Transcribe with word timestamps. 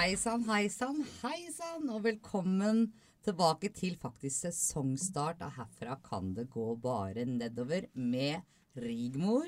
Hei 0.00 0.14
sann, 0.16 0.46
hei 0.48 0.70
sann, 0.72 1.02
hei 1.20 1.50
sann, 1.52 1.82
og 1.92 2.06
velkommen 2.06 2.86
tilbake 3.20 3.68
til 3.76 3.98
faktisk 4.00 4.46
sesongstart 4.46 5.42
av 5.44 5.52
Herfra 5.58 5.98
kan 6.00 6.30
det 6.38 6.46
gå 6.54 6.64
bare 6.80 7.26
nedover 7.28 7.84
med 7.92 8.40
Rigmor 8.80 9.44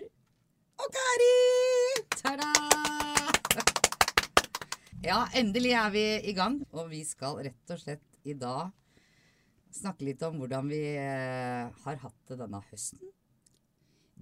Og 0.76 0.98
Kari! 0.98 2.02
Ta-da! 2.18 2.50
Ja, 5.08 5.22
endelig 5.40 5.72
er 5.72 5.96
vi 5.96 6.04
i 6.20 6.36
gang, 6.36 6.60
og 6.76 6.92
vi 6.92 7.00
skal 7.08 7.40
rett 7.48 7.72
og 7.72 7.80
slett 7.80 8.20
i 8.28 8.36
dag 8.36 8.76
snakke 9.72 10.04
litt 10.10 10.28
om 10.28 10.36
hvordan 10.42 10.68
vi 10.68 10.84
eh, 11.00 11.72
har 11.86 12.04
hatt 12.04 12.20
det 12.28 12.42
denne 12.44 12.60
høsten. 12.68 13.00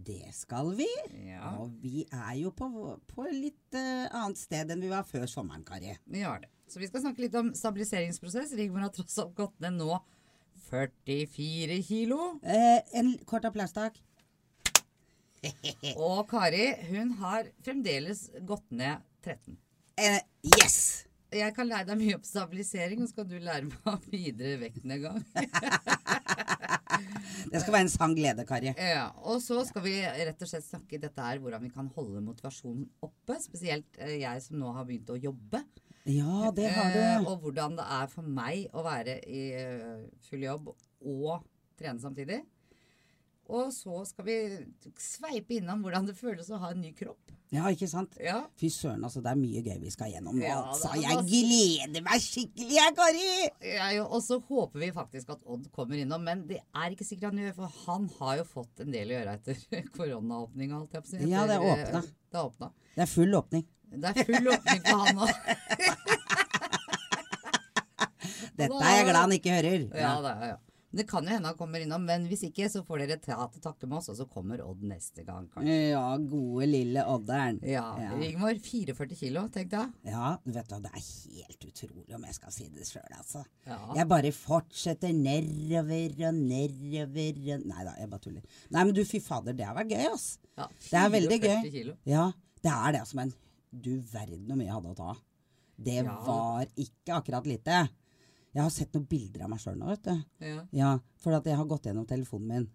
Det 0.07 0.31
skal 0.33 0.73
vi. 0.79 0.89
Ja, 1.27 1.57
Og 1.61 1.75
vi 1.83 2.07
er 2.09 2.35
jo 2.41 2.53
på, 2.57 2.69
på 3.11 3.27
litt 3.29 3.77
uh, 3.77 4.07
annet 4.23 4.41
sted 4.41 4.73
enn 4.73 4.81
vi 4.81 4.91
var 4.93 5.05
før 5.09 5.27
sommeren, 5.31 5.65
Kari. 5.67 5.97
vi 6.09 6.23
har 6.25 6.41
det. 6.45 6.51
Så 6.71 6.79
vi 6.81 6.87
skal 6.89 7.03
snakke 7.03 7.25
litt 7.25 7.35
om 7.37 7.51
stabiliseringsprosess. 7.57 8.55
Rigmor 8.57 8.87
har 8.87 8.95
tross 8.95 9.19
alt 9.19 9.35
gått 9.37 9.57
ned 9.63 9.81
nå 9.81 9.99
44 10.71 11.81
kilo. 11.83 12.39
Eh, 12.47 12.79
en 13.01 13.17
kort 13.27 13.45
applaus, 13.49 13.75
takk. 13.75 13.99
Og 15.97 16.23
Kari, 16.31 16.67
hun 16.93 17.17
har 17.19 17.51
fremdeles 17.65 18.29
gått 18.47 18.69
ned 18.71 19.03
13. 19.25 19.59
Eh, 20.01 20.21
yes! 20.61 21.10
Jeg 21.33 21.55
kan 21.55 21.69
lære 21.71 21.87
deg 21.87 21.99
mye 22.01 22.17
om 22.19 22.23
stabilisering, 22.27 23.03
og 23.05 23.09
så 23.11 23.21
kan 23.21 23.29
du 23.31 23.37
lære 23.39 23.69
meg 23.69 23.87
om 23.87 24.01
videre 24.11 24.57
vektnedgang. 24.65 25.21
Det 27.51 27.61
skal 27.63 27.73
være 27.75 27.85
en 27.87 27.91
sann 27.93 28.15
glede, 28.15 28.45
Kari. 28.47 28.73
Ja, 28.77 29.07
og 29.27 29.41
så 29.43 29.63
skal 29.67 29.83
vi 29.85 29.95
rett 30.05 30.43
og 30.45 30.51
slett 30.51 30.67
snakke 30.67 30.97
i 30.99 31.01
dette 31.03 31.23
her, 31.25 31.41
hvordan 31.43 31.63
vi 31.65 31.71
kan 31.73 31.89
holde 31.95 32.21
motivasjonen 32.25 32.85
oppe. 33.07 33.37
Spesielt 33.43 33.99
eh, 34.03 34.17
jeg 34.23 34.43
som 34.45 34.59
nå 34.61 34.73
har 34.77 34.87
begynt 34.89 35.11
å 35.15 35.19
jobbe. 35.19 35.63
Ja, 36.09 36.51
det 36.57 36.69
har 36.75 36.91
Eh, 36.91 37.19
du. 37.21 37.29
og 37.31 37.43
hvordan 37.45 37.77
det 37.79 37.87
er 37.99 38.07
for 38.13 38.27
meg 38.27 38.69
å 38.77 38.85
være 38.87 39.19
i 39.29 39.43
eh, 39.59 40.07
full 40.29 40.45
jobb 40.47 40.71
og 40.73 41.43
trene 41.81 42.01
samtidig. 42.03 42.41
Og 43.51 43.73
så 43.75 44.05
skal 44.07 44.25
vi 44.29 44.35
sveipe 45.03 45.57
innom 45.59 45.81
hvordan 45.83 46.07
det 46.07 46.15
føles 46.19 46.47
å 46.55 46.59
ha 46.63 46.69
en 46.71 46.81
ny 46.85 46.93
kropp. 46.95 47.33
Ja, 47.51 47.65
ikke 47.75 47.89
sant? 47.91 48.15
Ja, 48.23 48.45
Fy 48.61 48.69
søren, 48.71 49.03
altså. 49.03 49.19
Det 49.25 49.33
er 49.33 49.39
mye 49.41 49.63
gøy 49.67 49.81
vi 49.83 49.91
skal 49.91 50.13
gjennom 50.13 50.37
nå. 50.39 50.45
Ja, 50.47 50.61
altså. 50.71 50.93
Jeg 51.03 51.19
gleder 51.27 52.05
meg 52.07 52.23
skikkelig, 52.23 52.77
jeg, 52.77 52.95
Kari! 52.95 53.25
Ja, 53.73 53.89
Og 54.07 54.23
så 54.23 54.39
håper 54.47 54.79
vi 54.85 54.93
faktisk 54.95 55.33
at 55.35 55.43
Odd 55.51 55.67
kommer 55.75 55.99
innom, 55.99 56.23
men 56.23 56.45
det 56.47 56.61
er 56.63 56.95
ikke 56.95 57.09
sikkert 57.09 57.33
han 57.33 57.43
gjør, 57.43 57.57
for 57.59 57.75
han 57.89 58.07
har 58.21 58.37
jo 58.39 58.47
fått 58.53 58.85
en 58.87 58.95
del 58.95 59.11
å 59.11 59.17
gjøre 59.19 59.35
etter 59.41 59.55
koronaåpninga, 59.99 60.79
holdt 60.79 60.95
jeg 60.95 61.03
på 61.03 61.11
å 61.11 61.15
si. 61.17 61.27
Ja, 61.35 61.43
det 61.51 61.59
er 61.59 61.67
åpna. 61.73 62.05
eh, 62.07 62.15
Det 62.31 62.39
er 62.39 62.45
åpna. 62.47 62.71
Det 62.95 63.03
er 63.07 63.11
full 63.17 63.35
åpning. 63.43 63.67
Det 63.91 64.13
er 64.15 64.31
full 64.31 64.47
åpning 64.55 64.81
for 64.87 64.97
han 65.03 65.23
òg. 65.27 65.35
Dette 68.61 68.77
er 68.85 68.97
jeg 69.01 69.07
glad 69.09 69.21
han 69.25 69.33
ikke 69.35 69.55
hører. 69.57 69.85
Ja, 69.97 70.15
det, 70.23 70.31
er, 70.37 70.51
ja. 70.55 70.59
Det 70.93 71.05
kan 71.07 71.23
jo 71.23 71.31
hende 71.31 71.47
han 71.47 71.57
kommer 71.59 71.79
innom, 71.85 72.03
men 72.05 72.25
hvis 72.27 72.43
ikke, 72.49 72.67
så 72.73 72.81
får 72.87 73.05
dere 73.05 73.17
ta 73.23 73.37
til 73.53 73.63
takke 73.63 73.87
med 73.87 73.99
oss, 74.01 74.09
og 74.11 74.17
så 74.19 74.25
kommer 74.31 74.59
Odd 74.65 74.81
neste 74.91 75.23
gang, 75.27 75.45
kanskje. 75.53 75.77
Ja, 75.93 76.03
gode 76.19 76.67
lille 76.67 77.05
Odderen. 77.07 77.61
Ja, 77.63 77.85
Rigmor, 78.19 78.59
44 78.59 79.19
kilo, 79.21 79.45
tenk 79.55 79.71
da. 79.71 79.85
Ja, 80.09 80.33
vet 80.45 80.67
du, 80.73 80.77
det 80.83 80.91
er 80.91 81.05
helt 81.37 81.67
utrolig 81.69 82.17
om 82.19 82.27
jeg 82.27 82.35
skal 82.41 82.55
si 82.57 82.67
det 82.75 82.89
sjøl, 82.89 83.07
altså. 83.17 83.45
Ja. 83.69 83.79
Jeg 84.01 84.09
bare 84.11 84.33
fortsetter 84.35 85.15
nedover 85.15 86.17
og 86.31 86.35
nedover 86.43 87.41
Nei 87.71 87.85
da, 87.87 87.95
jeg 88.01 88.11
bare 88.11 88.25
tuller. 88.27 88.43
Nei, 88.75 88.85
men 88.85 88.95
du, 88.97 89.05
fy 89.07 89.21
fader, 89.23 89.55
det 89.55 89.67
har 89.69 89.79
vært 89.79 89.95
gøy, 89.95 90.07
ass. 90.11 90.29
Ja, 90.59 90.67
Det 90.91 90.99
er 91.05 91.15
veldig 91.15 91.39
44 91.41 91.63
gøy. 91.63 91.73
Kilo. 91.79 91.97
Ja, 92.11 92.27
det 92.65 92.75
er 92.75 92.93
det, 92.97 93.01
altså. 93.07 93.17
Men 93.23 93.33
du 93.71 93.93
verden 94.11 94.47
hvor 94.51 94.59
mye 94.59 94.67
jeg 94.67 94.75
hadde 94.75 94.91
å 94.91 94.99
ta 94.99 95.11
av. 95.15 95.23
Det 95.81 95.95
Ja. 96.03 96.19
var 96.27 96.67
ikke 96.77 97.15
akkurat 97.17 97.47
lite. 97.47 97.89
Jeg 98.51 98.65
har 98.65 98.73
sett 98.75 98.95
noen 98.97 99.07
bilder 99.11 99.45
av 99.47 99.53
meg 99.53 99.61
sjøl 99.63 99.77
nå, 99.79 99.91
vet 99.93 100.07
du. 100.09 100.47
Ja. 100.47 100.63
Ja, 100.75 100.95
for 101.23 101.37
at 101.37 101.47
jeg 101.47 101.59
har 101.59 101.69
gått 101.71 101.87
gjennom 101.87 102.09
telefonen 102.09 102.51
min. 102.51 102.67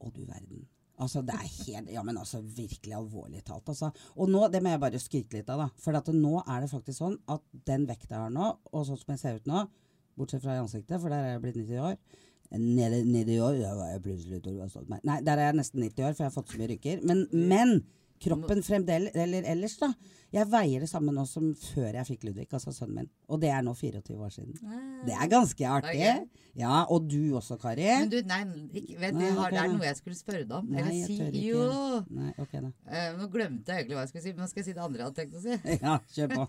Å, 0.00 0.12
du 0.14 0.22
verden. 0.22 0.68
Altså, 1.00 1.22
det 1.24 1.34
er 1.34 1.46
helt 1.48 1.90
Ja, 1.94 2.02
men 2.04 2.18
altså, 2.20 2.42
virkelig 2.44 2.94
alvorlig 2.96 3.42
talt, 3.46 3.68
altså. 3.72 3.90
Og 4.20 4.30
nå, 4.30 4.44
det 4.52 4.60
må 4.62 4.72
jeg 4.74 4.82
bare 4.82 5.00
skryte 5.00 5.38
litt 5.38 5.50
av, 5.52 5.64
da. 5.64 5.68
For 5.80 5.96
at 5.96 6.10
nå 6.14 6.34
er 6.44 6.64
det 6.64 6.72
faktisk 6.72 7.00
sånn 7.00 7.16
at 7.32 7.44
den 7.68 7.86
vekta 7.88 8.16
jeg 8.16 8.26
har 8.26 8.34
nå, 8.34 8.50
og 8.70 8.86
sånn 8.86 9.00
som 9.00 9.14
jeg 9.14 9.22
ser 9.22 9.40
ut 9.40 9.48
nå, 9.50 9.64
bortsett 10.20 10.44
fra 10.44 10.58
i 10.58 10.62
ansiktet, 10.62 10.98
for 11.00 11.12
der 11.12 11.24
er 11.24 11.34
jeg 11.34 11.46
blitt 11.46 11.62
90 11.62 11.86
år 11.90 12.02
Nede, 12.50 13.04
nede 13.06 13.30
i 13.30 13.38
år 13.38 13.60
ja, 13.60 13.70
jeg 13.92 14.00
plutselig. 14.02 14.40
Nei, 15.06 15.20
der 15.22 15.38
er 15.38 15.52
jeg 15.52 15.56
nesten 15.60 15.84
90 15.84 16.02
år, 16.02 16.14
for 16.16 16.24
jeg 16.24 16.32
har 16.32 16.34
fått 16.34 16.50
så 16.50 16.58
mye 16.58 16.66
rykker. 16.72 17.04
Men, 17.06 17.20
men 17.30 17.76
kroppen 18.20 18.62
fremdeles 18.64 19.14
Eller 19.16 19.46
ellers, 19.48 19.76
da. 19.80 19.92
Jeg 20.30 20.46
veier 20.46 20.84
det 20.84 20.86
samme 20.86 21.10
nå 21.10 21.24
som 21.26 21.48
før 21.58 21.96
jeg 21.98 22.06
fikk 22.06 22.28
Ludvig, 22.28 22.46
altså 22.54 22.70
sønnen 22.74 23.00
min. 23.00 23.08
Og 23.34 23.40
det 23.42 23.48
er 23.50 23.64
nå 23.66 23.72
24 23.74 24.14
år 24.14 24.30
siden. 24.30 24.60
Det 25.02 25.16
er 25.16 25.30
ganske 25.32 25.66
artig. 25.66 26.04
Er. 26.06 26.20
Ja, 26.54 26.84
og 26.86 27.08
du 27.10 27.34
også, 27.38 27.56
Kari. 27.58 27.88
Men 27.88 28.12
du, 28.12 28.20
nei, 28.28 28.38
ikke, 28.78 28.94
vet, 29.00 29.16
Nei, 29.18 29.32
har, 29.34 29.50
det 29.50 29.60
er 29.64 29.72
noe 29.72 29.88
jeg 29.88 29.98
skulle 29.98 30.18
spørre 30.18 30.44
deg 30.44 30.54
om. 30.60 30.70
Nei, 30.70 30.84
Eller 30.84 31.08
si 31.08 31.16
ikke. 31.18 31.42
jo. 31.48 31.64
Nei, 32.14 32.30
okay, 32.42 32.62
da. 32.62 32.70
Uh, 32.86 33.18
nå 33.18 33.28
glemte 33.32 33.74
jeg 33.74 33.82
egentlig 33.82 33.98
hva 33.98 34.06
jeg 34.06 34.12
skulle 34.12 34.24
si, 34.28 34.34
men 34.36 34.44
nå 34.44 34.50
skal 34.52 34.62
jeg 34.62 34.68
si 34.68 34.76
det 34.76 34.84
andre 34.86 35.02
jeg 35.02 35.08
hadde 35.08 35.20
tenkt 35.20 35.38
å 35.40 35.44
si. 35.44 35.58
Ja, 35.86 35.96
kjør 36.14 36.32
på. 36.36 36.48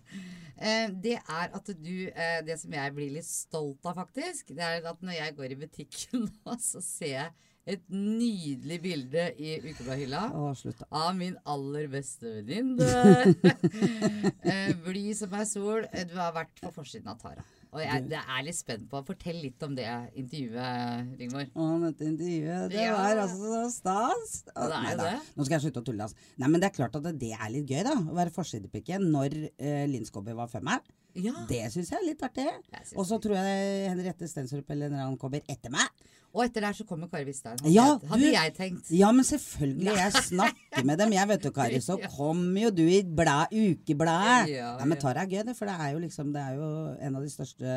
uh, 0.61 0.87
det 1.07 1.17
er 1.19 1.55
at 1.61 1.71
du 1.81 1.95
uh, 2.13 2.39
Det 2.45 2.57
som 2.61 2.77
jeg 2.77 2.97
blir 2.97 3.15
litt 3.17 3.29
stolt 3.29 3.89
av, 3.89 3.97
faktisk, 4.03 4.53
det 4.57 4.67
er 4.67 4.91
at 4.93 5.05
når 5.05 5.17
jeg 5.17 5.37
går 5.41 5.55
i 5.55 5.61
butikken 5.65 6.27
nå, 6.35 6.59
så 6.61 6.83
ser 6.85 7.15
jeg 7.15 7.49
et 7.69 7.81
nydelig 7.93 8.77
bilde 8.81 9.25
i 9.37 9.55
ukebladhylla. 9.61 10.23
Å. 10.33 10.51
Av 10.89 11.11
min 11.17 11.35
aller 11.45 11.87
beste 11.91 12.41
venninne. 12.47 13.35
eh, 14.49 14.71
blid 14.85 15.17
som 15.19 15.33
ei 15.37 15.45
sol. 15.49 15.85
Eh, 15.91 16.07
Du 16.09 16.15
har 16.17 16.33
vært 16.35 16.61
på 16.63 16.71
forsiden 16.73 17.11
av 17.13 17.19
Tara. 17.21 17.45
Og 17.71 17.79
jeg 17.79 18.07
det 18.11 18.19
er 18.19 18.41
litt 18.43 18.57
spent 18.57 18.89
på 18.91 18.99
Fortell 19.07 19.37
litt 19.45 19.61
om 19.63 19.75
det 19.77 19.85
intervjuet, 20.19 21.13
Rigmor. 21.21 21.45
Å, 21.55 21.67
dette 21.85 22.07
intervjuet, 22.09 22.65
det 22.73 22.87
var 22.91 23.21
altså 23.23 23.51
så 23.53 23.61
stas. 23.71 24.33
Nei 24.73 24.95
da. 24.99 25.13
Nå 25.37 25.45
skal 25.47 25.55
jeg 25.55 25.69
slutte 25.69 25.83
å 25.83 25.87
tulle, 25.87 26.07
altså. 26.09 26.31
Nei, 26.41 26.49
men 26.51 26.59
det 26.59 26.67
er 26.67 26.75
klart 26.81 26.97
at 26.99 27.05
det, 27.07 27.13
det 27.21 27.31
er 27.37 27.53
litt 27.53 27.71
gøy, 27.71 27.85
da. 27.87 27.95
Å 27.95 28.17
være 28.17 28.33
forsidepike 28.35 28.99
når 29.05 29.37
uh, 29.47 29.85
Linn 29.87 30.03
Skåber 30.09 30.35
var 30.35 30.51
før 30.51 30.67
meg. 30.67 30.91
Ja. 31.15 31.33
Det 31.49 31.65
syns 31.73 31.89
jeg 31.91 31.99
er 31.99 32.07
litt 32.07 32.23
artig. 32.23 32.47
Og 32.95 33.05
så 33.09 33.17
tror 33.21 33.35
jeg 33.39 33.89
Henriette 33.91 34.27
Stensrup 34.31 34.69
eller 34.71 34.87
en 34.87 34.93
eller 34.95 35.05
annen 35.09 35.19
kommer 35.21 35.41
etter 35.51 35.73
meg. 35.73 35.89
Og 36.31 36.45
etter 36.45 36.63
der 36.63 36.71
så 36.77 36.85
kommer 36.87 37.09
Kari 37.11 37.25
Vistad. 37.27 37.59
Hadde, 37.59 37.71
Ja, 37.73 37.97
hadde 38.07 38.29
jeg 38.31 38.53
tenkt. 38.55 38.87
Ja, 38.95 39.09
men 39.11 39.25
selvfølgelig. 39.27 39.91
Jeg 39.97 40.13
snakker 40.29 40.85
med 40.87 41.01
dem. 41.01 41.11
Jeg 41.17 41.27
vet 41.27 41.43
jo, 41.43 41.51
Kari, 41.51 41.81
så 41.83 41.97
kommer 42.15 42.61
jo 42.61 42.69
du 42.71 42.85
i 42.87 43.01
blad, 43.03 43.51
ukebladet. 43.51 44.53
Ja, 44.53 44.69
Ja, 44.79 44.85
men. 44.87 44.95
Tara 45.01 45.25
er 45.25 45.33
gøy, 45.33 45.41
det. 45.49 45.57
For 45.57 45.67
det 45.67 45.75
er 45.75 45.91
jo 45.91 45.99
liksom 46.05 46.31
Det 46.31 46.39
er 46.45 46.55
jo 46.55 46.69
en 47.03 47.19
av 47.19 47.25
de 47.27 47.33
største 47.33 47.75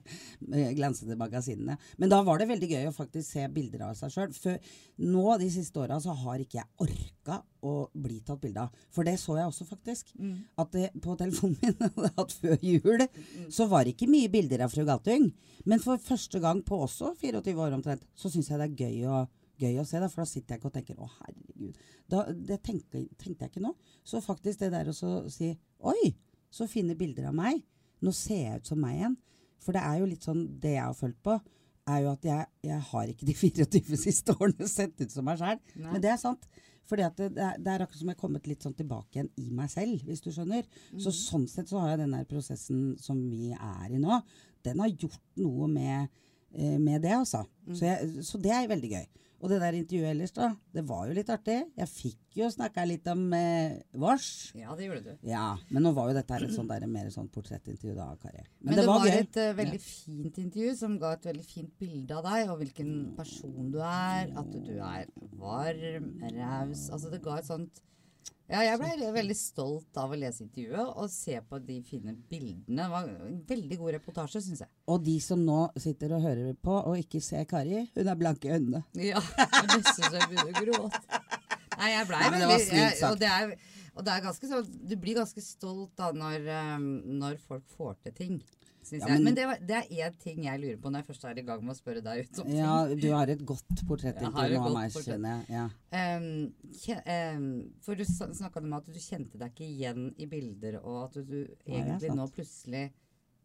glansede 0.78 1.18
magasinene. 1.20 1.76
Men 2.00 2.08
da 2.12 2.22
var 2.24 2.40
det 2.40 2.48
veldig 2.54 2.70
gøy 2.72 2.88
å 2.88 2.94
faktisk 2.96 3.28
se 3.36 3.44
bilder 3.52 3.84
av 3.90 3.96
seg 3.98 4.14
sjøl. 4.16 4.58
Nå 5.12 5.36
de 5.42 5.50
siste 5.52 5.84
åra 5.84 6.00
så 6.00 6.16
har 6.24 6.40
ikke 6.42 6.62
jeg 6.62 6.70
orka 6.88 7.42
å 7.62 7.72
bli 7.94 8.18
tatt 8.26 8.40
bilde 8.42 8.64
av. 8.64 8.80
For 8.92 9.06
det 9.06 9.14
så 9.20 9.36
jeg 9.38 9.48
også, 9.48 9.66
faktisk. 9.68 10.12
Mm. 10.18 10.34
At 10.60 10.72
det, 10.74 10.88
på 11.02 11.14
telefonen 11.18 11.56
min 11.62 12.08
hatt 12.18 12.34
før 12.34 12.58
jul, 12.64 13.04
så 13.52 13.68
var 13.70 13.86
det 13.86 13.94
ikke 13.94 14.10
mye 14.10 14.30
bilder 14.32 14.64
av 14.66 14.74
fru 14.74 14.84
Galtung. 14.88 15.30
Men 15.68 15.82
for 15.82 16.02
første 16.02 16.42
gang 16.42 16.62
på 16.66 16.80
også 16.86 17.14
24 17.20 17.54
år 17.62 17.78
omtrent, 17.78 18.04
så 18.18 18.32
syns 18.32 18.50
jeg 18.50 18.60
det 18.60 18.68
er 18.68 18.84
gøy 18.84 19.08
å, 19.10 19.22
gøy 19.62 19.78
å 19.78 19.86
se. 19.88 20.02
Da, 20.02 20.10
for 20.10 20.24
da 20.24 20.28
sitter 20.32 20.56
jeg 20.56 20.62
ikke 20.62 20.70
og 20.72 20.76
tenker 20.76 20.98
'Å, 20.98 21.10
herregud'. 21.20 21.82
Da, 22.10 22.24
det 22.32 22.62
tenkte, 22.66 23.06
tenkte 23.16 23.46
jeg 23.46 23.54
ikke 23.54 23.66
nå. 23.66 23.74
Så 24.04 24.20
faktisk 24.24 24.64
det 24.64 24.72
der 24.74 24.90
å 24.90 24.96
si 25.30 25.52
'Oi, 25.80 26.14
så 26.50 26.66
fine 26.70 26.98
bilder 26.98 27.30
av 27.30 27.38
meg'. 27.38 27.62
Nå 28.02 28.10
ser 28.10 28.42
jeg 28.42 28.62
ut 28.62 28.72
som 28.72 28.80
meg 28.82 28.98
igjen. 28.98 29.16
For 29.62 29.76
det 29.76 29.82
er 29.86 30.00
jo 30.00 30.08
litt 30.10 30.24
sånn 30.26 30.42
Det 30.58 30.74
jeg 30.74 30.82
har 30.82 30.96
følt 30.98 31.20
på, 31.22 31.38
er 31.90 32.02
jo 32.04 32.12
at 32.12 32.26
jeg, 32.26 32.46
jeg 32.68 32.82
har 32.90 33.10
ikke 33.10 33.26
de 33.28 33.34
24 33.42 33.98
siste 34.00 34.36
årene 34.38 34.68
sett 34.70 35.00
ut 35.00 35.14
som 35.14 35.26
meg 35.26 35.40
sjæl. 35.40 35.58
Men 35.94 36.02
det 36.04 36.12
er 36.12 36.20
sant. 36.20 36.46
For 36.88 36.98
det, 36.98 37.08
det, 37.16 37.28
er, 37.40 37.58
det 37.62 37.70
er 37.70 37.84
akkurat 37.84 38.00
som 38.00 38.10
jeg 38.10 38.16
har 38.16 38.20
kommet 38.20 38.48
litt 38.50 38.64
sånn 38.64 38.74
tilbake 38.76 39.14
igjen 39.14 39.30
i 39.40 39.52
meg 39.54 39.70
selv, 39.72 40.02
hvis 40.06 40.22
du 40.24 40.32
skjønner. 40.34 40.66
Så 41.00 41.12
sånn 41.14 41.46
sett 41.50 41.70
så 41.70 41.80
har 41.80 41.94
jeg 41.94 42.02
den 42.02 42.16
der 42.16 42.26
prosessen 42.28 42.82
som 43.00 43.20
vi 43.30 43.52
er 43.54 43.94
i 43.94 44.00
nå, 44.02 44.18
den 44.66 44.82
har 44.82 44.90
gjort 44.90 45.22
noe 45.40 45.68
med, 45.70 46.10
eh, 46.54 46.78
med 46.82 47.02
det, 47.02 47.14
altså. 47.16 47.44
Så, 47.70 47.86
jeg, 47.86 48.24
så 48.26 48.38
det 48.42 48.52
er 48.54 48.70
veldig 48.70 48.90
gøy. 48.92 49.06
Og 49.42 49.50
det 49.50 49.58
der 49.58 49.74
intervjuet 49.74 50.12
ellers, 50.12 50.32
da, 50.36 50.52
det 50.70 50.84
var 50.86 51.08
jo 51.08 51.14
litt 51.16 51.30
artig. 51.34 51.56
Jeg 51.74 51.90
fikk 51.90 52.36
jo 52.38 52.46
snakka 52.52 52.84
litt 52.86 53.08
om 53.10 53.24
eh, 53.34 53.80
vårs. 53.98 54.28
Ja, 54.54 54.76
det 54.78 54.86
gjorde 54.86 55.02
du. 55.08 55.26
Ja, 55.26 55.48
men 55.74 55.82
nå 55.82 55.90
var 55.96 56.12
jo 56.12 56.14
dette 56.14 56.36
her 56.36 56.46
et 56.46 56.54
sånn 56.54 56.70
der, 56.70 56.86
mer 56.86 57.10
sånn 57.10 57.26
portrettintervju 57.34 57.96
da, 57.96 58.06
Kari. 58.22 58.46
Men, 58.62 58.78
det, 58.78 58.86
var, 58.86 59.02
var 59.02 59.18
et 59.18 59.40
uh, 59.42 59.50
veldig 59.58 59.80
fint 59.82 60.38
intervju 60.44 60.76
som 60.78 60.94
ga 61.02 61.16
et 61.16 61.26
veldig 61.32 61.46
fint 61.48 61.72
bilde 61.82 62.20
av 62.20 62.28
deg, 62.28 62.52
og 62.54 62.62
hvilken 62.62 62.92
person 63.18 63.72
du 63.74 63.80
er. 63.82 64.30
At 64.30 64.54
du 64.54 64.74
er 64.78 65.10
varm, 65.42 66.12
raus. 66.38 66.86
Altså, 66.94 67.10
det 67.10 67.24
ga 67.26 67.40
et 67.42 67.50
sånt 67.50 67.82
Ja, 68.52 68.60
jeg 68.66 68.76
ble 68.82 69.08
veldig 69.14 69.34
stolt 69.38 69.96
av 69.96 70.10
å 70.12 70.16
lese 70.18 70.42
intervjuet 70.44 70.96
og 71.00 71.06
se 71.08 71.38
på 71.48 71.56
de 71.64 71.78
fine 71.88 72.12
bildene. 72.28 72.82
Det 72.82 72.88
var 72.92 73.06
en 73.08 73.38
veldig 73.48 73.78
god 73.80 73.94
reportasje, 73.96 74.42
syns 74.44 74.60
jeg. 74.60 74.68
Og 74.92 75.00
de 75.06 75.14
som 75.24 75.40
nå 75.40 75.60
sitter 75.80 76.12
og 76.12 76.26
hører 76.26 76.58
på 76.60 76.74
og 76.82 77.00
ikke 77.00 77.22
ser 77.24 77.46
Kari, 77.48 77.86
hun 77.94 78.10
er 78.12 78.18
blanke 78.20 78.50
i 78.50 78.52
øynene. 78.52 78.82
Ja. 79.00 79.22
Nesten 79.72 80.04
så 80.04 80.12
jeg 80.18 80.28
begynner 80.34 80.52
å 80.52 80.66
gråte. 80.66 81.22
Nei, 81.78 81.94
jeg 81.94 82.08
blei 82.10 82.20
Nei, 82.20 82.32
det 82.34 82.42
var 82.50 82.52
veldig 82.52 82.82
jeg. 82.82 82.98
Og 83.08 83.16
det 83.22 83.30
er 83.32 83.54
Og 83.92 84.04
det 84.04 84.12
er 84.12 84.22
ganske 84.24 84.48
sånn 84.48 84.66
Du 84.88 84.92
blir 85.00 85.16
ganske 85.18 85.42
stolt 85.44 85.96
da 85.98 86.10
når, 86.16 86.44
eh, 86.52 86.84
når 87.22 87.40
folk 87.48 87.64
får 87.76 87.96
til 88.04 88.14
ting. 88.18 88.36
Ja, 88.90 89.06
men- 89.08 89.24
Men 89.24 89.34
det, 89.34 89.46
var, 89.46 89.58
det 89.62 89.76
er 89.78 90.08
én 90.10 90.18
ting 90.18 90.44
jeg 90.44 90.60
lurer 90.60 90.76
på 90.82 90.90
når 90.90 90.98
jeg 91.04 91.06
først 91.06 91.24
er 91.24 91.38
i 91.38 91.42
gang 91.46 91.60
med 91.64 91.74
å 91.74 91.78
spørre 91.78 92.02
deg 92.02 92.24
ut 92.24 92.38
om 92.40 92.46
ting. 92.46 92.56
Ja, 92.56 92.94
du 92.94 93.08
har 93.12 93.26
et 93.30 93.44
godt 93.46 93.86
portrett 93.86 94.18
Jeg 94.20 94.32
har 94.32 94.50
et 94.50 94.58
av 94.58 94.72
meg, 94.74 94.90
skjønner 94.90 95.46
jeg. 95.46 95.46
Ja. 95.54 96.16
Um, 96.16 96.54
ehm, 97.06 97.72
for 97.80 97.94
du 97.94 98.04
snakka 98.04 98.60
om 98.62 98.72
at 98.72 98.86
du 98.86 98.98
kjente 98.98 99.38
deg 99.38 99.52
ikke 99.54 99.68
igjen 99.68 100.14
i 100.18 100.26
bilder, 100.26 100.80
og 100.82 101.04
at 101.04 101.12
du, 101.14 101.22
du 101.22 101.54
egentlig 101.66 102.08
ja, 102.10 102.14
nå 102.18 102.26
plutselig 102.34 102.90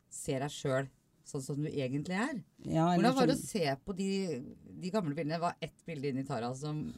ser 0.09 0.39
deg 0.39 0.49
sjøl 0.49 0.87
sånn 1.27 1.43
som 1.43 1.61
du 1.61 1.67
egentlig 1.69 2.15
er. 2.15 2.37
Ja, 2.65 2.87
Hvordan 2.95 3.15
var 3.17 3.27
det 3.27 3.35
å 3.35 3.39
sånn- 3.39 3.51
se 3.51 3.75
på 3.85 3.95
de, 3.97 4.09
de 4.81 4.89
gamle 4.93 5.13
bildene? 5.13 5.35
Det 5.35 5.41
var 5.43 5.55
ett 5.61 5.85
bilde 5.85 6.09
inni 6.13 6.25
Tara 6.25 6.53
som 6.55 6.93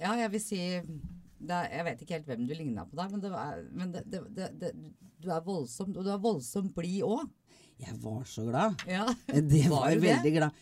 Ja, 0.00 0.14
jeg 0.16 0.30
vil 0.32 0.40
si 0.40 0.58
er, 0.58 1.68
Jeg 1.68 1.84
vet 1.84 2.00
ikke 2.02 2.14
helt 2.16 2.26
hvem 2.26 2.46
du 2.48 2.54
ligna 2.54 2.86
på 2.88 2.96
der, 2.96 3.08
men, 3.10 3.20
det 3.20 3.30
var, 3.30 3.62
men 3.72 3.92
det, 3.92 4.02
det, 4.10 4.20
det, 4.34 4.48
det, 4.58 4.72
du 5.20 5.28
er 5.30 5.40
voldsom, 5.44 5.90
og 5.96 6.04
du 6.04 6.10
er 6.10 6.18
voldsomt 6.22 6.72
blid 6.74 7.02
òg. 7.02 7.28
Jeg 7.82 7.96
var 8.02 8.22
så 8.28 8.44
glad. 8.46 8.84
Ja. 8.88 9.06
Det 9.28 9.64
Var 9.68 9.74
var 9.74 9.96
veldig 10.02 10.32
glad. 10.36 10.60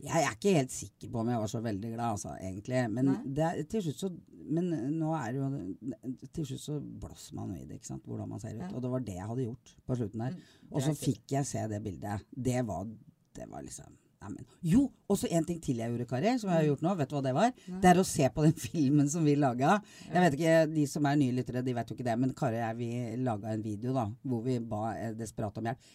Jeg 0.00 0.24
er 0.24 0.32
ikke 0.32 0.52
helt 0.56 0.72
sikker 0.72 1.10
på 1.12 1.20
om 1.20 1.28
jeg 1.28 1.40
var 1.42 1.50
så 1.52 1.60
veldig 1.60 1.90
glad, 1.92 2.06
altså, 2.14 2.32
egentlig. 2.40 2.84
Men, 2.88 3.10
det 3.36 3.44
er, 3.44 3.62
til 3.68 3.82
slutt 3.84 4.00
så 4.00 4.10
Men 4.50 4.70
nå 4.96 5.10
er 5.14 5.34
det 5.34 5.42
jo 5.42 6.20
Til 6.32 6.46
slutt 6.48 6.62
så 6.62 6.78
blåser 6.80 7.36
man 7.36 7.52
i 7.54 7.66
det, 7.66 7.80
ikke 7.80 7.90
sant. 7.90 8.06
Hvordan 8.08 8.30
man 8.32 8.40
ser 8.40 8.56
ut. 8.56 8.62
Ja. 8.64 8.70
Og 8.72 8.82
det 8.82 8.92
var 8.94 9.04
det 9.04 9.16
jeg 9.18 9.28
hadde 9.32 9.48
gjort 9.48 9.74
på 9.86 9.98
slutten 10.00 10.24
der. 10.24 10.36
Mm, 10.38 10.70
Og 10.72 10.84
så 10.86 10.94
fikk 10.96 11.36
jeg 11.36 11.48
se 11.50 11.66
det 11.68 11.82
bildet. 11.84 12.24
Det 12.48 12.62
var, 12.66 12.86
det 13.36 13.50
var 13.50 13.66
liksom 13.66 13.96
Neimen. 14.20 14.44
Jo! 14.68 14.82
Og 15.08 15.16
så 15.16 15.30
en 15.32 15.46
ting 15.48 15.60
til 15.64 15.78
jeg 15.80 15.88
gjorde, 15.88 16.04
Kari, 16.08 16.34
som 16.36 16.50
jeg 16.52 16.58
har 16.58 16.66
gjort 16.66 16.82
nå. 16.84 16.90
Vet 16.98 17.08
du 17.08 17.14
hva 17.16 17.22
det 17.24 17.32
var? 17.32 17.54
Det 17.80 17.88
er 17.88 18.00
å 18.02 18.04
se 18.04 18.26
på 18.34 18.44
den 18.44 18.52
filmen 18.66 19.08
som 19.08 19.24
vi 19.24 19.32
laga. 19.38 19.78
Jeg 20.10 20.24
vet 20.26 20.36
ikke, 20.36 20.56
De 20.74 20.84
som 20.90 21.08
er 21.08 21.16
nye 21.20 21.36
lyttere, 21.38 21.62
de 21.64 21.74
vet 21.76 21.88
jo 21.88 21.96
ikke 21.96 22.04
det. 22.08 22.16
Men 22.20 22.34
Kari 22.36 22.58
og 22.60 22.66
jeg 22.66 22.78
vi 22.80 22.90
laga 23.24 23.54
en 23.54 23.64
video 23.64 23.94
da, 23.96 24.04
hvor 24.28 24.44
vi 24.44 24.58
ba 24.60 24.90
eh, 24.98 25.14
desperat 25.16 25.56
om 25.60 25.70
hjelp. 25.70 25.88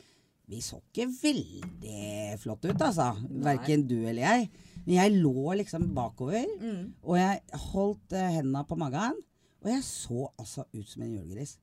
Vi 0.49 0.59
så 0.61 0.77
ikke 0.81 1.07
veldig 1.09 2.39
flott 2.41 2.65
ut, 2.69 2.81
altså. 2.85 3.11
Verken 3.45 3.87
du 3.89 3.95
eller 4.05 4.21
jeg. 4.21 4.49
Men 4.85 4.95
jeg 4.99 5.15
lå 5.23 5.53
liksom 5.61 5.87
bakover, 5.95 6.45
Mm. 6.61 6.93
og 7.03 7.17
jeg 7.17 7.39
holdt 7.71 8.13
uh, 8.13 8.27
hendene 8.35 8.61
på 8.69 8.77
magen. 8.77 9.17
Og 9.65 9.71
jeg 9.71 9.81
så 9.83 10.27
altså 10.37 10.63
ut 10.73 10.87
som 10.87 11.01
en 11.01 11.15
julegris. 11.15 11.55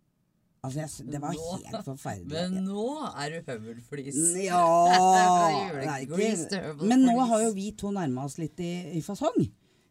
Altså, 0.64 0.80
jeg, 0.80 1.12
det 1.12 1.20
var 1.22 1.32
Nå- 1.34 1.60
helt 1.62 1.84
forferdelig. 1.86 2.42
Men 2.54 2.64
nå 2.66 2.86
er 3.18 3.30
du 3.36 3.50
høvelflis. 3.52 4.18
Ja 4.42 4.62
julegris 6.02 6.46
til 6.50 6.60
høvelflis. 6.62 6.88
Men 6.88 7.04
nå 7.06 7.16
har 7.30 7.42
jo 7.46 7.52
vi 7.56 7.70
to 7.78 7.90
nærma 7.94 8.24
oss 8.26 8.38
litt 8.42 8.58
i, 8.62 8.72
i 8.98 9.02
fasong. 9.02 9.44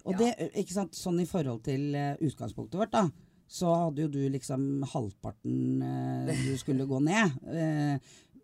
Og 0.03 0.15
Ja. 0.15 0.17
det, 0.17 0.51
ikke 0.57 0.73
sant, 0.73 0.95
sånn 0.97 1.19
i 1.21 1.27
forhold 1.29 1.63
til 1.67 1.93
uh, 1.95 2.15
utgangspunktet 2.25 2.79
vårt, 2.79 2.91
da. 2.95 3.05
Så 3.51 3.67
hadde 3.75 4.05
jo 4.05 4.07
du 4.07 4.21
liksom 4.31 4.61
halvparten 4.93 5.81
eh, 5.83 6.37
du 6.47 6.53
skulle 6.57 6.85
gå 6.87 7.01
ned. 7.03 7.33
Eh, 7.51 7.97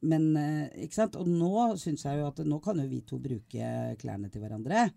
men 0.07 0.29
eh, 0.39 0.85
ikke 0.85 0.99
sant. 1.01 1.17
Og 1.19 1.27
nå 1.29 1.75
syns 1.81 2.05
jeg 2.07 2.21
jo 2.21 2.29
at 2.31 2.39
nå 2.47 2.61
kan 2.63 2.79
jo 2.81 2.87
vi 2.91 3.01
to 3.07 3.19
bruke 3.21 3.71
klærne 4.01 4.31
til 4.33 4.43
hverandre. 4.43 4.87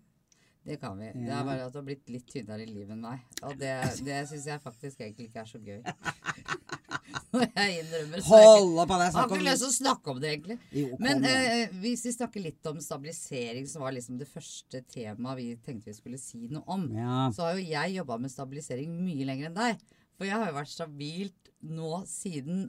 Det 0.61 0.75
kan 0.77 0.93
vi. 0.99 1.07
Det 1.15 1.31
er 1.33 1.45
bare 1.47 1.65
at 1.65 1.73
du 1.73 1.79
har 1.79 1.85
blitt 1.87 2.09
litt 2.13 2.27
tynnere 2.29 2.61
i 2.61 2.69
livet 2.69 2.93
enn 2.93 3.01
meg. 3.01 3.23
Og 3.47 3.55
det, 3.57 3.71
det 4.05 4.19
syns 4.29 4.45
jeg 4.51 4.61
faktisk 4.61 4.99
egentlig 5.01 5.31
ikke 5.31 5.41
er 5.41 5.49
så 5.49 5.61
gøy. 5.61 5.79
Når 7.31 7.45
jeg 7.47 7.77
innrømmer 7.81 8.21
så 8.23 8.27
Hold 8.35 8.77
opp! 8.83 8.91
Jeg 8.91 9.13
har 9.15 9.29
ikke 9.31 9.45
lyst 9.45 9.63
til 9.63 9.69
å 9.69 9.75
snakke 9.77 10.11
om 10.13 10.19
det, 10.21 10.31
egentlig. 10.35 10.57
Jo, 10.75 10.97
Men 11.01 11.23
eh, 11.27 11.71
hvis 11.81 12.03
vi 12.07 12.13
snakker 12.13 12.43
litt 12.43 12.67
om 12.69 12.81
stabilisering, 12.83 13.65
som 13.71 13.85
var 13.85 13.95
liksom 13.95 14.19
det 14.19 14.27
første 14.29 14.83
temaet 14.91 15.39
vi 15.39 15.47
tenkte 15.63 15.89
vi 15.89 15.95
skulle 15.97 16.19
si 16.21 16.43
noe 16.51 16.63
om, 16.75 16.85
Ja. 16.95 17.23
så 17.35 17.47
har 17.47 17.57
jo 17.57 17.65
jeg 17.71 17.95
jobba 17.97 18.19
med 18.21 18.33
stabilisering 18.33 18.93
mye 19.07 19.27
lenger 19.31 19.49
enn 19.49 19.57
deg. 19.57 19.81
For 20.19 20.27
jeg 20.27 20.37
har 20.37 20.51
jo 20.51 20.57
vært 20.59 20.73
stabilt 20.75 21.51
nå 21.71 22.03
siden 22.09 22.67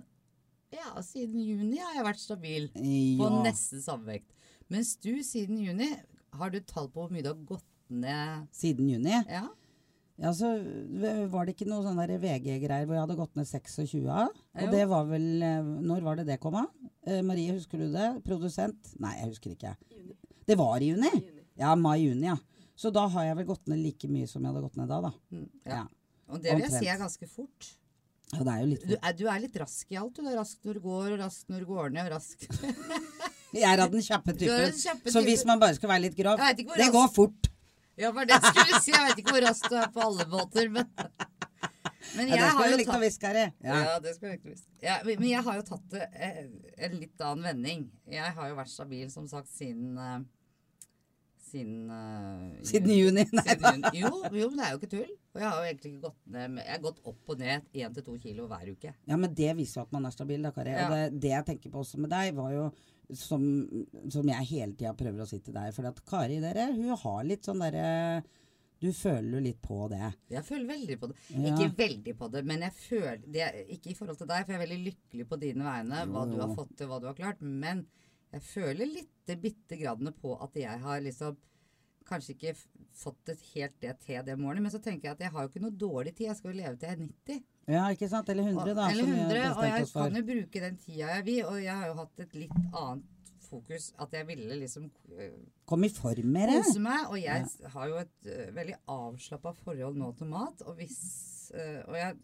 Ja, 0.72 0.94
siden 1.04 1.42
juni 1.44 1.78
har 1.82 1.94
jeg 1.98 2.06
vært 2.06 2.22
stabil. 2.22 2.68
På 3.18 3.28
ja. 3.28 3.42
nesten 3.44 3.82
samme 3.84 4.08
vekt. 4.14 4.30
Mens 4.72 4.94
du 5.02 5.10
siden 5.26 5.58
juni, 5.60 5.90
har 6.38 6.52
du 6.52 6.60
tall 6.64 6.88
på 6.92 7.02
hvor 7.04 7.12
mye 7.12 7.24
du 7.24 7.28
har 7.32 7.42
gått 7.48 7.66
ned 7.92 8.46
Siden 8.56 8.88
juni. 8.88 9.12
Ja? 9.28 9.42
Ja, 10.22 10.30
så 10.36 10.48
var 11.32 11.44
det 11.48 11.54
ikke 11.56 11.66
noe 11.68 11.82
sånn 11.84 11.98
der 11.98 12.14
VG-greier 12.20 12.86
hvor 12.86 12.96
jeg 12.96 13.02
hadde 13.04 13.16
gått 13.18 13.36
ned 13.36 13.48
26 13.48 14.06
av? 14.12 14.30
Og 14.54 14.64
Jo. 14.64 14.70
det 14.72 14.82
var 14.88 15.06
vel 15.08 15.26
eh, 15.42 15.70
Når 15.88 16.04
var 16.06 16.20
det 16.20 16.26
det 16.28 16.36
kom 16.40 16.56
av? 16.60 16.68
Eh, 17.04 17.20
Marie, 17.26 17.52
husker 17.56 17.80
du 17.80 17.88
det? 17.92 18.08
Produsent? 18.24 18.92
Nei, 19.02 19.12
jeg 19.18 19.32
husker 19.32 19.54
ikke. 19.56 19.74
Juni. 19.92 20.16
Det 20.48 20.56
var 20.60 20.80
i 20.84 20.92
juni? 20.92 21.10
Ja, 21.60 21.74
mai-juni, 21.76 22.28
ja. 22.30 22.36
Så 22.78 22.92
da 22.94 23.04
har 23.12 23.26
jeg 23.28 23.36
vel 23.40 23.48
gått 23.50 23.68
ned 23.68 23.82
like 23.82 24.08
mye 24.08 24.28
som 24.30 24.40
jeg 24.44 24.52
hadde 24.54 24.64
gått 24.64 24.78
ned 24.80 24.88
da, 24.92 25.00
da. 25.08 25.12
Mm, 25.34 25.48
Ja. 25.66 25.82
ja. 25.82 25.82
Og 26.32 26.40
det 26.40 26.54
vil 26.54 26.62
jeg 26.62 26.70
Omtrent. 26.70 26.84
si 26.84 26.88
er 26.88 27.00
ganske 27.02 27.28
fort. 27.28 27.72
Ja, 28.32 28.40
det 28.46 28.52
er 28.52 28.60
jo 28.62 28.66
litt 28.70 28.84
Du 28.88 28.94
er, 28.96 29.12
du 29.18 29.24
er 29.28 29.40
litt 29.44 29.56
rask 29.60 29.90
i 29.92 29.96
alt. 30.00 30.16
Du 30.16 30.24
er 30.28 30.36
rask 30.40 30.58
når 30.64 30.78
du 30.78 30.84
går, 30.86 31.08
og 31.12 31.18
rask 31.20 31.48
når 31.52 31.64
du 31.64 31.66
går 31.72 31.90
ned. 31.92 32.06
og 32.08 32.14
rask... 32.16 32.46
Jeg 33.52 33.66
er 33.68 33.82
av 33.84 33.90
den 33.92 34.00
kjappe 34.00 34.32
typen. 34.32 34.70
kjappe 34.72 35.10
Så 35.12 35.20
type. 35.20 35.26
hvis 35.28 35.42
man 35.44 35.60
bare 35.60 35.76
skal 35.76 35.90
være 35.90 36.06
litt 36.06 36.14
hvor 36.16 36.78
Det 36.80 36.86
går 36.94 37.10
fort. 37.12 37.50
Ja, 38.00 38.08
for 38.16 38.24
det 38.24 38.38
skulle 38.40 38.64
du 38.70 38.78
si. 38.80 38.94
Jeg 38.94 39.08
vet 39.10 39.18
ikke 39.20 39.34
hvor 39.36 39.44
rask 39.44 39.68
du 39.68 39.76
er 39.76 39.90
på 39.92 40.00
alle 40.06 40.24
måter, 40.32 40.70
men 40.72 40.88
Men 42.16 42.28
Ja, 42.28 42.34
jeg 42.34 42.40
det 42.40 42.86
har 42.86 42.92
tatt 42.92 43.02
hviske, 43.02 43.20
Kari. 43.20 43.42
ja. 43.62 43.76
Ja. 43.76 43.98
Ja, 44.82 44.96
men 45.04 45.28
jeg 45.28 45.42
har 45.44 45.58
jo 45.60 45.62
tatt 45.68 45.84
det 45.92 46.08
eh, 46.16 46.40
en 46.88 46.96
litt 46.98 47.20
annen 47.20 47.44
vending. 47.46 47.84
Jeg 48.10 48.32
har 48.36 48.48
jo 48.48 48.56
vært 48.58 48.72
stabil, 48.72 49.10
som 49.12 49.28
sagt, 49.30 49.52
siden 49.52 49.98
eh, 50.00 50.18
Siden 51.52 51.90
uh, 51.92 52.62
Siden 52.64 52.94
juni. 52.96 53.24
Nei 53.28 53.44
Siden 53.48 53.84
juni. 53.92 54.00
Jo, 54.00 54.12
jo, 54.32 54.48
men 54.48 54.60
det 54.60 54.66
er 54.66 54.72
jo 54.72 54.80
ikke 54.80 54.92
tull. 54.94 55.10
Og 55.32 55.40
jeg 55.40 55.48
har 55.48 55.58
jo 55.58 55.68
egentlig 55.68 55.90
ikke 55.92 56.06
gått 56.06 56.32
ned 56.34 56.60
Jeg 56.62 56.70
har 56.70 56.82
gått 56.86 57.02
opp 57.12 57.32
og 57.34 57.42
ned 57.42 57.68
én 57.82 57.96
til 57.96 58.06
to 58.06 58.16
kilo 58.22 58.48
hver 58.50 58.72
uke. 58.72 58.94
Ja, 59.08 59.18
men 59.18 59.36
det 59.36 59.52
viser 59.58 59.80
jo 59.80 59.86
at 59.86 59.94
man 59.96 60.08
er 60.08 60.14
stabil, 60.14 60.42
da, 60.44 60.52
Kari. 60.56 60.74
Ja. 60.74 60.86
Og 60.86 60.96
det, 60.96 61.22
det 61.24 61.32
jeg 61.34 61.48
tenker 61.50 61.72
på 61.72 61.82
også 61.84 62.00
med 62.00 62.12
deg, 62.12 62.34
var 62.38 62.52
jo 62.56 62.66
som, 63.18 63.42
som 64.12 64.28
jeg 64.32 64.48
hele 64.52 64.76
tida 64.76 64.92
prøver 64.96 65.24
å 65.24 65.28
si 65.28 65.40
til 65.44 65.56
deg. 65.56 65.72
For 65.76 65.88
at 65.88 66.04
Kari, 66.08 66.38
dere, 66.42 66.70
hun 66.76 66.94
har 67.04 67.26
litt 67.28 67.48
sånn 67.48 67.64
derre 67.64 68.22
Du 68.82 68.88
føler 68.96 69.36
jo 69.36 69.40
litt 69.44 69.60
på 69.62 69.84
det. 69.92 70.12
Jeg 70.32 70.44
føler 70.46 70.68
veldig 70.72 70.98
på 70.98 71.10
det. 71.10 71.18
Ja. 71.30 71.52
Ikke 71.52 71.72
veldig 71.78 72.14
på 72.18 72.28
det, 72.32 72.44
men 72.48 72.64
jeg 72.66 72.78
føler 72.80 73.24
det, 73.26 73.50
Ikke 73.76 73.92
i 73.92 73.98
forhold 73.98 74.20
til 74.20 74.30
deg, 74.30 74.46
for 74.46 74.54
jeg 74.54 74.60
er 74.60 74.64
veldig 74.66 74.84
lykkelig 74.88 75.28
på 75.28 75.40
dine 75.44 75.66
vegne, 75.68 76.06
hva 76.12 76.24
du 76.30 76.38
har 76.40 76.56
fått 76.56 76.72
til, 76.78 76.90
hva 76.90 77.02
du 77.02 77.10
har 77.10 77.18
klart. 77.18 77.44
Men 77.44 77.84
jeg 78.32 78.44
føler 78.46 78.88
litt 78.88 79.32
bitte 79.42 79.78
gradene 79.80 80.12
på 80.16 80.34
at 80.42 80.56
jeg 80.60 80.84
har 80.84 81.02
liksom 81.04 81.40
Kanskje 82.02 82.32
ikke 82.34 82.50
fått 82.98 83.28
det 83.28 83.36
helt 83.52 83.76
det 83.80 83.92
til 84.02 84.24
det 84.26 84.34
målet, 84.36 84.58
men 84.64 84.72
så 84.72 84.80
tenker 84.82 85.06
jeg 85.06 85.14
at 85.14 85.20
jeg 85.22 85.30
har 85.32 85.44
jo 85.44 85.50
ikke 85.52 85.60
noe 85.62 85.76
dårlig 85.78 86.10
tid. 86.16 86.26
Jeg 86.26 86.38
skal 86.40 86.50
jo 86.50 86.58
leve 86.58 86.72
til 86.74 86.88
jeg 86.88 86.96
er 86.96 87.02
90. 87.04 87.44
Ja, 87.70 87.84
ikke 87.94 88.08
sant? 88.10 88.32
Eller 88.32 88.48
100, 88.50 88.72
da. 88.74 88.88
Eller 88.90 89.06
som 89.06 89.12
jeg 89.12 89.20
100, 89.22 89.52
og 89.54 89.66
jeg 89.68 89.86
kan 89.92 90.18
jo 90.18 90.22
bruke 90.32 90.62
den 90.64 90.80
tida 90.82 91.10
jeg 91.12 91.24
vil. 91.28 91.38
Og 91.46 91.60
jeg 91.62 91.76
har 91.78 91.86
jo 91.86 91.94
hatt 92.00 92.24
et 92.24 92.34
litt 92.40 92.56
annet 92.58 93.30
fokus. 93.46 93.86
At 94.02 94.16
jeg 94.18 94.28
ville 94.32 94.58
liksom 94.64 94.88
uh, 94.90 95.38
Kom 95.68 95.86
i 95.86 95.92
form 95.94 96.34
med 96.34 96.50
det? 96.50 96.58
kose 96.66 96.82
meg. 96.82 97.06
Og 97.06 97.22
jeg 97.22 97.46
ja. 97.46 97.72
har 97.76 97.92
jo 97.92 98.00
et 98.02 98.28
uh, 98.32 98.42
veldig 98.58 98.78
avslappa 98.96 99.54
forhold 99.62 100.02
nå 100.02 100.10
til 100.18 100.32
mat. 100.34 100.66
Og 100.66 100.82
hvis 100.82 100.98
uh, 101.54 101.80
Og 101.86 101.96
jeg 102.00 102.18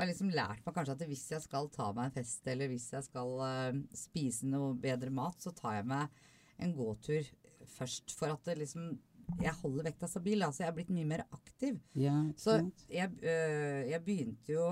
har 0.00 0.08
liksom 0.10 0.32
lært 0.34 0.64
meg 0.64 0.76
kanskje 0.76 0.96
at 0.96 1.06
hvis 1.10 1.26
jeg 1.34 1.44
skal 1.44 1.68
ta 1.74 1.90
meg 1.96 2.08
en 2.08 2.16
fest, 2.16 2.42
eller 2.48 2.70
hvis 2.72 2.88
jeg 2.94 3.06
skal 3.06 3.32
uh, 3.40 3.78
spise 3.96 4.48
noe 4.48 4.72
bedre 4.80 5.12
mat, 5.14 5.38
så 5.42 5.52
tar 5.56 5.80
jeg 5.80 5.88
meg 5.90 6.20
en 6.64 6.74
gåtur 6.76 7.28
først. 7.76 8.14
For 8.16 8.32
at 8.32 8.44
det 8.48 8.60
liksom 8.64 8.98
Jeg 9.38 9.52
holder 9.60 9.86
vekta 9.86 10.08
stabil. 10.10 10.42
Altså 10.42 10.64
jeg 10.64 10.68
er 10.72 10.74
blitt 10.74 10.88
mye 10.90 11.06
mer 11.06 11.20
aktiv. 11.30 11.76
Ja, 11.94 12.16
Så 12.36 12.56
jeg, 12.90 13.12
øh, 13.22 13.82
jeg 13.86 14.02
begynte 14.02 14.52
jo 14.52 14.64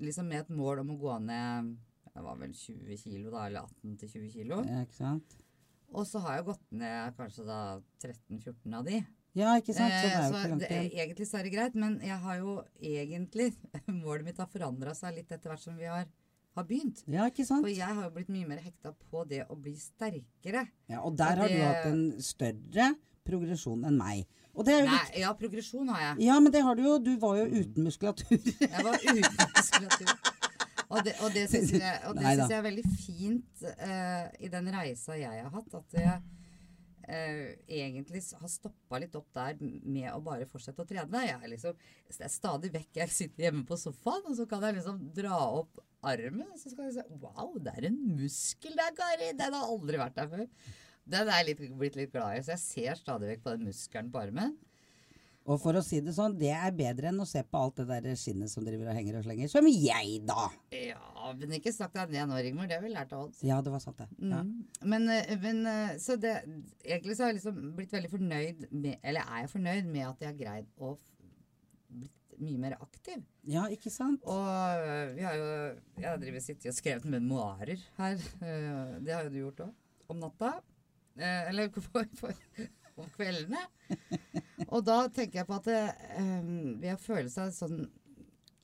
liksom 0.00 0.30
med 0.30 0.40
et 0.40 0.54
mål 0.56 0.80
om 0.80 0.94
å 0.94 0.96
gå 1.00 1.18
ned 1.20 1.74
Det 2.14 2.22
var 2.24 2.38
vel 2.40 2.54
20 2.56 2.96
kilo, 2.96 3.30
da, 3.34 3.42
eller 3.44 3.68
18-20 3.84 4.30
kilo. 4.32 4.62
Ja? 4.64 5.10
Og 5.92 6.06
så 6.08 6.22
har 6.24 6.38
jeg 6.38 6.46
gått 6.48 6.64
ned 6.72 7.12
kanskje 7.18 7.44
da 7.44 7.58
13-14 8.00 8.78
av 8.78 8.88
de. 8.88 9.02
Ja, 9.36 9.54
ikke 9.60 9.74
sant? 9.76 9.92
Så 9.92 10.06
det 10.08 10.12
er 10.12 10.16
Eh, 10.16 10.26
jo 10.26 10.36
ikke 10.36 10.50
langt 10.50 10.62
det, 10.64 10.70
igjen. 10.70 10.92
egentlig 11.04 11.26
så 11.28 11.38
er 11.38 11.42
det 11.46 11.52
greit, 11.52 11.74
men 11.76 11.98
jeg 12.00 12.16
har 12.22 12.38
jo 12.40 12.54
egentlig 12.80 13.50
Målet 14.02 14.24
mitt 14.30 14.38
har 14.40 14.48
forandra 14.52 14.94
seg 14.96 15.18
litt 15.18 15.32
etter 15.34 15.52
hvert 15.52 15.60
som 15.62 15.76
vi 15.76 15.84
har, 15.90 16.06
har 16.56 16.64
begynt. 16.64 17.02
Ja, 17.12 17.26
ikke 17.28 17.44
sant? 17.44 17.66
For 17.66 17.72
jeg 17.72 17.84
har 17.98 18.06
jo 18.08 18.14
blitt 18.16 18.30
mye 18.32 18.48
mer 18.48 18.62
hekta 18.64 18.94
på 19.10 19.26
det 19.28 19.42
å 19.52 19.58
bli 19.60 19.74
sterkere. 19.76 20.66
Ja, 20.88 21.02
og 21.04 21.18
der 21.20 21.36
har 21.36 21.44
har 21.44 21.52
du 21.52 21.60
hatt 21.60 21.90
en 21.90 22.06
større 22.24 22.94
progresjon 23.26 23.84
enn 23.84 23.98
meg. 24.00 24.24
Det 24.56 24.72
Nei, 24.72 24.88
litt... 24.88 25.18
ja, 25.20 25.34
progresjon 25.36 25.88
har 25.92 26.00
jeg. 26.00 26.24
Ja, 26.30 26.38
men 26.40 26.52
det 26.54 26.62
har 26.64 26.78
du 26.78 26.82
jo. 26.86 26.94
Du 27.02 27.12
var 27.20 27.36
jo 27.36 27.44
uten 27.60 27.84
muskulatur. 27.84 28.38
Jeg 28.40 28.84
var 28.86 28.96
uten 28.96 29.52
muskulatur. 29.52 30.14
Og 30.86 31.02
det, 31.04 31.12
og 31.20 31.34
det 31.34 31.42
syns 31.50 31.72
jeg, 31.76 31.82
det 32.16 32.24
jeg 32.24 32.54
er 32.56 32.62
veldig 32.64 32.84
fint 32.94 33.64
uh, 33.66 34.24
i 34.40 34.48
den 34.48 34.70
reisa 34.72 35.18
jeg 35.18 35.42
har 35.42 35.50
hatt. 35.52 35.74
At 35.76 35.98
jeg 35.98 36.14
eh, 37.08 37.56
egentlig 37.68 38.22
har 38.40 38.50
stoppa 38.50 39.00
litt 39.02 39.14
opp 39.18 39.28
der 39.36 39.58
med 39.60 40.08
å 40.12 40.22
bare 40.24 40.48
fortsette 40.50 40.82
å 40.82 40.88
trene. 40.88 41.24
Jeg 41.26 41.38
er 41.38 41.52
liksom, 41.52 41.84
det 42.08 42.26
er 42.26 42.32
stadig 42.32 42.72
vekk 42.74 43.00
jeg 43.02 43.14
sitter 43.14 43.48
hjemme 43.48 43.66
på 43.68 43.78
sofaen, 43.80 44.26
og 44.30 44.38
så 44.38 44.46
kan 44.50 44.64
jeg 44.66 44.78
liksom 44.78 45.02
dra 45.16 45.38
opp 45.60 45.82
armen. 46.06 46.46
Og 46.52 46.60
så 46.60 46.72
skal 46.72 46.88
jeg 46.88 46.98
si 46.98 47.20
Wow, 47.22 47.56
det 47.62 47.76
er 47.76 47.88
en 47.90 48.00
muskel 48.18 48.76
der, 48.78 48.94
Kari! 48.98 49.32
Den 49.38 49.56
har 49.58 49.70
aldri 49.70 50.02
vært 50.02 50.18
der 50.18 50.30
før. 50.32 50.46
Den 51.06 51.30
er 51.30 51.46
jeg 51.46 51.72
blitt 51.78 51.98
litt 51.98 52.14
glad 52.14 52.38
i, 52.38 52.42
så 52.42 52.56
jeg 52.56 52.64
ser 52.64 52.98
stadig 52.98 53.30
vekk 53.34 53.44
på 53.44 53.54
den 53.54 53.68
muskelen 53.68 54.10
på 54.10 54.24
armen. 54.24 54.56
Og 55.46 55.60
for 55.62 55.78
å 55.78 55.82
si 55.84 56.00
det 56.02 56.14
sånn, 56.16 56.34
det 56.40 56.50
er 56.50 56.72
bedre 56.74 57.12
enn 57.12 57.22
å 57.22 57.26
se 57.28 57.42
på 57.46 57.58
alt 57.60 57.78
det 57.78 57.86
der 57.86 58.18
skinnet 58.18 58.50
som 58.50 58.64
driver 58.66 58.90
og 58.90 58.98
henger 58.98 59.20
og 59.20 59.26
slenger. 59.26 59.50
Som 59.52 59.68
jeg, 59.70 60.18
da! 60.26 60.48
Ja, 60.74 61.30
men 61.38 61.54
ikke 61.58 61.72
snakk 61.74 61.94
deg 61.94 62.16
ned 62.16 62.32
nå, 62.32 62.38
Rigmor. 62.42 62.66
Det 62.66 62.78
har 62.78 62.82
vi 62.82 62.90
lært 62.90 63.14
av 63.14 63.28
oss. 63.28 63.42
Ja, 63.46 63.60
det 63.62 63.70
var 63.70 63.82
sant, 63.84 64.00
det. 64.02 64.08
Ja. 64.18 64.42
Mm. 64.42 64.64
Men, 64.90 65.06
eh, 65.14 65.34
men 65.42 65.62
eh, 65.70 65.96
så 66.02 66.18
det 66.20 66.34
Egentlig 66.82 67.16
så 67.16 67.24
har 67.26 67.30
jeg 67.30 67.38
liksom 67.38 67.60
blitt 67.76 67.94
veldig 67.94 68.10
fornøyd 68.12 68.64
med 68.70 68.98
Eller 69.02 69.26
er 69.26 69.44
jeg 69.44 69.52
fornøyd 69.54 69.88
med 69.90 70.04
at 70.08 70.22
jeg 70.22 70.32
har 70.32 70.38
greid 70.40 70.68
å 70.76 70.92
bli 70.96 72.10
blitt 72.10 72.42
mye 72.42 72.60
mer 72.60 72.74
aktiv. 72.82 73.22
ja, 73.48 73.64
ikke 73.72 73.90
sant? 73.92 74.26
Og 74.26 74.48
øh, 74.82 75.14
vi 75.16 75.24
har 75.24 75.38
jo 75.38 75.46
Jeg 76.02 76.08
har 76.08 76.18
drevet 76.22 76.44
sittet 76.44 76.72
og 76.72 76.78
skrevet 76.78 77.06
memoarer 77.10 77.86
her. 78.00 78.18
Det 78.98 79.14
har 79.14 79.28
jo 79.28 79.32
du 79.32 79.38
gjort 79.44 79.68
òg. 79.68 79.76
Om 80.10 80.20
natta. 80.22 80.56
Eller 81.16 81.70
for, 81.86 82.10
på, 82.18 82.34
på, 82.96 83.06
kveldene. 83.16 83.62
Og 84.72 84.82
da 84.86 85.02
tenker 85.12 85.42
jeg 85.42 85.48
på 85.48 85.58
at 85.58 85.68
det, 85.68 85.80
eh, 86.18 86.52
ved 86.82 86.94
å 86.94 87.00
føle 87.00 87.32
seg 87.32 87.54
sånn 87.54 87.86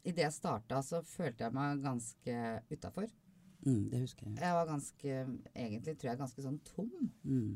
Idet 0.03 0.25
jeg 0.25 0.35
starta, 0.35 0.81
så 0.83 0.99
følte 1.07 1.45
jeg 1.45 1.55
meg 1.55 1.83
ganske 1.85 2.39
utafor. 2.73 3.05
Mm, 3.63 3.85
det 3.93 4.01
husker 4.03 4.27
jeg. 4.27 4.39
Jeg 4.43 4.57
var 4.57 4.67
ganske 4.67 5.19
Egentlig 5.53 5.95
tror 5.95 6.11
jeg 6.11 6.19
ganske 6.19 6.43
sånn 6.43 6.57
tom. 6.67 6.89
Mm. 7.23 7.53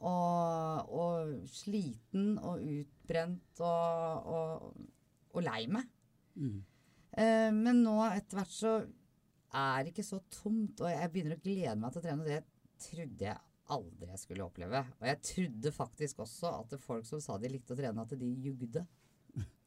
Og, 0.00 0.90
og 0.90 1.30
sliten 1.52 2.32
og 2.40 2.64
utbrent 2.64 3.62
og, 3.62 4.26
og, 4.34 4.88
og 5.30 5.46
lei 5.46 5.60
meg. 5.70 5.86
Mm. 6.34 6.58
Uh, 7.14 7.50
men 7.54 7.84
nå 7.84 7.94
etter 8.08 8.40
hvert 8.40 8.54
så 8.54 8.74
er 8.80 9.82
det 9.82 9.92
ikke 9.92 10.06
så 10.06 10.20
tomt, 10.30 10.80
og 10.82 10.90
jeg 10.90 11.10
begynner 11.12 11.36
å 11.36 11.42
glede 11.42 11.78
meg 11.78 11.94
til 11.94 12.02
å 12.02 12.04
trene. 12.04 12.24
og 12.24 12.30
Det 12.30 12.42
trodde 12.86 13.26
jeg 13.26 13.49
aldri 13.76 14.08
jeg 14.10 14.22
skulle 14.22 14.46
oppleve. 14.46 14.82
Og 15.00 15.06
jeg 15.08 15.20
trodde 15.30 15.72
faktisk 15.74 16.24
også 16.24 16.50
at 16.62 16.74
folk 16.82 17.06
som 17.08 17.22
sa 17.22 17.38
de 17.40 17.50
likte 17.52 17.74
å 17.74 17.78
trene, 17.78 18.04
at 18.04 18.14
de 18.18 18.30
jugde. 18.46 18.84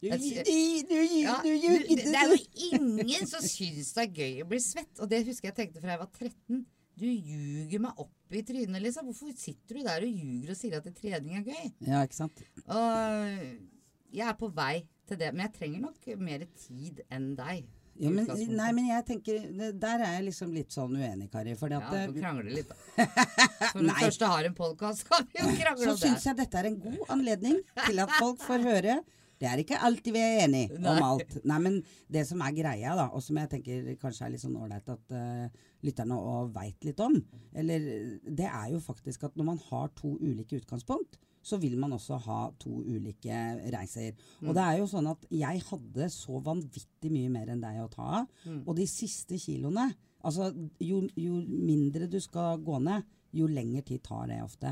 Du, 0.03 0.09
Ja, 0.09 1.37
det 1.39 2.11
er 2.11 2.31
jo 2.33 2.39
ingen 2.75 3.27
som 3.29 3.43
syns 3.45 3.93
det 3.95 4.03
er 4.03 4.17
gøy 4.17 4.41
å 4.43 4.47
bli 4.51 4.59
svett. 4.63 4.91
Og 4.99 5.07
det 5.11 5.21
husker 5.27 5.49
jeg 5.51 5.59
tenkte 5.61 5.83
fra 5.83 5.95
jeg 5.95 6.01
var 6.03 6.11
13. 6.11 6.63
Du 6.99 7.05
ljuger 7.07 7.81
meg 7.81 8.01
opp 8.03 8.35
i 8.37 8.43
trynet, 8.45 8.81
liksom. 8.83 9.07
Hvorfor 9.09 9.31
sitter 9.37 9.79
du 9.79 9.85
der 9.87 10.03
og 10.05 10.11
ljuger 10.11 10.51
og 10.53 10.59
sier 10.59 10.75
at 10.77 10.89
trening 10.99 11.39
er 11.39 11.47
gøy? 11.47 11.71
Ja, 11.87 12.03
ikke 12.05 12.19
sant? 12.19 12.43
Og 12.67 14.11
jeg 14.13 14.27
er 14.27 14.35
på 14.37 14.51
vei 14.53 14.83
til 15.09 15.17
det, 15.19 15.31
men 15.33 15.47
jeg 15.47 15.55
trenger 15.57 15.87
nok 15.87 16.05
mer 16.21 16.45
tid 16.67 17.01
enn 17.09 17.31
deg. 17.39 17.65
Ja, 18.01 18.09
men, 18.09 18.25
nei, 18.57 18.71
men 18.73 18.87
jeg 18.89 19.05
tenker 19.05 19.43
det- 19.57 19.79
Der 19.79 20.01
er 20.01 20.13
jeg 20.17 20.23
liksom 20.31 20.53
litt 20.53 20.71
sånn 20.73 20.95
uenig, 20.97 21.29
Kari. 21.31 21.53
Fordi 21.55 21.75
at 21.77 21.91
Ja, 21.93 22.05
vi 22.11 22.19
eh, 22.19 22.23
krangler 22.23 22.53
litt, 22.55 22.69
da. 22.69 23.05
Når 23.75 23.83
du 23.83 23.93
først 24.01 24.21
har 24.25 24.45
en 24.49 24.55
podkast, 24.57 25.03
kan 25.09 25.27
vi 25.29 25.39
jo 25.39 25.51
krangle 25.59 25.85
så 25.85 25.91
om 25.91 25.97
syns 26.01 26.23
det. 26.23 26.29
jeg 26.31 26.37
dette 26.41 26.57
er 26.63 26.69
en 26.71 26.79
god 26.79 27.03
anledning 27.17 27.59
til 27.85 27.99
at 27.99 28.15
folk 28.17 28.41
får 28.41 28.65
høre. 28.65 28.95
Det 29.43 29.49
er 29.49 29.59
ikke 29.59 29.79
alltid 29.83 30.13
vi 30.15 30.21
er 30.23 30.41
enige 30.45 30.79
Nei. 30.79 30.91
om 30.93 31.03
alt. 31.03 31.33
Nei, 31.43 31.57
men 31.59 31.83
det 32.09 32.25
som 32.29 32.41
er 32.45 32.53
greia, 32.55 32.95
da, 32.95 33.09
og 33.11 33.21
som 33.25 33.35
jeg 33.41 33.49
tenker 33.51 33.89
kanskje 33.99 34.25
er 34.25 34.33
litt 34.35 34.43
sånn 34.43 34.55
ålreit 34.55 34.87
at 34.93 35.15
uh, 35.17 35.47
lytterne 35.83 36.15
òg 36.15 36.53
veit 36.55 36.87
litt 36.87 37.01
om, 37.03 37.17
eller 37.53 37.87
det 38.23 38.47
er 38.47 38.69
jo 38.71 38.79
faktisk 38.79 39.25
at 39.27 39.35
når 39.35 39.49
man 39.51 39.59
har 39.69 39.89
to 39.99 40.13
ulike 40.21 40.61
utgangspunkt, 40.61 41.19
så 41.43 41.59
vil 41.59 41.75
man 41.79 41.93
også 41.95 42.17
ha 42.23 42.39
to 42.61 42.77
ulike 42.87 43.35
reiser. 43.73 44.15
Og 44.45 44.53
det 44.55 44.63
er 44.63 44.79
jo 44.79 44.87
sånn 44.87 45.09
at 45.11 45.27
jeg 45.33 45.63
hadde 45.67 46.07
så 46.13 46.39
vanvittig 46.43 47.11
mye 47.11 47.31
mer 47.33 47.51
enn 47.51 47.63
deg 47.63 47.81
å 47.83 47.91
ta 47.91 48.09
av. 48.21 48.33
Og 48.63 48.73
de 48.79 48.87
siste 48.89 49.39
kiloene 49.41 49.91
Altså, 50.23 50.45
jo, 50.79 51.01
jo 51.19 51.41
mindre 51.43 52.05
du 52.07 52.15
skal 52.23 52.61
gå 52.63 52.77
ned, 52.79 53.03
jo 53.35 53.43
lengre 53.51 53.81
tid 53.83 53.99
tar 54.05 54.29
det 54.29 54.37
ofte. 54.39 54.69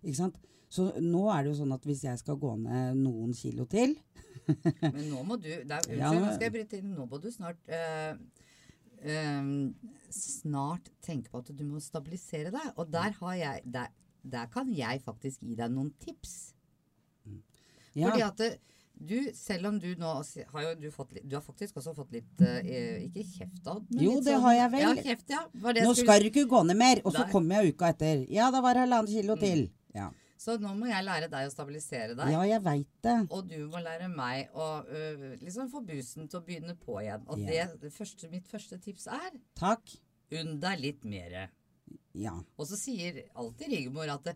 Ikke 0.00 0.16
sant? 0.16 0.38
Så 0.72 0.86
nå 1.04 1.26
er 1.34 1.44
det 1.44 1.50
jo 1.52 1.58
sånn 1.58 1.74
at 1.76 1.84
hvis 1.84 2.04
jeg 2.06 2.20
skal 2.22 2.38
gå 2.40 2.54
ned 2.62 2.96
noen 3.02 3.34
kilo 3.36 3.66
til 3.70 3.92
Men 4.80 5.04
nå 5.10 5.20
må 5.26 5.36
du 5.40 5.50
er, 5.50 5.62
Unnskyld, 5.66 6.00
Ja, 6.00 6.10
nå 6.16 6.32
skal 6.32 6.46
jeg 6.48 6.54
bryte 6.56 6.80
inn. 6.80 6.94
Nå 6.96 7.06
må 7.10 7.20
du 7.22 7.28
snart 7.34 7.60
øh, 7.68 8.18
øh, 9.12 9.52
Snart 10.16 10.90
tenke 11.04 11.32
på 11.32 11.44
at 11.44 11.52
du 11.52 11.62
må 11.68 11.80
stabilisere 11.82 12.52
deg. 12.54 12.72
Og 12.76 12.90
der 12.92 13.16
har 13.20 13.38
jeg 13.38 13.62
Der, 13.76 13.92
der 14.30 14.46
kan 14.52 14.70
jeg 14.74 15.02
faktisk 15.04 15.40
gi 15.46 15.54
deg 15.58 15.70
noen 15.74 15.92
tips. 16.02 16.52
ja, 17.94 18.10
Fordi 18.10 18.22
at 18.26 18.58
du, 18.96 19.16
selv 19.36 19.66
om 19.68 19.78
du 19.80 19.90
nå 20.00 20.10
har 20.52 20.62
jo 20.62 20.74
du 20.80 20.86
fått 20.90 21.10
litt 21.12 21.26
Du 21.28 21.34
har 21.36 21.42
faktisk 21.44 21.76
også 21.76 21.92
fått 21.98 22.12
litt 22.16 22.40
eh, 22.40 23.02
Ikke 23.04 23.24
kjeft 23.28 23.66
av, 23.68 23.82
Jo, 23.92 24.14
litt 24.14 24.24
det 24.24 24.32
sånn- 24.36 24.40
har 24.46 24.54
jeg 24.56 24.70
vel. 24.72 24.80
Ja, 24.86 24.92
kjeft, 25.10 25.28
ja. 25.34 25.42
Nå 25.52 25.72
skulle- 25.74 25.96
skal 25.96 26.20
du 26.22 26.28
ikke 26.30 26.46
gå 26.48 26.62
ned 26.66 26.76
mer! 26.80 27.02
Og 27.04 27.12
så 27.12 27.26
kommer 27.30 27.60
jeg 27.62 27.74
uka 27.74 27.90
etter. 27.92 28.22
Ja, 28.32 28.50
da 28.50 28.60
var 28.64 28.74
det 28.74 28.86
halvannen 28.86 29.12
kilo 29.12 29.36
Mm. 29.36 29.40
til. 29.40 29.70
Ja, 29.94 30.10
Så 30.38 30.56
nå 30.60 30.72
må 30.76 30.86
jeg 30.88 31.04
lære 31.04 31.28
deg 31.30 31.48
å 31.48 31.50
stabilisere 31.52 32.14
deg. 32.16 32.28
ja 32.30 32.42
jeg 32.44 32.62
vet 32.62 32.86
det. 33.02 33.26
Og 33.30 33.48
du 33.48 33.68
må 33.68 33.82
lære 33.84 34.08
meg 34.14 34.48
å 34.54 34.84
uh, 34.88 35.36
liksom 35.44 35.68
få 35.70 35.84
busen 35.84 36.28
til 36.28 36.40
å 36.40 36.44
begynne 36.44 36.74
på 36.76 36.96
igjen. 37.02 37.22
Og 37.28 37.36
det, 37.38 37.80
det 37.80 37.92
første, 37.92 38.30
mitt 38.30 38.46
første 38.48 38.78
tips 38.80 39.06
er 39.08 39.30
Takk. 39.56 39.96
unn 40.32 40.58
deg 40.60 40.80
litt 40.80 41.04
mere. 41.04 41.50
Ja. 42.16 42.36
Og 42.56 42.68
så 42.70 42.78
sier 42.80 43.24
alltid 43.36 43.72
Rigmor 43.72 44.12
at 44.14 44.32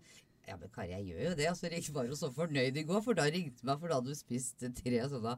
ja, 0.49 0.57
men 0.59 0.71
Kari, 0.75 0.91
jeg 0.97 1.11
gjør 1.13 1.25
jo 1.29 1.33
det. 1.39 1.49
Altså, 1.51 1.71
jeg 1.71 1.95
var 1.95 2.07
jo 2.09 2.19
så 2.19 2.31
fornøyd 2.35 2.79
i 2.81 2.87
går, 2.89 3.03
for 3.05 3.19
da 3.19 3.29
ringte 3.31 3.67
meg, 3.67 3.79
for 3.79 3.91
da 3.91 4.01
hadde 4.01 4.11
du 4.11 4.19
spist 4.19 4.65
tre 4.81 5.03
sånne, 5.13 5.35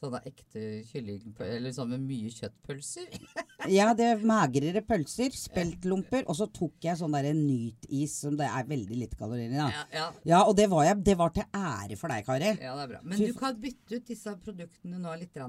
sånne 0.00 0.20
ekte 0.26 0.62
kylling... 0.88 1.28
Eller 1.44 1.74
sånn 1.76 1.92
med 1.92 2.02
mye 2.08 2.32
kjøttpølser. 2.34 3.14
ja, 3.76 3.92
det 3.96 4.08
er 4.10 4.24
magrere 4.26 4.82
pølser, 4.86 5.36
speltlomper, 5.38 6.26
og 6.26 6.38
så 6.40 6.48
tok 6.50 6.88
jeg 6.88 6.98
sånn 6.98 7.14
derre 7.14 7.30
Nyt-is 7.36 8.18
som 8.24 8.34
det 8.40 8.48
er 8.48 8.66
veldig 8.72 9.00
lite 9.04 9.20
kalorier 9.20 9.52
i. 9.52 9.60
da. 9.60 9.70
Ja, 9.70 9.86
ja, 9.94 10.10
Ja, 10.32 10.42
og 10.48 10.56
det 10.58 10.66
var, 10.72 10.88
jeg, 10.88 11.02
det 11.06 11.18
var 11.20 11.34
til 11.36 11.46
ære 11.52 12.00
for 12.00 12.16
deg, 12.16 12.26
Kari. 12.26 12.52
ja, 12.56 12.74
det 12.74 12.88
er 12.88 12.94
bra. 12.96 13.02
Men 13.06 13.22
du 13.22 13.38
kan 13.38 13.62
bytte 13.62 14.00
ut 14.00 14.12
disse 14.14 14.38
produktene 14.42 14.98
nå 15.04 15.14
litt 15.22 15.42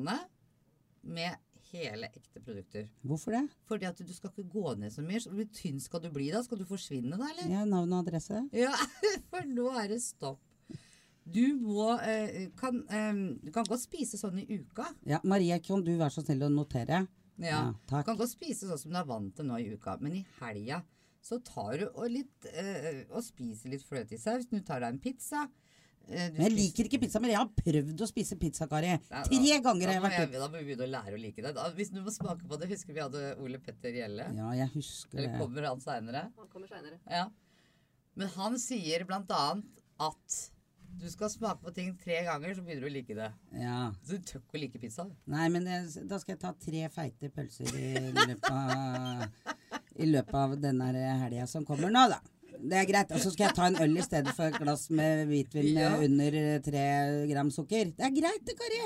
med 1.08 1.44
hele 1.72 2.10
ekte 2.14 2.42
produkter. 2.44 2.88
Hvorfor 3.08 3.36
det? 3.36 3.44
Fordi 3.70 3.88
at 3.90 4.00
du 4.00 4.14
skal 4.16 4.32
ikke 4.32 4.48
gå 4.52 4.74
ned 4.80 4.94
så 4.94 5.04
mye. 5.06 5.22
Så 5.24 5.32
hvor 5.34 5.48
tynn 5.56 5.80
skal 5.84 6.04
du 6.04 6.10
bli 6.14 6.30
da? 6.34 6.42
Skal 6.46 6.62
du 6.62 6.66
forsvinne 6.70 7.18
da, 7.20 7.30
eller? 7.32 7.50
Ja, 7.52 7.64
Navn 7.68 7.94
og 7.94 8.06
adresse? 8.06 8.44
Ja, 8.56 8.74
for 9.32 9.48
nå 9.50 9.70
er 9.82 9.92
det 9.94 10.02
stopp. 10.06 10.42
Du 11.28 11.44
må 11.60 11.90
eh, 12.00 12.48
kan, 12.56 12.80
eh, 12.88 13.18
Du 13.44 13.52
kan 13.52 13.68
godt 13.68 13.84
spise 13.84 14.20
sånn 14.20 14.40
i 14.40 14.48
uka. 14.62 14.86
Ja, 15.10 15.20
Maria, 15.28 15.60
kan 15.60 15.84
du 15.84 15.92
være 15.98 16.14
så 16.16 16.24
snill 16.24 16.46
å 16.48 16.52
notere? 16.54 17.04
Ja. 17.38 17.48
Ja, 17.48 17.64
du 17.92 17.98
kan 18.08 18.18
godt 18.18 18.32
spise 18.32 18.70
sånn 18.70 18.80
som 18.82 18.94
du 18.94 18.98
er 18.98 19.10
vant 19.10 19.36
til 19.38 19.46
nå 19.50 19.60
i 19.62 19.68
uka. 19.76 19.98
Men 20.02 20.16
i 20.22 20.26
helga 20.40 20.82
så 21.28 21.42
tar 21.44 21.82
du 21.82 21.86
og, 21.90 22.06
litt, 22.14 22.48
eh, 22.54 23.04
og 23.12 23.22
spiser 23.26 23.74
litt 23.74 23.84
fløtesaus. 23.86 24.48
Du 24.50 24.58
tar 24.64 24.82
deg 24.86 24.96
en 24.96 25.02
pizza. 25.04 25.44
Eh, 26.08 26.30
du 26.32 26.38
Men 26.40 26.46
jeg 26.48 26.54
liker 26.56 26.88
ikke 26.88 27.00
pizza, 27.04 27.20
men 27.24 27.34
jeg 27.34 27.40
har 27.42 27.50
prøvd 27.60 28.04
å 28.04 28.08
spise 28.10 28.38
pizza, 28.40 28.68
Kari. 28.72 28.94
Tre 29.10 29.60
ganger 29.66 29.92
har 29.92 29.98
jeg 29.98 30.04
vært 30.06 30.20
ute. 30.24 30.42
Da 30.42 30.48
må 30.48 30.62
vi 30.62 30.68
begynne 30.70 30.88
å 30.88 30.92
lære 30.94 31.18
å 31.18 31.22
like 31.22 31.44
det. 31.44 31.54
Da, 31.58 31.70
hvis 31.76 31.92
du 31.94 32.00
må 32.04 32.14
smake 32.16 32.48
på 32.48 32.60
det 32.62 32.70
Husker 32.72 32.96
vi 32.96 33.04
hadde 33.04 33.24
Ole 33.44 33.60
Petter 33.64 33.96
Gjelle? 33.96 34.30
Ja, 34.38 34.52
jeg 34.56 34.72
husker 34.76 35.20
Eller 35.20 35.40
kommer 35.42 35.68
han 35.68 35.84
seinere? 35.84 36.28
Han 36.38 36.52
kommer 36.54 36.72
seinere. 36.72 37.00
Ja. 37.12 37.26
Men 38.18 38.32
han 38.38 38.56
sier 38.62 39.04
blant 39.08 39.32
annet 39.36 39.82
at 40.02 40.38
du 40.98 41.06
skal 41.12 41.30
smake 41.30 41.62
på 41.62 41.74
ting 41.76 41.92
tre 42.00 42.22
ganger, 42.26 42.56
så 42.56 42.64
begynner 42.66 42.88
du 42.88 42.90
å 42.90 42.94
like 42.94 43.18
det. 43.18 43.28
Ja. 43.60 43.80
Så 44.08 44.18
du 44.18 44.24
tør 44.26 44.42
ikke 44.42 44.58
å 44.58 44.62
like 44.64 44.80
pizza? 44.82 45.06
Nei, 45.30 45.50
men 45.54 45.68
jeg, 45.70 46.08
da 46.10 46.18
skal 46.22 46.34
jeg 46.34 46.42
ta 46.42 46.54
tre 46.58 46.88
feite 46.94 47.30
pølser 47.34 47.76
i 47.78 47.92
løpet 48.16 48.48
av, 48.50 49.28
i 49.98 50.08
løpet 50.10 50.40
av 50.42 50.56
denne 50.64 50.90
helga 51.22 51.46
som 51.52 51.68
kommer 51.68 51.94
nå, 51.94 52.08
da. 52.16 52.22
Det 52.62 52.78
er 52.80 52.86
greit. 52.90 53.12
Og 53.14 53.20
så 53.24 53.32
skal 53.34 53.48
jeg 53.48 53.56
ta 53.58 53.68
en 53.70 53.78
øl 53.84 53.98
i 53.98 54.06
stedet 54.06 54.34
for 54.36 54.50
et 54.50 54.58
glass 54.62 54.88
med 54.90 55.26
hvitvin 55.30 55.68
med 55.76 55.84
Ja. 55.84 55.92
under 56.06 56.60
tre 56.66 56.86
gram 57.32 57.52
sukker. 57.54 57.92
Det 57.98 58.06
er 58.08 58.14
greit, 58.16 58.44
det, 58.46 58.56
Kari. 58.58 58.82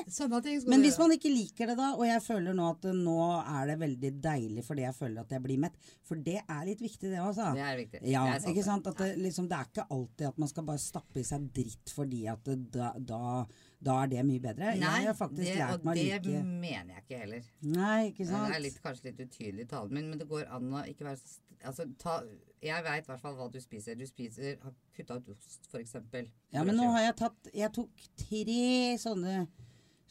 Men 0.68 0.82
hvis 0.82 0.98
man 1.00 1.12
ikke 1.16 1.32
liker 1.32 1.68
det 1.72 1.78
da, 1.78 1.94
og 1.96 2.06
jeg 2.06 2.22
føler 2.26 2.54
nå 2.58 2.70
at 2.70 2.84
nå 2.96 3.18
er 3.42 3.68
det 3.72 3.80
veldig 3.80 4.12
deilig 4.24 4.66
fordi 4.68 4.82
jeg 4.86 4.96
føler 4.96 5.22
at 5.22 5.30
jeg 5.32 5.44
blir 5.44 5.58
mett, 5.64 5.74
for 6.04 6.16
det 6.16 6.40
er 6.48 6.66
litt 6.66 6.82
viktig 6.82 7.10
det 7.12 7.20
også. 7.20 7.54
Det 7.56 7.66
er 7.66 7.78
viktig. 7.78 8.02
Ja, 8.12 8.26
det 8.34 8.44
er 8.46 8.54
ikke 8.54 8.64
sant? 8.68 8.88
At 8.88 8.98
det, 8.98 9.12
liksom, 9.18 9.48
det 9.50 9.58
er 9.58 9.70
ikke 9.72 9.88
alltid 9.90 10.28
at 10.28 10.38
man 10.38 10.48
skal 10.52 10.64
bare 10.64 10.78
stappe 10.84 11.20
i 11.20 11.24
seg 11.28 11.50
dritt 11.54 11.92
fordi 11.96 12.26
at 12.32 12.44
det, 12.46 12.58
da, 12.72 12.92
da, 12.98 13.46
da 13.82 13.96
er 14.04 14.10
det 14.12 14.24
mye 14.28 14.42
bedre. 14.44 14.74
Nei, 14.78 14.98
jeg 15.02 15.10
har 15.10 15.16
faktisk 15.18 15.48
det, 15.48 15.56
lært 15.58 15.80
og 15.80 15.86
meg 15.88 15.98
å 15.98 16.02
det 16.02 16.20
like 16.28 16.42
mener 16.46 16.94
jeg 16.94 17.04
ikke 17.06 17.22
heller. 17.24 17.48
Nei, 17.66 17.98
ikke 18.12 18.28
sant? 18.30 18.52
Det 18.52 18.58
er 18.60 18.64
litt, 18.68 18.78
kanskje 18.84 19.08
litt 19.10 19.22
utydelig 19.26 19.66
talen 19.72 19.96
min, 19.98 20.10
men 20.12 20.22
det 20.22 20.28
går 20.30 20.46
an 20.54 20.68
å 20.78 20.84
ikke 20.92 21.08
være 21.08 21.18
altså, 21.66 21.88
ta, 22.02 22.20
Jeg 22.62 22.84
veit 22.86 23.08
i 23.08 23.10
hvert 23.10 23.24
fall 23.24 23.36
hva 23.40 23.48
du 23.52 23.60
spiser. 23.64 23.98
Du 23.98 24.06
spiser 24.06 24.60
har 24.62 24.76
kutta 24.98 25.18
ut 25.18 25.32
ost, 25.34 25.66
for 25.72 25.82
eksempel. 25.82 26.30
Ja, 26.54 26.64
men 26.68 26.78
nå 26.78 26.92
har 26.94 27.08
jeg 27.08 27.16
tatt 27.24 27.50
Jeg 27.58 27.74
tok 27.74 28.06
tre 28.22 28.98
sånne 29.02 29.48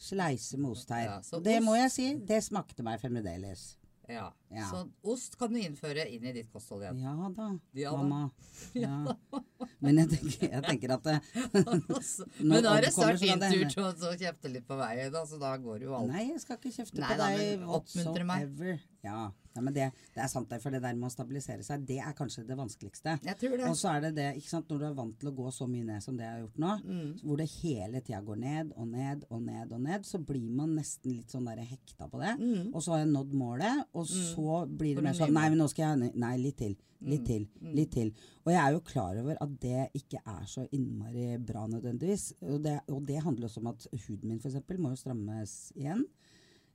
sleiser 0.01 0.59
med 0.59 0.71
ost 0.75 0.89
her. 0.91 1.05
Ja, 1.05 1.19
så 1.23 1.39
det 1.43 1.59
ost- 1.59 1.65
må 1.69 1.77
jeg 1.77 1.91
si, 1.93 2.07
det 2.27 2.41
smakte 2.43 2.83
meg 2.83 2.99
fremdeles. 2.99 3.77
Ja. 4.11 4.27
Ja. 4.51 4.65
Så 4.67 4.81
ost 5.07 5.37
kan 5.39 5.53
du 5.53 5.59
innføre 5.61 6.03
inn 6.11 6.25
i 6.27 6.33
ditt 6.35 6.49
kosthold 6.51 6.83
igjen. 6.83 6.99
Ja 7.05 7.29
da, 7.35 7.47
Ja 7.77 7.93
mamma. 7.95 8.29
Ja. 8.75 9.15
Men 9.81 9.97
jeg 10.01 10.11
tenker, 10.11 10.47
jeg 10.51 10.63
tenker 10.67 10.95
at 10.97 11.07
det, 11.07 11.17
Altså, 11.95 12.27
men 12.43 12.63
da 12.63 12.75
er 12.77 12.85
det 12.87 12.93
snart 12.95 13.21
din 13.23 13.41
det 13.41 13.51
tur 13.55 13.71
til 13.73 14.09
å 14.11 14.13
kjefte 14.19 14.51
litt 14.51 14.67
på 14.67 14.77
veien, 14.79 15.11
da, 15.13 15.23
så 15.27 15.39
da 15.41 15.55
går 15.61 15.87
jo 15.87 15.95
alt. 15.97 16.11
Nei, 16.11 16.27
jeg 16.33 16.43
skal 16.43 16.59
ikke 16.59 16.73
kjefte 16.75 17.01
Nei 17.01 17.11
på 17.13 17.19
da, 17.21 17.29
deg 17.31 17.69
oppmuntre 17.79 18.27
meg. 18.27 18.73
Ja, 19.03 19.31
ja 19.55 19.61
men 19.65 19.73
det, 19.73 19.87
det 20.15 20.21
er 20.23 20.29
sant. 20.31 20.51
For 20.61 20.73
det 20.73 20.81
der 20.83 20.93
med 20.97 21.07
å 21.09 21.13
stabilisere 21.13 21.63
seg, 21.65 21.85
det 21.89 21.97
er 22.03 22.13
kanskje 22.17 22.43
det 22.47 22.57
vanskeligste. 22.59 23.15
Jeg 23.25 23.37
tror 23.41 23.55
det. 23.57 23.69
Og 23.69 23.77
så 23.79 23.95
er 23.95 24.03
det 24.05 24.11
det, 24.19 24.27
ikke 24.37 24.51
sant, 24.53 24.69
når 24.69 24.83
du 24.83 24.85
er 24.89 24.97
vant 24.99 25.17
til 25.21 25.31
å 25.31 25.35
gå 25.41 25.47
så 25.55 25.67
mye 25.71 25.87
ned 25.87 26.03
som 26.05 26.19
det 26.19 26.27
jeg 26.27 26.35
har 26.35 26.43
gjort 26.45 26.61
nå, 26.65 26.75
Mm. 26.91 27.09
hvor 27.23 27.37
det 27.41 27.49
hele 27.61 28.01
tida 28.01 28.21
går 28.25 28.37
ned 28.41 28.71
og 28.77 28.87
ned 28.91 29.25
og 29.29 29.41
ned 29.41 29.73
og 29.73 29.81
ned, 29.81 30.05
så 30.05 30.19
blir 30.25 30.49
man 30.51 30.75
nesten 30.77 31.15
litt 31.17 31.33
sånn 31.33 31.45
der 31.49 31.63
hekta 31.65 32.07
på 32.11 32.21
det. 32.21 32.35
Mm. 32.39 32.69
Og 32.73 32.81
så 32.83 32.93
har 32.95 33.03
jeg 33.03 33.11
nådd 33.13 33.33
målet, 33.37 33.83
og 33.93 34.07
så 34.07 34.61
blir 34.67 34.95
det 34.95 35.03
mer 35.03 35.17
sånn 35.17 35.33
Nei, 35.33 35.49
men 35.49 35.61
nå 35.61 35.67
skal 35.71 35.97
jeg 36.01 36.15
Nei, 36.21 36.37
litt 36.37 36.57
til. 36.61 36.77
Litt 37.01 37.23
til. 37.25 37.47
Litt 37.73 37.91
til. 37.95 38.11
Og 38.45 38.51
jeg 38.53 38.61
er 38.61 38.75
jo 38.75 38.81
klar 38.85 39.17
over 39.17 39.37
at 39.41 39.53
det 39.63 39.87
ikke 39.97 40.19
er 40.21 40.43
så 40.45 40.67
innmari 40.71 41.31
bra 41.41 41.63
nødvendigvis. 41.67 42.27
Og 42.45 42.61
det, 42.61 42.75
og 42.93 43.01
det 43.07 43.23
handler 43.25 43.47
også 43.47 43.63
om 43.63 43.71
at 43.71 43.87
huden 44.05 44.29
min 44.29 44.39
f.eks. 44.39 44.59
må 44.77 44.91
jo 44.93 44.99
strammes 44.99 45.55
igjen. 45.73 46.03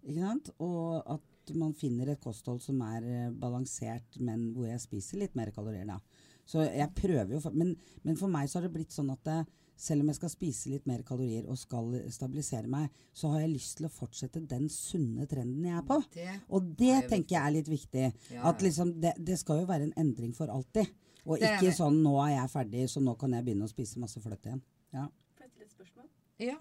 Ikke 0.02 0.22
sant? 0.24 0.50
Og 0.58 1.02
at 1.14 1.20
man 1.54 1.74
finner 1.74 2.10
et 2.10 2.22
kosthold 2.22 2.62
som 2.64 2.80
er 2.82 3.04
eh, 3.06 3.28
balansert, 3.30 4.18
men 4.18 4.50
hvor 4.56 4.66
jeg 4.68 4.82
spiser 4.82 5.22
litt 5.22 5.36
mer 5.38 5.52
kalorier, 5.54 5.86
da. 5.86 6.00
Så 6.46 6.62
jeg 6.62 6.86
prøver 6.94 7.34
jo 7.34 7.50
men, 7.58 7.72
men 8.06 8.18
for 8.18 8.30
meg 8.30 8.46
så 8.48 8.60
har 8.60 8.68
det 8.68 8.74
blitt 8.76 8.94
sånn 8.94 9.10
at 9.10 9.22
det, 9.26 9.38
selv 9.76 10.04
om 10.04 10.10
jeg 10.12 10.18
skal 10.20 10.30
spise 10.30 10.70
litt 10.70 10.86
mer 10.88 11.02
kalorier 11.04 11.48
og 11.50 11.58
skal 11.58 11.90
stabilisere 12.14 12.70
meg, 12.70 12.86
så 13.12 13.32
har 13.32 13.42
jeg 13.42 13.50
lyst 13.56 13.76
til 13.80 13.88
å 13.88 13.92
fortsette 13.92 14.44
den 14.48 14.68
sunne 14.72 15.26
trenden 15.28 15.66
jeg 15.66 15.76
er 15.76 15.88
på. 15.88 15.98
Det 16.14 16.28
Og 16.54 16.70
det 16.78 16.92
jeg 16.92 17.08
tenker 17.10 17.36
jeg 17.36 17.42
er 17.42 17.56
litt 17.58 17.68
viktig. 17.68 18.06
Ja, 18.32 18.46
At 18.52 18.62
liksom 18.62 18.94
det, 19.02 19.16
det 19.18 19.40
skal 19.42 19.64
jo 19.64 19.68
være 19.68 19.90
en 19.90 19.96
endring 20.00 20.32
for 20.38 20.52
alltid. 20.54 20.88
Og 21.26 21.42
Det 21.42 21.50
ikke 21.58 21.74
sånn 21.74 21.98
'nå 22.04 22.14
er 22.22 22.36
jeg 22.36 22.50
ferdig, 22.54 22.88
så 22.88 23.02
nå 23.02 23.16
kan 23.18 23.32
jeg 23.34 23.44
begynne 23.44 23.66
å 23.66 23.72
spise 23.74 23.98
masse 23.98 24.22
fløte 24.22 24.48
igjen'. 24.48 24.62
Ja, 24.94 25.08
Får 25.34 25.42
jeg 25.42 25.50
stille 25.50 25.66
et 25.66 25.74
spørsmål? 25.74 26.06
Ja. 26.38 26.56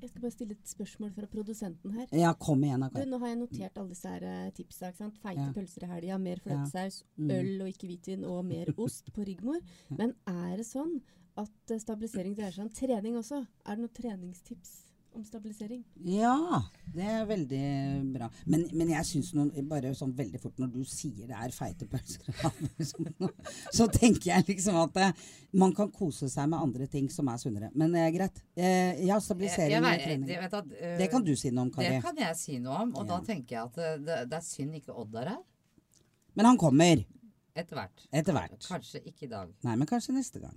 Jeg 0.00 0.10
skal 0.12 0.22
bare 0.22 0.30
stille 0.32 0.54
et 0.54 0.68
spørsmål 0.70 1.10
fra 1.16 1.26
produsenten 1.26 1.92
her. 1.96 2.06
ja 2.14 2.32
kom 2.38 2.62
igjen. 2.64 2.84
Du, 2.94 3.00
nå 3.10 3.18
har 3.18 3.32
jeg 3.32 3.38
notert 3.40 3.78
alle 3.80 3.88
disse 3.90 4.08
her 4.08 4.22
eh, 4.22 4.50
tipsa. 4.54 4.88
ikke 4.92 4.98
sant? 5.02 5.18
Feite 5.18 5.40
Ja. 5.48 5.52
pølser 5.52 5.84
i 5.84 5.90
helga, 5.90 6.18
mer 6.18 6.36
fløtesaus, 6.44 7.02
Mm. 7.18 7.30
øl 7.34 7.62
og 7.62 7.68
ikke 7.68 7.88
hvitvin 7.90 8.24
og 8.24 8.44
mer 8.44 8.66
ost 8.78 9.12
på 9.12 9.24
Rigmor. 9.26 9.60
Men 9.90 10.14
er 10.26 10.56
det 10.56 10.66
sånn 10.66 11.00
at 11.36 11.50
eh, 11.74 11.78
stabilisering 11.82 12.36
dreier 12.36 12.52
seg 12.54 12.64
om 12.66 12.70
trening 12.70 13.16
også? 13.18 13.42
Er 13.66 13.74
det 13.76 13.78
noen 13.84 13.94
treningstips 13.94 14.84
om 15.16 15.24
stabilisering? 15.24 15.80
Ja, 16.04 16.62
det 16.94 17.02
er 17.04 17.24
veldig 17.26 17.62
bra. 18.14 18.28
Men, 18.46 18.66
men 18.76 18.90
jeg 18.92 19.04
syns 19.08 19.32
bare 19.68 19.90
sånn 19.96 20.12
veldig 20.16 20.40
fort 20.42 20.58
når 20.62 20.70
du 20.76 20.84
sier 20.84 21.26
det 21.30 21.34
er 21.36 21.54
feite 21.54 21.88
pølser, 21.90 22.28
så 23.78 23.88
tenker 23.92 24.30
jeg 24.32 24.46
liksom 24.52 24.76
at 24.84 24.96
eh, 25.02 25.12
man 25.58 25.72
kan 25.74 25.90
kose 25.90 26.28
seg 26.30 26.48
med 26.52 26.60
andre 26.60 26.86
ting 26.86 27.08
som 27.10 27.28
er 27.32 27.40
sunnere. 27.42 27.70
Men 27.74 27.94
eh, 27.98 28.10
greit. 28.14 28.42
Eh, 28.56 29.04
ja, 29.08 29.18
stabilisering 29.20 29.72
Jeg- 29.72 29.80
jeg 29.80 29.84
og 29.84 29.90
vet- 29.90 30.04
trening. 30.06 30.26
det- 30.28 30.40
vet 30.44 30.54
at, 30.54 30.64
uh, 30.66 30.96
Det 30.98 31.10
kan 31.10 31.24
du 31.24 31.34
si 31.36 31.50
noe 31.50 31.62
om, 31.66 31.70
Kari. 31.70 31.88
Det 31.96 32.02
kan 32.02 32.16
jeg 32.16 32.36
si 32.36 32.58
noe 32.58 32.82
om, 32.82 32.94
og 32.96 33.06
Ja. 33.06 33.16
da 33.18 33.20
tenker 33.24 33.56
jeg 33.56 33.64
at 33.64 33.78
øh, 33.78 34.04
det, 34.04 34.18
det 34.30 34.36
er 34.38 34.40
synd 34.46 34.74
ikke 34.74 34.94
Odd 34.94 35.14
er 35.16 35.28
her. 35.34 35.42
Men 36.36 36.46
han 36.46 36.58
kommer. 36.58 37.04
Etter 37.58 37.74
hvert. 37.74 38.06
Etter 38.12 38.32
hvert. 38.36 38.60
Kanskje 38.68 39.00
ikke 39.04 39.24
i 39.26 39.30
dag. 39.32 39.48
Nei, 39.64 39.74
men 39.74 39.86
kanskje 39.90 40.12
neste 40.14 40.38
gang. 40.40 40.54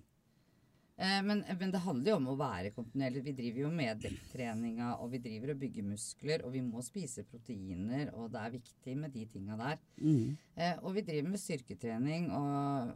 Eh, 1.02 1.22
men, 1.26 1.40
men 1.58 1.72
det 1.74 1.80
handler 1.82 2.12
jo 2.12 2.18
om 2.20 2.28
å 2.30 2.38
være 2.38 2.70
kontinuerlig. 2.76 3.24
Vi 3.26 3.32
driver 3.38 3.64
jo 3.64 3.70
med 3.74 4.04
dekktreninga, 4.04 4.92
og 5.02 5.10
vi 5.16 5.22
driver 5.24 5.56
og 5.56 5.62
bygger 5.64 5.88
muskler, 5.88 6.44
og 6.46 6.54
vi 6.54 6.62
må 6.62 6.84
spise 6.86 7.24
proteiner, 7.26 8.12
og 8.14 8.28
det 8.36 8.44
er 8.44 8.54
viktig 8.60 8.98
med 9.00 9.16
de 9.16 9.24
tinga 9.34 9.58
der. 9.58 9.80
Mm. 9.98 10.36
Eh, 10.56 10.76
og 10.84 10.94
vi 11.00 11.06
driver 11.08 11.34
med 11.34 11.42
styrketrening 11.42 12.30
og 12.38 12.92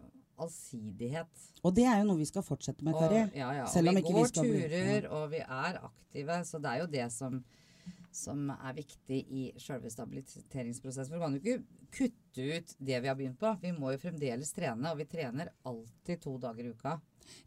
allsidighet. 0.45 1.43
Og 1.65 1.73
det 1.77 1.85
er 1.87 2.01
jo 2.01 2.07
noe 2.11 2.19
vi 2.21 2.27
skal 2.29 2.43
fortsette 2.45 2.85
med, 2.85 2.93
Kari. 2.99 3.21
ja, 3.39 3.49
ja, 3.61 3.65
Selv 3.71 3.89
om 3.89 3.95
vi 3.97 4.03
ikke 4.03 4.13
går 4.17 4.25
vi 4.27 4.31
skal 4.33 4.49
bli- 4.51 4.65
turer, 4.69 5.07
og 5.15 5.29
vi 5.31 5.39
er 5.41 5.79
aktive. 5.89 6.39
Så 6.45 6.59
det 6.61 6.71
er 6.73 6.81
jo 6.83 6.87
det 6.91 7.05
som, 7.15 7.39
som 8.11 8.49
er 8.51 8.73
viktig 8.77 9.21
i 9.31 9.45
selve 9.63 9.89
stabiliteringsprosessen. 9.93 11.15
For 11.15 11.17
vi 11.17 11.23
kan 11.25 11.39
jo 11.39 11.41
ikke 11.41 11.81
kutte 11.95 12.47
ut 12.59 12.75
det 12.91 13.01
vi 13.01 13.07
har 13.07 13.15
begynt 13.15 13.39
på. 13.39 13.55
Vi 13.63 13.71
må 13.71 13.95
jo 13.95 14.01
fremdeles 14.03 14.51
trene, 14.53 14.91
og 14.91 14.99
vi 15.01 15.05
trener 15.09 15.49
alltid 15.65 16.21
to 16.27 16.37
dager 16.37 16.67
i 16.67 16.75
uka. 16.75 16.97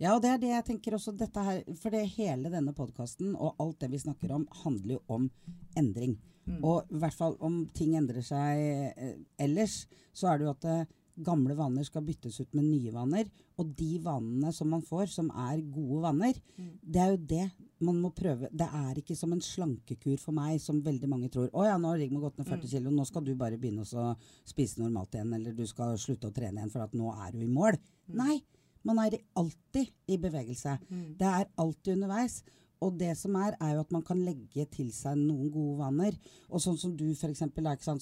Ja, 0.00 0.14
og 0.14 0.22
det 0.22 0.30
er 0.34 0.38
det 0.42 0.48
jeg 0.52 0.64
tenker 0.64 0.96
også 0.98 1.16
dette 1.16 1.42
her, 1.44 1.62
For 1.76 1.90
det 1.90 2.04
hele 2.16 2.50
denne 2.50 2.72
podkasten 2.74 3.34
og 3.36 3.54
alt 3.58 3.78
det 3.80 3.90
vi 3.90 3.98
snakker 3.98 4.32
om, 4.34 4.46
handler 4.64 4.98
jo 4.98 5.02
om 5.08 5.30
endring. 5.76 6.18
Mm. 6.48 6.62
Og 6.64 6.86
i 6.90 6.98
hvert 7.02 7.14
fall 7.18 7.36
om 7.44 7.66
ting 7.76 7.94
endrer 7.98 8.22
seg 8.24 8.94
eh, 8.96 9.16
ellers, 9.38 9.86
så 10.16 10.30
er 10.32 10.38
det 10.38 10.46
jo 10.48 10.54
at 10.54 10.64
eh, 10.64 10.84
gamle 11.18 11.54
vaner 11.58 11.82
skal 11.84 12.04
byttes 12.06 12.40
ut 12.40 12.54
med 12.54 12.64
nye 12.64 12.92
vaner. 12.94 13.28
Og 13.58 13.72
de 13.76 13.98
vanene 14.00 14.52
som 14.54 14.68
man 14.70 14.80
får, 14.86 15.08
som 15.10 15.30
er 15.34 15.60
gode 15.74 16.02
vaner, 16.06 16.34
Mm. 16.58 16.70
det 16.82 17.00
er 17.02 17.10
jo 17.10 17.16
det 17.30 17.50
man 17.80 18.00
må 18.02 18.08
prøve. 18.14 18.48
Det 18.50 18.66
er 18.74 18.94
ikke 18.98 19.14
som 19.16 19.32
en 19.32 19.40
slankekur 19.44 20.16
for 20.18 20.32
meg, 20.34 20.60
som 20.60 20.80
veldig 20.82 21.08
mange 21.08 21.28
tror. 21.30 21.50
Å 21.54 21.66
ja, 21.68 21.76
nå 21.78 21.92
har 21.92 21.98
Rigmor 22.00 22.24
gått 22.30 22.38
ned 22.38 22.46
40 22.48 22.64
Mm. 22.64 22.70
kilo, 22.70 22.90
nå 22.90 23.04
skal 23.06 23.22
du 23.24 23.34
bare 23.38 23.58
begynne 23.58 23.84
å 23.86 24.16
spise 24.44 24.78
normalt 24.80 25.12
igjen, 25.14 25.34
eller 25.34 25.52
du 25.52 25.66
skal 25.66 25.94
slutte 25.98 26.26
å 26.30 26.34
trene 26.34 26.58
igjen, 26.58 26.70
for 26.72 26.80
at 26.82 26.92
nå 26.94 27.12
er 27.26 27.32
du 27.32 27.38
i 27.44 27.46
mål. 27.46 27.78
Mm. 28.08 28.14
Nei, 28.16 28.40
man 28.84 28.98
er 29.06 29.18
alltid 29.36 29.90
i 30.08 30.16
bevegelse. 30.16 30.78
Det 31.18 31.26
er 31.26 31.50
alltid 31.58 31.94
underveis. 31.98 32.42
Og 32.78 32.92
det 32.94 33.16
som 33.18 33.34
er, 33.34 33.56
er 33.58 33.72
jo 33.74 33.80
at 33.82 33.90
man 33.90 34.04
kan 34.06 34.20
legge 34.22 34.62
til 34.70 34.92
seg 34.94 35.16
noen 35.18 35.48
gode 35.50 35.80
vaner. 35.80 36.14
Og 36.46 36.60
sånn 36.62 36.76
som 36.78 36.92
du 36.94 37.08
f.eks., 37.10 37.40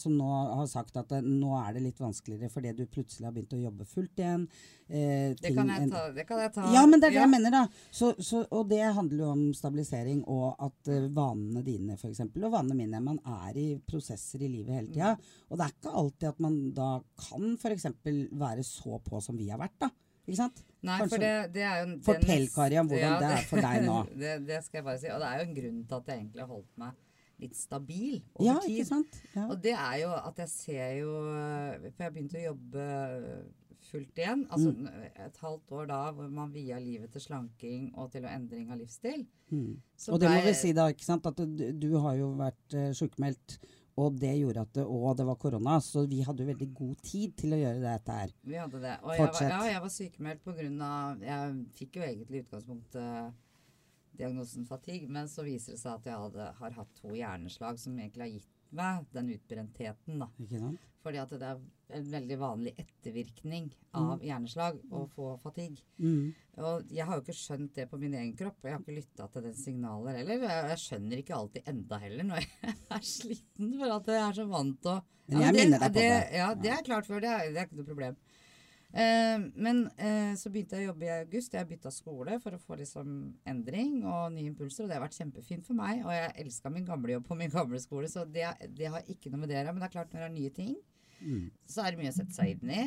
som 0.03 0.13
nå 0.19 0.27
har 0.53 0.67
sagt 0.69 0.99
at 1.01 1.09
det, 1.15 1.23
nå 1.25 1.55
er 1.57 1.79
det 1.79 1.81
litt 1.87 2.03
vanskeligere 2.03 2.51
fordi 2.53 2.75
du 2.77 2.83
plutselig 2.85 3.25
har 3.25 3.33
begynt 3.33 3.55
å 3.57 3.61
jobbe 3.63 3.87
fullt 3.89 4.21
igjen. 4.21 4.45
Eh, 4.91 5.33
Det 5.33 5.41
ting- 5.47 5.57
kan 5.57 5.73
jeg 5.73 5.89
ta. 5.91 6.03
Det 6.13 6.27
kan 6.29 6.39
jeg 6.45 6.53
ta. 6.53 6.67
ja, 6.75 6.85
men 6.85 7.01
det 7.01 7.09
er 7.09 7.17
det 7.17 7.23
jeg 7.23 7.31
mener, 7.31 7.51
da. 7.57 7.63
Så, 7.91 8.13
så, 8.21 8.45
og 8.53 8.69
det 8.69 8.83
handler 8.85 9.25
jo 9.25 9.31
om 9.33 9.47
stabilisering 9.57 10.23
og 10.29 10.61
at 10.61 10.89
eh, 10.93 11.09
vanene 11.09 11.65
dine, 11.65 11.97
f.eks., 11.97 12.21
og 12.37 12.53
vanene 12.53 12.77
mine 12.77 13.01
Man 13.01 13.19
er 13.25 13.57
i 13.57 13.69
prosesser 13.81 14.45
i 14.45 14.49
livet 14.59 14.75
hele 14.77 14.93
tida. 14.93 15.17
Og 15.49 15.57
det 15.57 15.65
er 15.71 15.73
ikke 15.73 15.97
alltid 16.05 16.29
at 16.35 16.39
man 16.45 16.61
da 16.77 17.01
kan 17.31 17.57
f.eks. 17.57 17.89
være 18.05 18.63
så 18.63 19.01
på 19.01 19.23
som 19.25 19.39
vi 19.41 19.49
har 19.49 19.59
vært, 19.65 19.79
da. 19.81 19.89
Ikke 20.27 20.37
sant? 20.37 20.63
Nei, 20.83 20.99
Kanskje- 21.01 21.09
for 21.11 21.23
det, 21.23 21.33
det 21.55 21.63
er 21.63 21.77
jo 21.81 21.87
det 21.95 22.05
Fortell, 22.05 22.43
neste- 22.45 22.55
Kari, 22.55 22.79
om 22.79 22.89
hvordan 22.91 23.19
det 23.23 23.31
er 23.39 23.45
for 23.49 23.57
deg 23.63 23.83
nå. 23.87 23.97
det, 24.23 24.33
det 24.47 24.61
skal 24.65 24.79
jeg 24.81 24.85
bare 24.85 24.99
si. 25.03 25.07
Og 25.15 25.21
det 25.23 25.29
er 25.29 25.37
jo 25.41 25.45
en 25.49 25.55
grunn 25.61 25.85
til 25.87 25.95
at 26.01 26.07
jeg 26.13 26.19
egentlig 26.21 26.41
har 26.43 26.51
holdt 26.55 26.73
meg 26.83 26.93
litt 27.39 27.57
stabil 27.57 28.15
over 28.35 28.47
Ja, 28.47 28.55
tid. 28.65 28.71
ikke 28.79 28.87
sant? 28.89 29.21
Ja. 29.35 29.47
Og 29.53 29.63
det 29.63 29.73
er 29.77 29.97
jo 30.03 30.11
at 30.17 30.39
jeg 30.41 30.49
ser 30.49 30.93
jo 31.03 31.11
For 31.93 32.05
jeg 32.07 32.13
begynte 32.15 32.39
å 32.41 32.45
jobbe 32.47 32.87
fullt 33.87 34.19
igjen. 34.19 34.47
Altså 34.51 34.73
Mm. 34.73 34.87
et 35.27 35.37
halvt 35.43 35.71
år 35.73 35.87
da 35.87 35.99
hvor 36.13 36.29
man 36.31 36.53
via 36.53 36.79
livet 36.79 37.13
til 37.13 37.21
slanking 37.21 37.93
og 37.97 38.11
til 38.13 38.25
å 38.25 38.33
endring 38.35 38.71
av 38.73 38.79
livsstil. 38.81 39.27
Mm. 39.53 39.77
Og 40.09 40.21
det 40.21 40.29
må 40.31 40.41
vi 40.43 40.55
si 40.55 40.73
da, 40.73 40.89
ikke 40.91 41.05
sant, 41.07 41.27
at 41.27 41.37
du, 41.37 41.73
du 41.73 41.99
har 42.03 42.17
jo 42.19 42.33
vært 42.35 42.75
uh, 42.75 42.91
sjukmeldt, 42.93 43.59
og 43.97 44.19
det 44.21 44.35
gjorde 44.37 44.63
at 44.67 44.75
det, 44.77 44.85
og 44.85 45.17
det 45.17 45.25
var 45.25 45.39
korona, 45.41 45.79
så 45.81 46.05
vi 46.09 46.21
hadde 46.27 46.45
jo 46.45 46.51
veldig 46.51 46.69
god 46.77 46.99
tid 47.01 47.33
til 47.41 47.57
å 47.57 47.61
gjøre 47.63 47.81
dette 47.81 48.17
her. 48.19 48.35
Vi 48.45 48.59
hadde 48.61 48.83
det. 48.83 48.95
Og 49.01 49.15
jeg 49.15 49.25
var, 49.25 49.43
ja, 49.49 49.61
jeg 49.73 49.83
var 49.87 49.93
sykemeldt 49.95 50.45
pga. 50.45 50.91
Jeg 51.25 51.55
fikk 51.79 51.97
jo 51.97 52.05
egentlig 52.05 52.43
i 52.43 52.45
utgangspunktet 52.45 53.43
diagnosen 54.17 54.67
fatigue, 54.69 55.09
men 55.13 55.29
så 55.29 55.45
viser 55.47 55.77
det 55.77 55.81
seg 55.81 55.97
at 55.97 56.11
jeg 56.11 56.21
hadde, 56.27 56.51
har 56.61 56.77
hatt 56.77 56.93
to 57.01 57.15
hjerneslag 57.17 57.81
som 57.81 57.97
egentlig 57.99 58.25
har 58.27 58.35
gitt 58.35 58.56
meg 58.75 59.07
den 59.15 59.33
utbrentheten. 59.37 60.21
da. 60.23 60.29
Ikke 60.43 60.61
sant? 60.63 60.85
Fordi 61.07 61.21
at 61.23 61.33
det 61.39 61.47
er 61.47 61.59
en 61.97 62.07
veldig 62.11 62.37
vanlig 62.41 62.73
ettervirkning 62.83 63.69
av 63.95 64.23
hjerneslag 64.27 64.81
å 64.91 65.05
få 65.13 65.29
fatigue. 65.45 65.85
Mm. 66.03 66.33
Og 66.67 66.91
jeg 66.91 67.07
har 67.07 67.19
jo 67.19 67.23
ikke 67.23 67.37
skjønt 67.37 67.77
det 67.77 67.85
på 67.91 68.01
min 68.01 68.17
egen 68.19 68.33
kropp, 68.39 68.57
og 68.59 68.67
jeg 68.67 68.75
har 68.75 68.83
ikke 68.83 68.97
lytta 68.97 69.29
til 69.31 69.45
den 69.47 69.55
signaler 69.55 70.19
heller. 70.19 70.43
Jeg, 70.49 70.65
jeg 70.73 70.83
skjønner 70.83 71.23
ikke 71.23 71.37
alltid 71.37 71.71
enda 71.71 72.01
heller 72.03 72.27
når 72.33 72.43
jeg 72.47 72.75
er 72.99 73.07
sliten, 73.07 73.77
for 73.79 73.95
at 74.01 74.11
jeg 74.17 74.25
er 74.25 74.41
så 74.41 74.49
vant 74.51 74.81
til 74.83 74.97
å 74.97 74.99
Men 75.31 75.45
jeg 75.45 75.59
minner 75.61 75.85
deg 75.85 75.95
på 75.95 76.01
det. 76.01 76.11
Ja, 76.41 76.49
det 76.67 76.75
er 76.75 76.83
klart 76.91 77.07
før. 77.07 77.23
Det 77.23 77.31
er, 77.31 77.53
det 77.55 77.63
er 77.63 77.71
ikke 77.71 77.81
noe 77.81 77.91
problem. 77.93 78.19
Eh, 78.97 79.39
men 79.61 79.83
eh, 80.01 80.33
så 80.41 80.49
begynte 80.53 80.79
jeg 80.79 80.87
å 80.87 80.93
jobbe 80.95 81.05
i 81.05 81.13
august. 81.19 81.53
Jeg 81.53 81.69
bytta 81.69 81.91
skole 81.93 82.39
for 82.41 82.57
å 82.57 82.61
få 82.63 82.79
liksom 82.81 83.11
endring 83.47 83.99
og 84.09 84.31
nye 84.33 84.49
impulser, 84.49 84.87
og 84.87 84.89
det 84.91 84.97
har 84.97 85.05
vært 85.05 85.19
kjempefint 85.21 85.67
for 85.69 85.77
meg. 85.77 86.01
Og 86.07 86.13
jeg 86.17 86.33
elska 86.47 86.73
min 86.73 86.87
gamle 86.89 87.13
jobb 87.19 87.27
på 87.29 87.37
min 87.37 87.53
gamle 87.53 87.81
skole, 87.83 88.09
så 88.09 88.25
det, 88.25 88.47
det 88.79 88.89
har 88.95 89.05
ikke 89.13 89.31
noe 89.35 89.43
med 89.45 89.53
det 89.53 89.59
å 89.59 89.61
gjøre. 89.61 89.75
Men 89.77 89.85
det 89.85 89.91
er 89.91 89.97
klart, 89.99 90.13
når 90.17 90.25
det 90.25 90.31
er 90.31 90.37
nye 90.41 90.55
ting, 90.63 90.77
Mm. 91.17 91.47
så 91.65 91.81
er 91.81 91.95
det 91.95 91.99
mye 92.03 92.11
å 92.13 92.15
sette 92.15 92.35
seg 92.37 92.51
inn 92.61 92.71
i. 92.77 92.83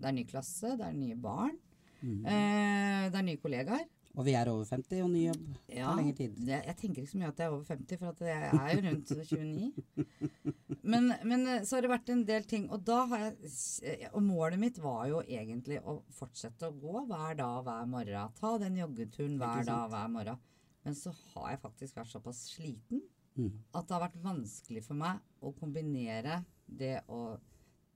Det 0.00 0.06
er 0.08 0.14
ny 0.16 0.22
klasse, 0.24 0.70
det 0.80 0.86
er 0.86 0.94
nye 0.96 1.16
barn. 1.20 1.58
Mm. 2.00 2.22
Eh, 2.24 3.02
det 3.12 3.18
er 3.20 3.26
nye 3.26 3.36
kollegaer. 3.42 3.82
Og 4.16 4.24
vi 4.24 4.32
er 4.36 4.48
over 4.48 4.64
50 4.68 5.02
og 5.04 5.10
ny 5.12 5.26
jobb 5.26 5.44
Ja, 5.68 5.90
tar 5.90 5.98
lengre 6.00 6.16
tid. 6.16 6.34
det, 6.48 6.62
jeg 6.66 6.76
tenker 6.80 7.02
ikke 7.04 7.12
så 7.12 7.20
mye 7.20 7.28
at 7.28 7.38
jeg 7.42 7.46
er 7.46 7.52
over 7.52 7.64
50, 7.68 8.00
for 8.00 8.08
at 8.08 8.24
jeg 8.24 8.48
er 8.56 8.72
jo 8.72 8.80
rundt 8.88 9.12
29. 9.20 9.72
Men, 10.82 11.12
men 11.22 11.46
eh, 11.46 11.62
så 11.62 11.76
har 11.76 11.84
det 11.84 11.92
vært 11.92 12.10
en 12.10 12.24
del 12.26 12.46
ting. 12.48 12.68
Og, 12.74 12.82
da 12.86 13.04
har 13.10 13.24
jeg, 13.26 13.52
eh, 13.86 14.06
og 14.10 14.22
målet 14.26 14.58
mitt 14.58 14.80
var 14.82 15.06
jo 15.10 15.22
egentlig 15.22 15.78
å 15.86 16.00
fortsette 16.16 16.68
å 16.68 16.74
gå 16.74 17.04
hver 17.10 17.38
dag, 17.38 17.62
hver 17.66 17.88
morgen. 17.90 18.36
Ta 18.38 18.56
den 18.62 18.80
joggeturen 18.80 19.38
hver 19.40 19.66
dag, 19.68 19.88
hver 19.92 20.10
morgen. 20.12 20.42
Men 20.82 20.98
så 20.98 21.14
har 21.32 21.52
jeg 21.52 21.62
faktisk 21.62 22.00
vært 22.00 22.14
såpass 22.14 22.46
sliten 22.50 23.04
Mm. 23.32 23.52
at 23.72 23.86
det 23.88 23.94
har 23.94 24.02
vært 24.04 24.24
vanskelig 24.24 24.82
for 24.84 24.98
meg 24.98 25.20
å 25.40 25.54
kombinere 25.56 26.42
det 26.68 26.98
å 27.08 27.38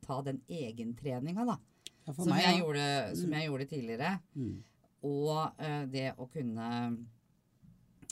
ta 0.06 0.22
den 0.24 0.38
egentreninga, 0.48 1.44
da. 1.44 1.58
Ja, 2.06 2.14
Som, 2.14 2.30
meg, 2.30 2.40
jeg 2.40 2.54
ja. 2.54 2.62
gjorde, 2.62 2.86
som 3.18 3.34
jeg 3.34 3.48
gjorde 3.48 3.66
tidligere. 3.68 4.12
Mm. 4.38 4.54
Og 5.06 5.60
uh, 5.60 5.82
det 5.90 6.06
å 6.16 6.28
kunne 6.30 6.68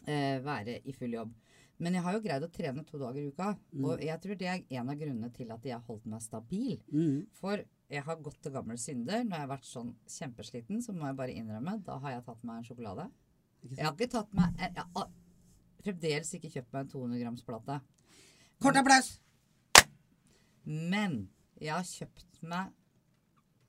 uh, 0.04 0.36
være 0.44 0.80
i 0.84 0.94
full 0.96 1.14
jobb. 1.16 1.32
Men 1.82 1.96
jeg 1.96 2.04
har 2.06 2.14
jo 2.14 2.22
greid 2.22 2.44
å 2.46 2.50
trene 2.54 2.84
to 2.86 3.00
dager 3.00 3.20
i 3.20 3.30
uka. 3.32 3.48
Mm. 3.72 3.86
Og 3.88 4.04
jeg 4.04 4.20
tror 4.22 4.38
det 4.38 4.50
er 4.50 4.78
en 4.78 4.92
av 4.92 5.00
grunnene 5.00 5.30
til 5.34 5.50
at 5.50 5.66
jeg 5.66 5.74
har 5.74 5.82
holdt 5.88 6.06
meg 6.10 6.22
stabil. 6.22 6.78
Mm. 6.94 7.24
For 7.34 7.64
jeg 7.90 8.04
har 8.06 8.22
gått 8.22 8.38
til 8.44 8.54
gammel 8.54 8.78
synder. 8.80 9.24
Når 9.24 9.36
jeg 9.36 9.44
har 9.44 9.50
vært 9.50 9.68
sånn 9.68 9.90
kjempesliten, 10.16 10.84
så 10.84 10.94
må 10.94 11.08
jeg 11.10 11.18
bare 11.18 11.34
innrømme, 11.34 11.80
da 11.86 11.98
har 12.04 12.16
jeg 12.16 12.26
tatt 12.28 12.46
meg 12.46 12.60
en 12.60 12.68
sjokolade. 12.68 13.08
Jeg 13.64 13.84
har 13.86 13.94
ikke 13.94 14.10
tatt 14.12 14.32
meg 14.36 14.58
Jeg 14.60 14.74
har 14.76 15.12
fremdeles 15.84 16.32
ikke 16.36 16.50
kjøpt 16.52 16.74
meg 16.74 16.84
en 16.84 16.90
200 16.92 17.20
grams 17.22 17.44
plate. 17.46 17.78
Kort 18.62 18.80
applaus! 18.80 19.14
Men 20.64 21.26
jeg 21.60 21.74
har 21.74 21.84
kjøpt 21.84 22.42
meg 22.48 22.72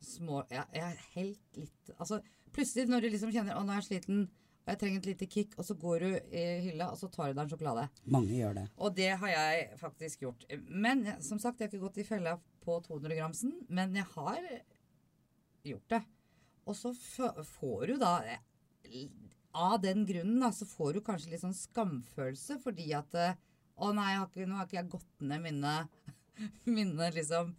små 0.06 0.44
Jeg, 0.52 0.64
jeg 0.76 0.84
har 0.84 1.00
helt 1.16 1.58
litt 1.60 1.90
Altså 1.98 2.22
plutselig 2.56 2.86
når 2.88 3.04
du 3.04 3.10
liksom 3.12 3.34
kjenner 3.36 3.58
Å, 3.58 3.64
nå 3.66 3.74
er 3.74 3.82
jeg 3.82 3.88
sliten, 3.90 4.22
og 4.66 4.72
jeg 4.74 4.80
trenger 4.82 5.02
et 5.04 5.08
lite 5.12 5.28
kick, 5.30 5.52
og 5.62 5.66
så 5.68 5.76
går 5.78 6.02
du 6.02 6.08
i 6.34 6.44
hylla, 6.66 6.88
og 6.90 6.98
så 6.98 7.06
tar 7.14 7.30
du 7.30 7.36
deg 7.38 7.44
en 7.44 7.52
sjokolade. 7.52 7.84
Mange 8.10 8.34
gjør 8.34 8.56
det. 8.58 8.64
Og 8.82 8.96
det 8.98 9.12
har 9.22 9.30
jeg 9.30 9.68
faktisk 9.78 10.24
gjort. 10.26 10.46
Men 10.66 11.04
som 11.22 11.38
sagt, 11.38 11.60
jeg 11.62 11.68
har 11.68 11.76
ikke 11.76 11.84
gått 11.84 12.00
i 12.02 12.08
fella 12.08 12.34
på 12.66 12.80
200 12.88 13.20
gramsen, 13.20 13.54
men 13.70 13.94
jeg 13.94 14.10
har 14.16 14.42
gjort 15.70 15.94
det. 15.94 16.02
Og 16.66 16.74
så 16.78 16.96
får 17.60 17.92
du 17.92 17.98
da 18.02 18.16
Av 19.56 19.78
den 19.80 20.02
grunnen 20.10 20.42
da, 20.42 20.50
så 20.52 20.66
får 20.66 20.98
du 20.98 21.04
kanskje 21.06 21.30
litt 21.32 21.44
sånn 21.44 21.54
skamfølelse 21.56 22.58
fordi 22.64 22.90
at 22.98 23.14
eh, 23.16 23.38
Å 23.78 23.92
nei, 23.94 24.16
har 24.18 24.26
ikke, 24.26 24.48
nå 24.50 24.58
har 24.58 24.66
ikke 24.66 24.80
jeg 24.80 24.90
gått 24.92 25.24
ned 25.30 25.46
mine, 25.46 25.76
mine 26.78 27.12
liksom 27.14 27.54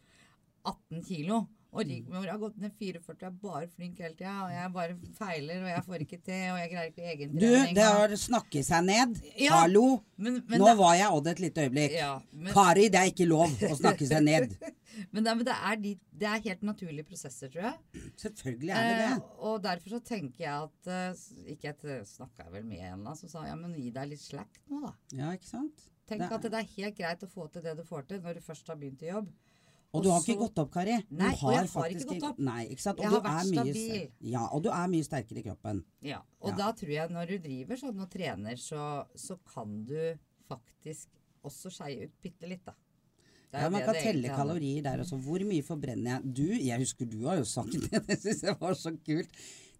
18 0.66 1.06
kilo. 1.06 1.44
Og 1.74 1.82
Rigmor 1.84 2.24
har 2.30 2.38
gått 2.40 2.56
ned 2.62 2.72
44 2.78 3.16
og 3.16 3.24
er 3.26 3.32
bare 3.42 3.66
flink 3.68 3.98
hele 4.00 4.14
tida. 4.16 4.34
Og 4.46 4.52
jeg 4.54 4.72
bare 4.72 4.94
feiler, 5.18 5.64
og 5.64 5.68
jeg 5.72 5.82
får 5.88 6.04
ikke 6.06 6.18
til, 6.24 6.44
og 6.52 6.60
jeg 6.62 6.70
greier 6.72 7.12
ikke 7.12 7.28
Du, 7.34 7.74
det 7.76 7.86
har 7.86 8.14
snakket 8.22 8.68
seg 8.68 8.86
ned. 8.86 9.18
Ja. 9.36 9.58
Hallo! 9.60 9.84
men, 10.16 10.38
men 10.48 10.62
Nå 10.62 10.70
det- 10.70 10.76
var 10.78 10.94
jeg 10.96 11.10
Odd 11.18 11.26
et 11.32 11.42
lite 11.44 11.66
øyeblikk. 11.66 11.92
ja, 11.98 12.12
men, 12.32 12.52
Kari, 12.54 12.88
det 12.88 13.00
er 13.02 13.10
ikke 13.12 13.28
lov 13.28 13.50
å 13.68 13.76
snakke 13.76 14.08
seg 14.08 14.24
ned. 14.24 14.56
Men, 15.12 15.24
det, 15.26 15.32
men 15.36 15.44
det, 15.44 15.52
er 15.52 15.76
de, 15.76 15.90
det 16.16 16.24
er 16.30 16.40
helt 16.40 16.62
naturlige 16.64 17.04
prosesser, 17.04 17.50
tror 17.52 17.66
jeg. 17.66 18.04
Selvfølgelig 18.16 18.70
er 18.72 18.86
det 18.86 18.94
det. 19.02 19.08
Eh, 19.10 19.34
og 19.44 19.58
derfor 19.66 19.92
så 19.92 19.98
tenker 20.00 20.44
jeg 20.46 20.54
at 20.70 20.88
eh, 20.88 21.50
Ikke 21.52 21.74
jeg 21.74 22.06
snakka 22.08 22.46
vel 22.54 22.64
med 22.64 22.80
en 22.80 23.02
som 23.18 23.28
sa 23.28 23.42
ja, 23.44 23.58
men 23.60 23.74
gi 23.76 23.90
deg 23.92 24.08
litt 24.14 24.22
slack 24.22 24.56
nå, 24.70 24.80
da. 24.86 24.94
Ja, 25.18 25.34
ikke 25.36 25.50
sant? 25.50 25.84
Tenk 26.08 26.22
Det 26.22 26.30
at 26.38 26.46
det 26.48 26.60
er 26.62 26.72
helt 26.78 26.96
greit 26.96 27.26
å 27.26 27.28
få 27.28 27.44
til 27.52 27.66
det 27.66 27.74
du 27.76 27.84
får 27.84 28.06
til 28.08 28.22
når 28.24 28.38
du 28.38 28.46
først 28.46 28.72
har 28.72 28.78
begynt 28.80 29.04
i 29.04 29.10
jobb. 29.10 29.28
Og 29.94 30.02
du 30.04 30.10
har 30.10 30.20
ikke 30.20 30.38
gått 30.38 30.58
opp, 30.58 30.70
Kari. 30.74 30.96
Nei, 31.10 31.30
og 31.42 31.52
jeg 31.54 31.68
har 31.72 31.92
ikke 31.94 32.08
gått 32.10 32.24
opp. 32.28 32.38
Nei, 32.38 32.66
ikke 32.74 32.82
sant? 32.82 32.98
Og 32.98 33.04
Jeg 33.06 33.12
har 33.14 33.22
vært 33.24 33.46
stabil. 33.52 34.08
Ja, 34.20 34.42
og 34.52 34.62
du 34.62 34.68
er 34.70 34.88
mye 34.92 35.04
sterkere 35.06 35.38
i 35.40 35.44
kroppen. 35.46 35.84
Ja, 36.02 36.18
Og 36.40 36.50
Ja. 36.50 36.56
da 36.56 36.72
tror 36.72 36.90
jeg 36.92 37.10
når 37.10 37.26
du 37.28 37.38
driver 37.38 37.76
sånn 37.76 38.00
og 38.02 38.10
trener, 38.10 38.56
så, 38.56 39.06
så 39.16 39.38
kan 39.54 39.84
du 39.84 40.18
faktisk 40.48 41.08
også 41.44 41.70
skeie 41.72 42.04
ut 42.08 42.12
bitte 42.22 42.48
litt, 42.50 42.64
da. 42.66 42.74
Ja, 43.54 43.70
Man 43.70 43.80
kan 43.86 43.94
telle 43.94 44.28
kalorier 44.28 44.82
der 44.82 44.98
også. 45.00 45.16
Hvor 45.22 45.40
mye 45.48 45.62
forbrenner 45.64 46.16
jeg? 46.18 46.34
Du, 46.34 46.46
jeg 46.52 46.78
husker 46.82 47.06
du 47.08 47.22
har 47.24 47.38
jo 47.38 47.44
sagt 47.48 47.72
det. 47.86 48.02
Det 48.06 48.18
syns 48.20 48.42
jeg 48.42 48.56
var 48.60 48.74
så 48.76 48.92
kult. 49.06 49.28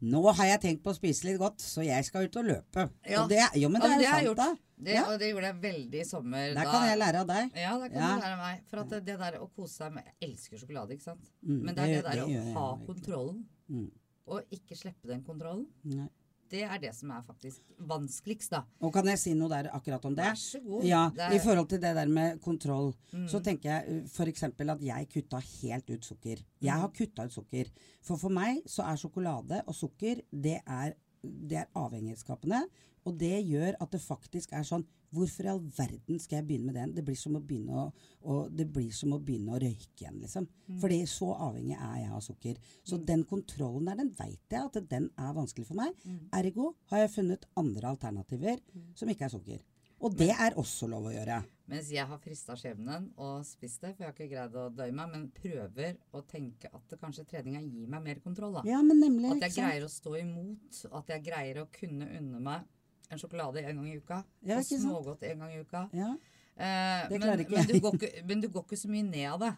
Nå 0.03 0.21
har 0.37 0.45
jeg 0.47 0.61
tenkt 0.61 0.83
på 0.85 0.91
å 0.93 0.95
spise 0.97 1.25
litt 1.25 1.39
godt, 1.41 1.59
så 1.65 1.83
jeg 1.85 2.05
skal 2.05 2.25
ut 2.29 2.37
og 2.37 2.45
løpe. 2.45 2.91
Ja. 3.09 3.23
Og 3.23 3.29
det, 3.31 3.41
jo, 3.57 3.69
men 3.69 3.81
det 3.81 3.89
Ja, 3.91 3.97
er 3.97 4.01
jo 4.03 4.11
sant, 4.11 4.27
gjort. 4.27 4.37
da. 4.37 4.57
Det, 4.79 4.93
Ja. 4.93 5.05
Og 5.11 5.19
det 5.19 5.31
gjorde 5.33 5.49
jeg 5.49 5.61
veldig 5.63 6.01
i 6.01 6.05
sommer. 6.05 6.49
Der 6.53 6.55
da- 6.55 6.71
kan 6.71 6.89
jeg 6.89 6.99
lære 6.99 7.21
av 7.21 7.27
deg. 7.27 7.51
Ja, 7.57 7.79
det 7.79 7.93
kan 7.93 8.01
Ja. 8.03 8.15
du 8.17 8.21
lære 8.21 8.33
av 8.33 8.39
meg. 8.39 8.61
For 8.69 8.77
at 8.81 8.89
det, 8.91 9.05
det 9.07 9.19
der 9.19 9.33
å 9.41 9.49
kose 9.57 9.73
seg 9.85 9.93
med 9.95 10.05
Jeg 10.21 10.31
elsker 10.31 10.59
sjokolade, 10.59 10.91
ikke 10.93 11.03
sant? 11.03 11.31
Mm, 11.47 11.63
Men 11.65 11.75
det 11.75 11.79
er 11.85 11.87
det, 11.87 12.05
der 12.05 12.27
det 12.27 12.27
å 12.27 12.53
ha 12.53 12.77
kontrollen, 12.87 13.45
Mm. 13.71 13.91
og 14.29 14.43
ikke 14.53 14.77
slippe 14.77 15.07
den 15.07 15.23
kontrollen, 15.25 15.67
Nei. 15.85 16.09
Det 16.51 16.63
er 16.63 16.79
det 16.79 16.95
som 16.95 17.11
er 17.11 17.23
faktisk 17.27 17.61
vanskeligst, 17.79 18.51
da. 18.51 18.63
Og 18.81 18.93
kan 18.95 19.05
jeg 19.07 19.19
si 19.19 19.35
noe 19.35 19.49
der 19.49 19.69
akkurat 19.75 20.05
om 20.05 20.15
det? 20.15 20.25
Vær 20.25 20.35
så 20.41 20.61
god. 20.65 20.85
Ja, 20.85 21.11
er- 21.19 21.35
I 21.35 21.39
forhold 21.39 21.69
til 21.69 21.81
det 21.81 21.95
der 21.97 22.07
med 22.07 22.41
kontroll, 22.41 22.93
Mm. 23.13 23.27
så 23.29 23.41
tenker 23.43 23.71
jeg 23.71 24.05
f.eks. 24.09 24.43
at 24.43 24.81
jeg 24.83 25.09
kutta 25.13 25.39
helt 25.63 25.91
ut 25.91 26.05
sukker. 26.05 26.37
Jeg 26.61 26.75
Mm. 26.75 26.81
har 26.81 26.89
kutta 26.89 27.25
ut 27.25 27.33
sukker. 27.33 27.65
For 28.03 28.17
for 28.17 28.29
meg 28.31 28.63
så 28.67 28.83
er 28.85 28.97
sjokolade 28.97 29.63
og 29.67 29.75
sukker 29.75 30.23
det 30.33 30.61
er, 30.67 30.93
det 31.27 31.63
er 31.63 31.73
avhengighetsskapende. 31.79 32.65
Og 33.07 33.15
det 33.21 33.39
gjør 33.47 33.77
at 33.81 33.93
det 33.95 34.03
faktisk 34.03 34.55
er 34.57 34.67
sånn 34.67 34.87
Hvorfor 35.17 35.47
i 35.47 35.49
all 35.49 35.61
verden 35.77 36.19
skal 36.21 36.41
jeg 36.41 36.47
begynne 36.49 36.67
med 36.67 36.75
den? 36.77 36.91
Det 36.97 37.05
blir 37.07 37.17
som 37.17 37.37
å 37.39 37.41
begynne 37.41 37.79
å, 37.79 37.85
å, 38.27 38.39
det 38.53 38.67
blir 38.75 38.91
som 38.93 39.15
å, 39.15 39.21
begynne 39.23 39.55
å 39.55 39.61
røyke 39.63 40.03
igjen, 40.03 40.19
liksom. 40.21 40.49
Mm. 40.67 40.81
Fordi 40.83 40.99
så 41.09 41.29
avhengig 41.47 41.77
er 41.77 41.95
jeg 42.03 42.11
av 42.19 42.25
sukker. 42.27 42.59
Så 42.85 42.99
den 43.07 43.23
kontrollen 43.31 43.87
der, 43.87 44.01
den 44.03 44.11
veit 44.19 44.53
jeg 44.53 44.67
at 44.67 44.91
den 44.91 45.07
er 45.15 45.39
vanskelig 45.39 45.69
for 45.71 45.79
meg. 45.79 45.95
Mm. 46.03 46.19
Ergo 46.41 46.73
har 46.91 47.05
jeg 47.05 47.15
funnet 47.15 47.47
andre 47.63 47.95
alternativer 47.95 48.61
som 48.99 49.15
ikke 49.15 49.29
er 49.29 49.35
sukker. 49.39 49.63
Og 50.05 50.13
det 50.17 50.29
er 50.31 50.55
også 50.61 50.89
lov 50.91 51.07
å 51.09 51.13
gjøre. 51.15 51.39
Mens 51.67 51.89
jeg 51.91 52.05
har 52.07 52.19
frista 52.23 52.55
skjebnen 52.55 53.09
og 53.19 53.41
spist 53.49 53.81
det, 53.83 53.95
for 53.97 54.05
jeg 54.05 54.11
har 54.11 54.15
ikke 54.15 54.29
greid 54.31 54.55
å 54.61 54.67
døye 54.71 54.93
meg, 54.95 55.09
men 55.11 55.25
prøver 55.35 55.97
å 56.15 56.21
tenke 56.29 56.69
at 56.73 56.85
det 56.93 56.99
kanskje 57.01 57.25
treninga 57.27 57.63
gir 57.65 57.89
meg 57.91 58.05
mer 58.05 58.21
kontroll, 58.23 58.53
da. 58.59 58.63
Ja, 58.69 58.83
men 58.87 59.01
nemlig. 59.03 59.33
At 59.33 59.41
jeg 59.49 59.55
ikke 59.57 59.65
greier 59.71 59.87
å 59.89 59.91
stå 59.91 60.15
imot. 60.21 60.83
At 61.01 61.09
jeg 61.15 61.25
greier 61.27 61.63
å 61.65 61.67
kunne 61.75 62.07
unne 62.21 62.41
meg 62.45 62.69
en 63.11 63.19
sjokolade 63.23 63.65
en 63.65 63.77
gang 63.81 63.89
i 63.89 63.97
uka. 63.99 64.21
Ja, 64.47 64.59
og 64.61 64.67
ikke 64.67 64.81
smågodt 64.85 65.23
en 65.27 65.43
gang 65.43 65.53
i 65.57 65.61
uka. 65.65 65.83
Ja. 65.97 66.13
Eh, 66.57 67.09
Det 67.09 67.19
men, 67.19 67.23
klarer 67.27 67.43
ikke 67.45 67.57
men, 67.57 67.67
jeg. 67.67 67.81
du 67.83 67.89
ikke, 67.91 68.25
men 68.27 68.41
du 68.41 68.49
går 68.49 68.65
ikke 68.69 68.79
så 68.85 68.89
mye 68.93 69.09
ned 69.11 69.27
av 69.33 69.41
det. 69.41 69.55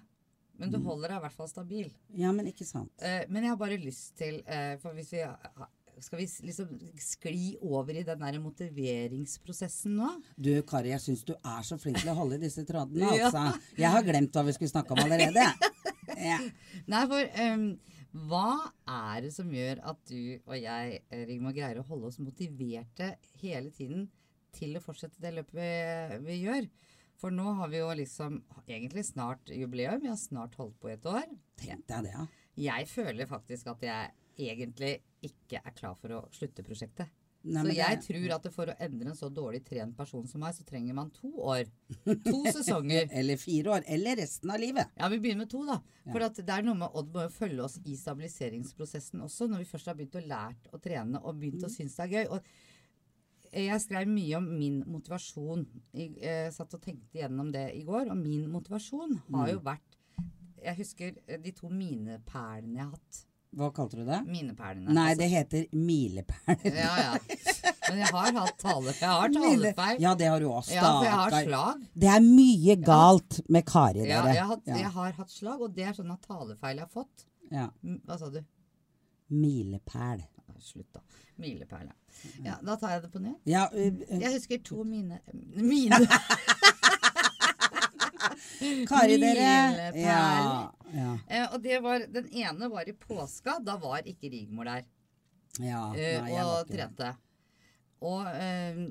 Men 0.59 0.69
Mm. 0.71 0.73
du 0.73 0.79
holder 0.89 1.09
deg 1.09 1.19
i 1.19 1.21
hvert 1.23 1.37
fall 1.37 1.49
stabil. 1.49 1.91
ja, 2.15 2.33
men 2.33 2.47
ikke 2.47 2.65
sant. 2.67 2.91
Eh, 2.99 3.25
men 3.29 3.43
jeg 3.45 3.51
har 3.51 3.57
bare 3.57 3.77
lyst 3.79 4.17
til 4.17 4.43
eh, 4.47 4.77
For 4.79 4.93
hvis 4.93 5.13
vi 5.13 5.21
Skal 6.05 6.21
vi 6.21 6.27
liksom 6.49 6.71
skli 7.03 7.57
over 7.65 7.97
i 7.99 8.05
den 8.07 8.21
der 8.23 8.39
motiveringsprosessen 8.43 9.97
nå? 9.99 10.09
Du 10.37 10.51
Kari, 10.69 10.93
jeg 10.95 11.03
syns 11.05 11.25
du 11.27 11.35
er 11.37 11.63
så 11.67 11.79
flink 11.81 12.01
til 12.03 12.13
å 12.13 12.17
holde 12.19 12.39
i 12.39 12.43
disse 12.47 12.65
trådene, 12.69 13.09
Ja. 13.19 13.29
altså. 13.31 13.71
Jeg 13.79 13.93
har 13.95 14.07
glemt 14.07 14.35
hva 14.37 14.45
vi 14.47 14.55
skulle 14.57 14.73
snakke 14.73 14.95
om 14.97 15.03
allerede. 15.05 15.47
Ja. 16.19 16.39
Nei, 16.93 17.03
for 17.11 17.41
um, 17.45 17.67
hva 18.29 18.51
er 18.89 19.25
det 19.27 19.33
som 19.37 19.51
gjør 19.53 19.83
at 19.93 19.99
du 20.11 20.21
og 20.49 20.55
jeg, 20.57 21.03
eh, 21.11 21.25
Rigmor, 21.29 21.55
greier 21.57 21.81
å 21.83 21.87
holde 21.91 22.09
oss 22.13 22.21
motiverte 22.23 23.13
hele 23.43 23.71
tiden 23.75 24.07
til 24.57 24.79
å 24.79 24.83
fortsette 24.83 25.21
det 25.23 25.35
løpet 25.37 25.59
vi, 25.59 26.23
vi 26.25 26.39
gjør? 26.47 26.71
For 27.19 27.35
nå 27.35 27.51
har 27.59 27.71
vi 27.73 27.81
jo 27.81 27.91
liksom 27.99 28.39
egentlig 28.71 29.03
snart 29.09 29.51
jubileum. 29.51 29.99
Vi 30.05 30.11
har 30.13 30.19
snart 30.21 30.55
holdt 30.55 30.77
på 30.79 30.93
et 30.93 31.07
år. 31.11 31.27
Tenk 31.59 31.83
deg 31.91 32.07
det, 32.07 32.13
ja. 32.15 32.27
Jeg 32.59 32.87
føler 32.91 33.27
faktisk 33.31 33.67
at 33.75 33.83
jeg 33.83 34.13
egentlig 34.39 34.93
ikke 35.23 35.61
er 35.65 35.75
klar 35.75 35.97
for 35.99 36.09
å 36.19 36.21
slutte 36.35 36.63
prosjektet. 36.67 37.09
Nei, 37.49 37.63
så 37.63 37.73
jeg 37.73 37.99
det- 38.01 38.05
tror 38.05 38.33
at 38.35 38.47
for 38.53 38.67
å 38.67 38.75
endre 38.83 39.11
en 39.13 39.17
så 39.17 39.29
dårlig 39.33 39.61
trent 39.65 39.97
person 39.97 40.27
som 40.27 40.41
meg, 40.43 40.55
så 40.57 40.65
trenger 40.67 40.93
man 40.95 41.09
to 41.15 41.31
år. 41.39 41.65
To 42.05 42.43
sesonger. 42.57 43.09
Eller 43.15 43.37
fire 43.39 43.71
år. 43.77 43.85
Eller 43.87 44.17
resten 44.17 44.51
av 44.51 44.59
livet. 44.61 44.91
Ja, 44.99 45.09
vi 45.09 45.19
begynner 45.23 45.45
med 45.47 45.51
to, 45.51 45.65
da. 45.65 45.79
For 46.11 46.21
at 46.27 46.35
det 46.35 46.51
er 46.51 46.63
noe 46.67 46.75
med 46.75 46.91
Odd 46.99 47.13
må 47.15 47.23
jo 47.23 47.29
følge 47.33 47.63
oss 47.65 47.79
i 47.87 47.95
stabiliseringsprosessen 47.97 49.23
også, 49.23 49.47
når 49.49 49.63
vi 49.63 49.69
først 49.71 49.87
har 49.87 49.95
begynt 49.95 50.19
å 50.19 50.25
lært 50.27 50.69
å 50.75 50.81
trene 50.83 51.23
og 51.23 51.39
begynt 51.39 51.63
å 51.65 51.71
synes 51.71 51.95
det 51.97 52.09
er 52.09 52.15
gøy. 52.17 52.33
Og 52.35 52.43
jeg 53.55 53.81
skrev 53.87 54.11
mye 54.13 54.37
om 54.37 54.51
min 54.59 54.83
motivasjon. 54.91 55.63
Jeg, 55.95 56.19
eh, 56.21 56.51
satt 56.53 56.75
og 56.75 56.83
tenkte 56.85 57.23
gjennom 57.23 57.53
det 57.55 57.69
i 57.79 57.85
går, 57.87 58.11
og 58.11 58.17
min 58.19 58.51
motivasjon 58.51 59.23
har 59.33 59.55
jo 59.55 59.61
vært 59.61 59.95
Jeg 60.59 60.75
husker 60.77 61.15
de 61.41 61.53
to 61.55 61.69
mineperlene 61.71 62.75
jeg 62.75 62.83
har 62.83 62.91
hatt. 62.91 63.25
Hva 63.57 63.71
kalte 63.75 63.97
du 63.97 64.05
det? 64.05 64.19
Mineperlene. 64.29 64.93
Nei, 64.93 65.07
altså- 65.15 65.19
det 65.23 65.29
heter 65.33 65.67
milepæler. 65.73 66.75
Ja, 66.77 66.97
ja. 67.01 67.13
Men 67.89 67.99
jeg 68.03 68.09
har 68.13 68.33
hatt 68.37 68.59
tale, 68.61 68.93
jeg 68.93 69.09
har 69.09 69.29
talefeil. 69.33 70.01
Ja, 70.03 70.15
det 70.15 70.27
har 70.29 70.41
du 70.41 70.49
også. 70.53 70.75
Ja, 70.75 70.83
for 70.83 71.05
jeg 71.05 71.13
har 71.13 71.37
slag. 71.47 71.87
Det 72.05 72.11
er 72.13 72.21
mye 72.21 72.77
galt 72.85 73.39
med 73.49 73.65
Kari, 73.67 74.03
Ja, 74.05 74.21
dere. 74.23 74.35
jeg, 74.35 74.43
har 74.43 74.51
hatt, 74.53 74.67
Ja. 74.67 74.77
jeg 74.77 74.91
har 74.99 75.13
hatt 75.13 75.31
slag, 75.31 75.61
og 75.65 75.75
det 75.75 75.85
er 75.89 75.93
sånne 75.97 76.19
talefeil 76.21 76.77
jeg 76.77 76.85
har 76.85 76.93
fått. 76.93 77.25
Ja. 77.51 77.71
Hva 78.05 78.19
sa 78.19 78.29
du? 78.31 78.43
Milepæl. 79.31 80.23
Slutt, 80.61 80.93
da. 80.93 81.01
Milepæl, 81.39 81.87
ja. 81.87 82.41
ja. 82.45 82.55
Da 82.67 82.75
tar 82.77 82.91
jeg 82.97 83.03
det 83.03 83.13
på 83.13 83.21
nytt. 83.23 83.41
Ja, 83.47 83.69
uh, 83.73 83.79
uh, 83.79 84.21
Jeg 84.21 84.33
husker 84.35 84.59
to 84.65 84.83
mine 84.85 85.21
Mine 85.55 86.01
Kari, 88.89 89.17
dere. 89.23 89.93
Ja, 89.99 90.73
ja, 90.93 91.11
eh, 91.29 91.47
Og 91.53 91.63
det 91.63 91.81
var 91.85 92.07
Den 92.11 92.29
ene 92.33 92.71
var 92.73 92.89
i 92.89 92.95
påska. 92.97 93.59
Da 93.65 93.77
var 93.81 94.07
ikke 94.07 94.31
Rigmor 94.33 94.69
der 94.69 94.87
ja. 95.59 95.83
eh, 95.95 96.23
Nei, 96.23 96.33
var 96.37 96.53
og 96.61 96.71
trente. 96.71 97.13
Og 98.05 98.27
eh, 98.31 98.83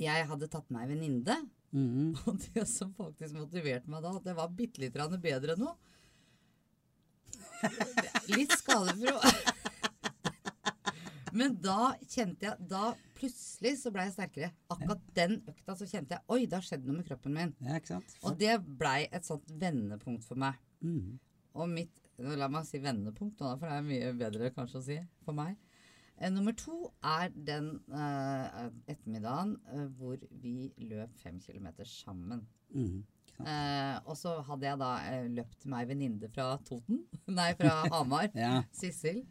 jeg 0.00 0.28
hadde 0.28 0.48
tatt 0.52 0.70
meg 0.72 0.86
ei 0.86 0.94
venninne. 0.94 1.38
Mm. 1.72 2.12
Og 2.28 2.36
det 2.52 2.66
som 2.68 2.92
faktisk 2.96 3.36
motiverte 3.38 3.88
meg 3.90 4.04
da, 4.04 4.12
at 4.18 4.26
det 4.26 4.36
var 4.36 4.52
bitte 4.52 4.82
litt 4.82 4.92
bedre 4.92 5.56
nå 5.56 5.70
Litt 8.36 8.52
skadefro. 8.58 9.14
Men 11.32 11.54
da 11.64 11.94
kjente 12.04 12.44
jeg 12.44 12.68
Da 12.68 12.92
plutselig 13.16 13.78
så 13.80 13.92
ble 13.94 14.04
jeg 14.06 14.14
sterkere. 14.16 14.52
Akkurat 14.72 15.02
den 15.16 15.38
økta 15.48 15.76
så 15.78 15.88
kjente 15.88 16.18
jeg 16.18 16.24
Oi, 16.28 16.44
det 16.44 16.58
har 16.58 16.66
skjedd 16.66 16.86
noe 16.86 16.98
med 16.98 17.08
kroppen 17.08 17.36
min. 17.36 17.54
Ja? 17.64 17.80
Og 18.22 18.36
det 18.40 18.58
blei 18.80 19.06
et 19.08 19.28
sånt 19.28 19.48
vendepunkt 19.62 20.26
for 20.28 20.40
meg. 20.40 20.60
Mm. 20.84 21.18
Og 21.56 21.68
mitt 21.72 21.98
La 22.22 22.46
meg 22.52 22.66
si 22.68 22.78
vendepunkt 22.78 23.40
nå, 23.40 23.54
for 23.58 23.66
det 23.66 23.76
er 23.80 23.86
mye 23.86 24.10
bedre 24.14 24.50
kanskje 24.54 24.78
å 24.78 24.84
si 24.84 24.96
for 25.24 25.34
meg. 25.34 25.56
Eh, 26.22 26.30
nummer 26.30 26.52
to 26.54 26.92
er 27.02 27.32
den 27.34 27.72
uh, 27.90 28.68
ettermiddagen 28.86 29.56
uh, 29.72 29.86
hvor 29.98 30.20
vi 30.42 30.70
løp 30.78 31.16
fem 31.18 31.40
kilometer 31.42 31.88
sammen. 31.88 32.44
Mm. 32.70 33.02
uh. 33.40 33.96
Og 34.04 34.14
så 34.20 34.36
hadde 34.46 34.68
jeg 34.68 34.80
da 34.84 34.92
løpt 35.32 35.66
meg 35.72 35.88
venninne 35.90 36.30
fra 36.30 36.52
Toten, 36.68 37.02
nei, 37.38 37.50
fra 37.58 37.80
Hamar, 37.90 38.30
Ja. 38.44 38.60
Sissel, 38.76 39.24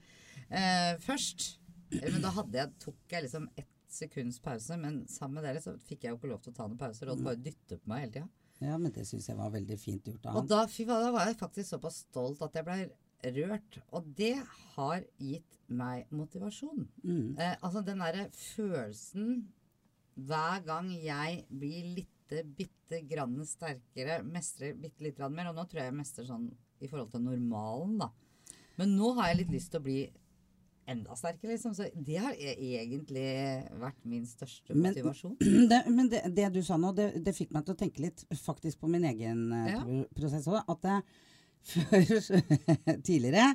først. 1.05 1.60
Eh, 1.91 2.07
Men 2.11 2.21
da 2.23 2.31
jeg, 2.53 2.71
tok 2.79 2.95
jeg 3.15 3.25
liksom 3.27 3.49
ett 3.57 3.67
sekunds 3.91 4.39
pause, 4.39 4.77
men 4.79 5.01
sammen 5.11 5.35
med 5.41 5.43
dere 5.49 5.59
så 5.63 5.73
fikk 5.83 6.05
jeg 6.05 6.13
jo 6.13 6.17
ikke 6.19 6.29
lov 6.31 6.41
til 6.45 6.53
å 6.53 6.55
ta 6.55 6.67
noen 6.67 6.79
pauser, 6.79 7.09
og 7.11 7.23
bare 7.25 7.35
dytte 7.43 7.75
på 7.81 7.89
meg 7.91 8.05
hele 8.05 8.13
tida. 8.13 8.29
ja, 8.61 8.77
men 8.77 8.91
det 8.95 9.03
syns 9.09 9.27
jeg 9.27 9.35
var 9.37 9.49
veldig 9.51 9.77
fint 9.81 10.05
gjort 10.07 10.25
av 10.29 10.35
Og 10.37 10.43
han. 10.43 10.47
da, 10.53 10.59
fy 10.71 10.85
faen, 10.85 11.03
da 11.03 11.11
var 11.11 11.25
jeg 11.27 11.39
faktisk 11.41 11.69
såpass 11.73 11.97
stolt 12.05 12.41
at 12.45 12.53
jeg 12.55 12.63
ble 12.67 12.77
rørt. 13.35 13.79
Og 13.91 14.07
det 14.15 14.35
har 14.77 15.03
gitt 15.19 15.57
meg 15.67 16.07
motivasjon. 16.11 16.87
Mm. 17.03 17.35
Eh, 17.39 17.55
altså 17.61 17.81
den 17.83 17.99
derre 18.03 18.29
følelsen 18.31 19.47
hver 20.15 20.63
gang 20.67 20.89
jeg 20.93 21.45
blir 21.49 21.91
lite, 21.99 22.41
bitte 22.55 23.01
grann 23.09 23.35
sterkere, 23.47 24.21
mestrer 24.23 24.73
bitte 24.79 25.03
litt 25.03 25.17
grann 25.17 25.33
mer, 25.35 25.49
og 25.51 25.55
nå 25.59 25.65
tror 25.67 25.81
jeg 25.83 25.91
jeg 25.91 25.97
mestrer 25.99 26.27
sånn 26.27 26.47
i 26.81 26.87
forhold 26.87 27.11
til 27.11 27.23
normalen, 27.25 27.97
da. 28.01 28.07
Men 28.79 28.95
nå 28.97 29.11
har 29.17 29.31
jeg 29.31 29.41
litt 29.43 29.51
lyst 29.57 29.71
til 29.73 29.81
å 29.81 29.85
bli 29.85 29.99
enda 30.91 31.15
sterkere, 31.19 31.53
liksom. 31.55 31.73
Så 31.77 31.87
det 31.95 32.17
har 32.21 32.33
e- 32.37 32.55
egentlig 32.81 33.25
vært 33.81 33.99
min 34.07 34.25
største 34.29 34.75
Men- 34.75 34.91
motivasjon. 34.91 35.35
Det, 35.71 35.81
men 35.89 36.09
det, 36.11 36.21
det 36.35 36.49
du 36.53 36.61
sa 36.67 36.77
nå, 36.77 36.93
det, 36.97 37.09
det 37.25 37.33
fikk 37.37 37.51
meg 37.55 37.65
til 37.67 37.75
å 37.75 37.79
tenke 37.81 38.03
litt 38.05 38.23
faktisk 38.43 38.79
på 38.83 38.89
min 38.91 39.05
egen 39.11 39.45
eh, 39.55 39.73
Ja. 39.75 39.81
prosess 40.17 40.47
òg. 40.51 40.61
At 40.71 40.87
jeg 40.89 41.03
før 41.71 43.01
tidligere 43.05 43.51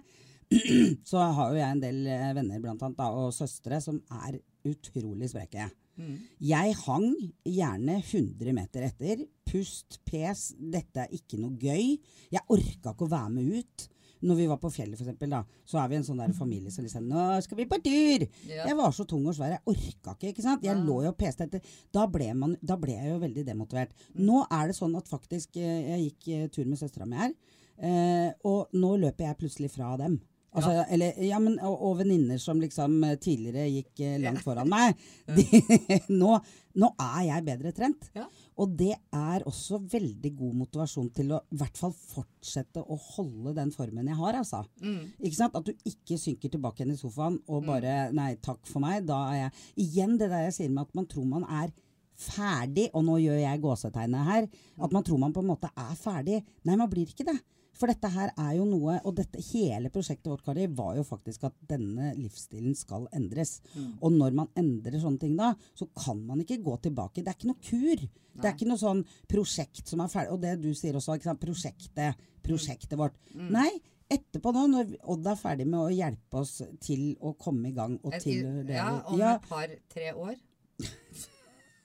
så 1.11 1.19
har 1.35 1.51
jo 1.51 1.59
jeg 1.59 1.71
en 1.75 1.81
del 1.83 2.05
eh, 2.07 2.29
venner 2.37 2.61
blant 2.63 2.83
annet, 2.87 2.99
da, 3.01 3.09
og 3.11 3.33
søstre 3.35 3.81
som 3.83 3.99
er 4.27 4.39
utrolig 4.67 5.29
spreke. 5.33 5.67
Mm. 5.97 6.17
Jeg 6.45 6.75
hang 6.85 7.07
gjerne 7.49 7.95
100 8.03 8.53
meter 8.55 8.85
etter. 8.87 9.23
Pust, 9.49 9.99
pes, 10.07 10.51
dette 10.61 11.07
er 11.07 11.15
ikke 11.17 11.39
noe 11.41 11.57
gøy. 11.57 11.97
Jeg 12.35 12.45
orka 12.53 12.93
ikke 12.93 13.07
å 13.09 13.13
være 13.15 13.33
med 13.33 13.55
ut. 13.63 13.87
Når 14.23 14.37
vi 14.39 14.47
var 14.49 14.57
på 14.63 14.71
fjellet, 14.73 14.97
for 14.97 15.05
eksempel, 15.05 15.29
da, 15.31 15.43
så 15.69 15.79
er 15.83 15.89
vi 15.89 15.97
en 15.99 16.05
sånn 16.07 16.23
der 16.23 16.33
familie 16.33 16.71
som 16.73 16.85
liksom 16.87 17.05
Nå 17.11 17.25
skal 17.45 17.59
vi 17.59 17.67
på 17.69 17.79
tur! 17.85 18.25
Ja. 18.49 18.65
Jeg 18.71 18.77
var 18.79 18.95
så 18.97 19.05
tung 19.09 19.27
og 19.29 19.35
svær. 19.37 19.51
Jeg 19.59 19.63
orka 19.67 20.15
ikke. 20.17 20.31
ikke 20.33 20.43
sant? 20.47 20.63
Jeg 20.65 20.77
Ja. 20.77 20.83
lå 20.83 21.03
jo 21.05 21.09
og 21.13 21.19
peste 21.19 21.45
etter. 21.45 21.61
Da 21.93 22.07
ble, 22.07 22.33
man, 22.35 22.57
da 22.65 22.77
ble 22.77 22.93
jeg 22.97 23.11
jo 23.13 23.19
veldig 23.21 23.45
demotivert. 23.45 23.91
Nå 24.15 24.47
er 24.51 24.69
det 24.69 24.77
sånn 24.77 24.97
at 24.97 25.07
faktisk 25.09 25.57
eh, 25.57 25.91
Jeg 25.97 26.07
gikk 26.11 26.29
eh, 26.35 26.49
tur 26.49 26.65
med 26.65 26.79
søstera 26.79 27.07
mi 27.07 27.17
her, 27.17 27.35
eh, 27.79 28.33
og 28.45 28.73
nå 28.73 28.97
løper 29.05 29.27
jeg 29.29 29.39
plutselig 29.45 29.71
fra 29.75 29.97
dem. 30.01 30.21
Altså, 30.57 30.87
eller, 30.89 31.13
ja, 31.21 31.37
men, 31.39 31.59
og 31.61 31.83
og 31.85 31.99
venninner 31.99 32.39
som 32.41 32.57
liksom 32.63 32.95
tidligere 33.21 33.67
gikk 33.69 34.01
langt 34.23 34.41
foran 34.41 34.71
meg. 34.73 34.97
De, 35.37 35.45
nå, 36.09 36.39
nå 36.81 36.89
er 36.97 37.27
jeg 37.29 37.45
bedre 37.45 37.73
trent. 37.77 38.09
Ja. 38.17 38.25
Og 38.63 38.73
det 38.79 38.95
er 39.13 39.45
også 39.49 39.83
veldig 39.93 40.31
god 40.39 40.55
motivasjon 40.63 41.11
til 41.17 41.35
å 41.37 41.41
i 41.53 41.59
hvert 41.61 41.77
fall 41.77 41.93
fortsette 41.93 42.81
å 42.81 42.97
holde 43.13 43.53
den 43.59 43.73
formen 43.75 44.09
jeg 44.09 44.17
har, 44.17 44.39
altså. 44.41 44.63
Mm. 44.81 45.11
Ikke 45.21 45.39
sant? 45.39 45.59
At 45.59 45.67
du 45.69 45.89
ikke 45.89 46.17
synker 46.21 46.53
tilbake 46.53 46.81
igjen 46.83 46.95
i 46.95 47.01
sofaen 47.01 47.37
og 47.53 47.67
bare 47.69 47.97
Nei, 48.17 48.33
takk 48.43 48.63
for 48.69 48.85
meg. 48.85 49.05
Da 49.09 49.19
er 49.33 49.41
jeg 49.41 49.87
Igjen 49.87 50.17
det 50.21 50.31
der 50.33 50.47
jeg 50.47 50.57
sier 50.57 50.73
med 50.73 50.87
at 50.87 50.97
man 50.97 51.09
tror 51.11 51.29
man 51.29 51.45
er 51.45 51.75
ferdig, 52.17 52.89
og 52.97 53.05
nå 53.05 53.19
gjør 53.21 53.43
jeg 53.43 53.61
gåsetegnet 53.61 54.31
her. 54.31 54.49
At 54.81 54.95
man 54.95 55.05
tror 55.05 55.21
man 55.21 55.35
på 55.37 55.45
en 55.45 55.51
måte 55.51 55.69
er 55.77 55.93
ferdig. 56.01 56.41
Nei, 56.65 56.79
man 56.81 56.89
blir 56.93 57.13
ikke 57.13 57.29
det. 57.29 57.37
For 57.77 57.91
dette 57.91 58.11
her 58.13 58.33
er 58.33 58.53
jo 58.57 58.67
noe 58.69 58.99
Og 59.07 59.17
dette 59.19 59.43
hele 59.51 59.91
prosjektet 59.93 60.31
vårt, 60.31 60.45
Kari, 60.47 60.67
var 60.73 60.97
jo 60.99 61.05
faktisk 61.07 61.47
at 61.49 61.57
denne 61.69 62.13
livsstilen 62.19 62.77
skal 62.79 63.09
endres. 63.17 63.59
Og 64.01 64.15
når 64.15 64.37
man 64.37 64.53
endrer 64.59 64.99
sånne 65.03 65.23
ting 65.23 65.37
da, 65.39 65.53
så 65.77 65.89
kan 65.97 66.23
man 66.27 66.41
ikke 66.43 66.63
gå 66.65 66.77
tilbake. 66.87 67.23
Det 67.23 67.33
er 67.33 67.39
ikke 67.39 67.51
noe 67.53 67.65
kur. 67.69 68.07
Det 68.37 68.49
er 68.49 68.55
ikke 68.55 68.69
noe 68.69 68.81
sånn 68.81 69.03
prosjekt 69.31 69.89
som 69.89 70.03
er 70.05 70.13
ferdig. 70.13 70.33
Og 70.35 70.43
det 70.45 70.57
du 70.65 70.71
sier 70.77 70.97
også, 70.97 71.19
ikke 71.19 71.31
sant? 71.31 71.43
prosjektet. 71.43 72.25
Prosjektet 72.47 72.99
vårt. 72.99 73.17
Nei, 73.35 73.71
etterpå 74.13 74.53
nå, 74.55 74.67
når 74.73 74.93
Odd 75.13 75.31
er 75.33 75.39
ferdig 75.41 75.67
med 75.69 75.81
å 75.81 75.93
hjelpe 75.93 76.43
oss 76.43 76.61
til 76.85 77.09
å 77.21 77.35
komme 77.39 77.73
i 77.73 77.77
gang 77.77 77.97
og 78.03 78.15
til 78.23 78.45
ja, 78.71 78.91
om 79.11 79.23
et 79.23 79.49
par-tre 79.49 80.13
år. 80.15 80.37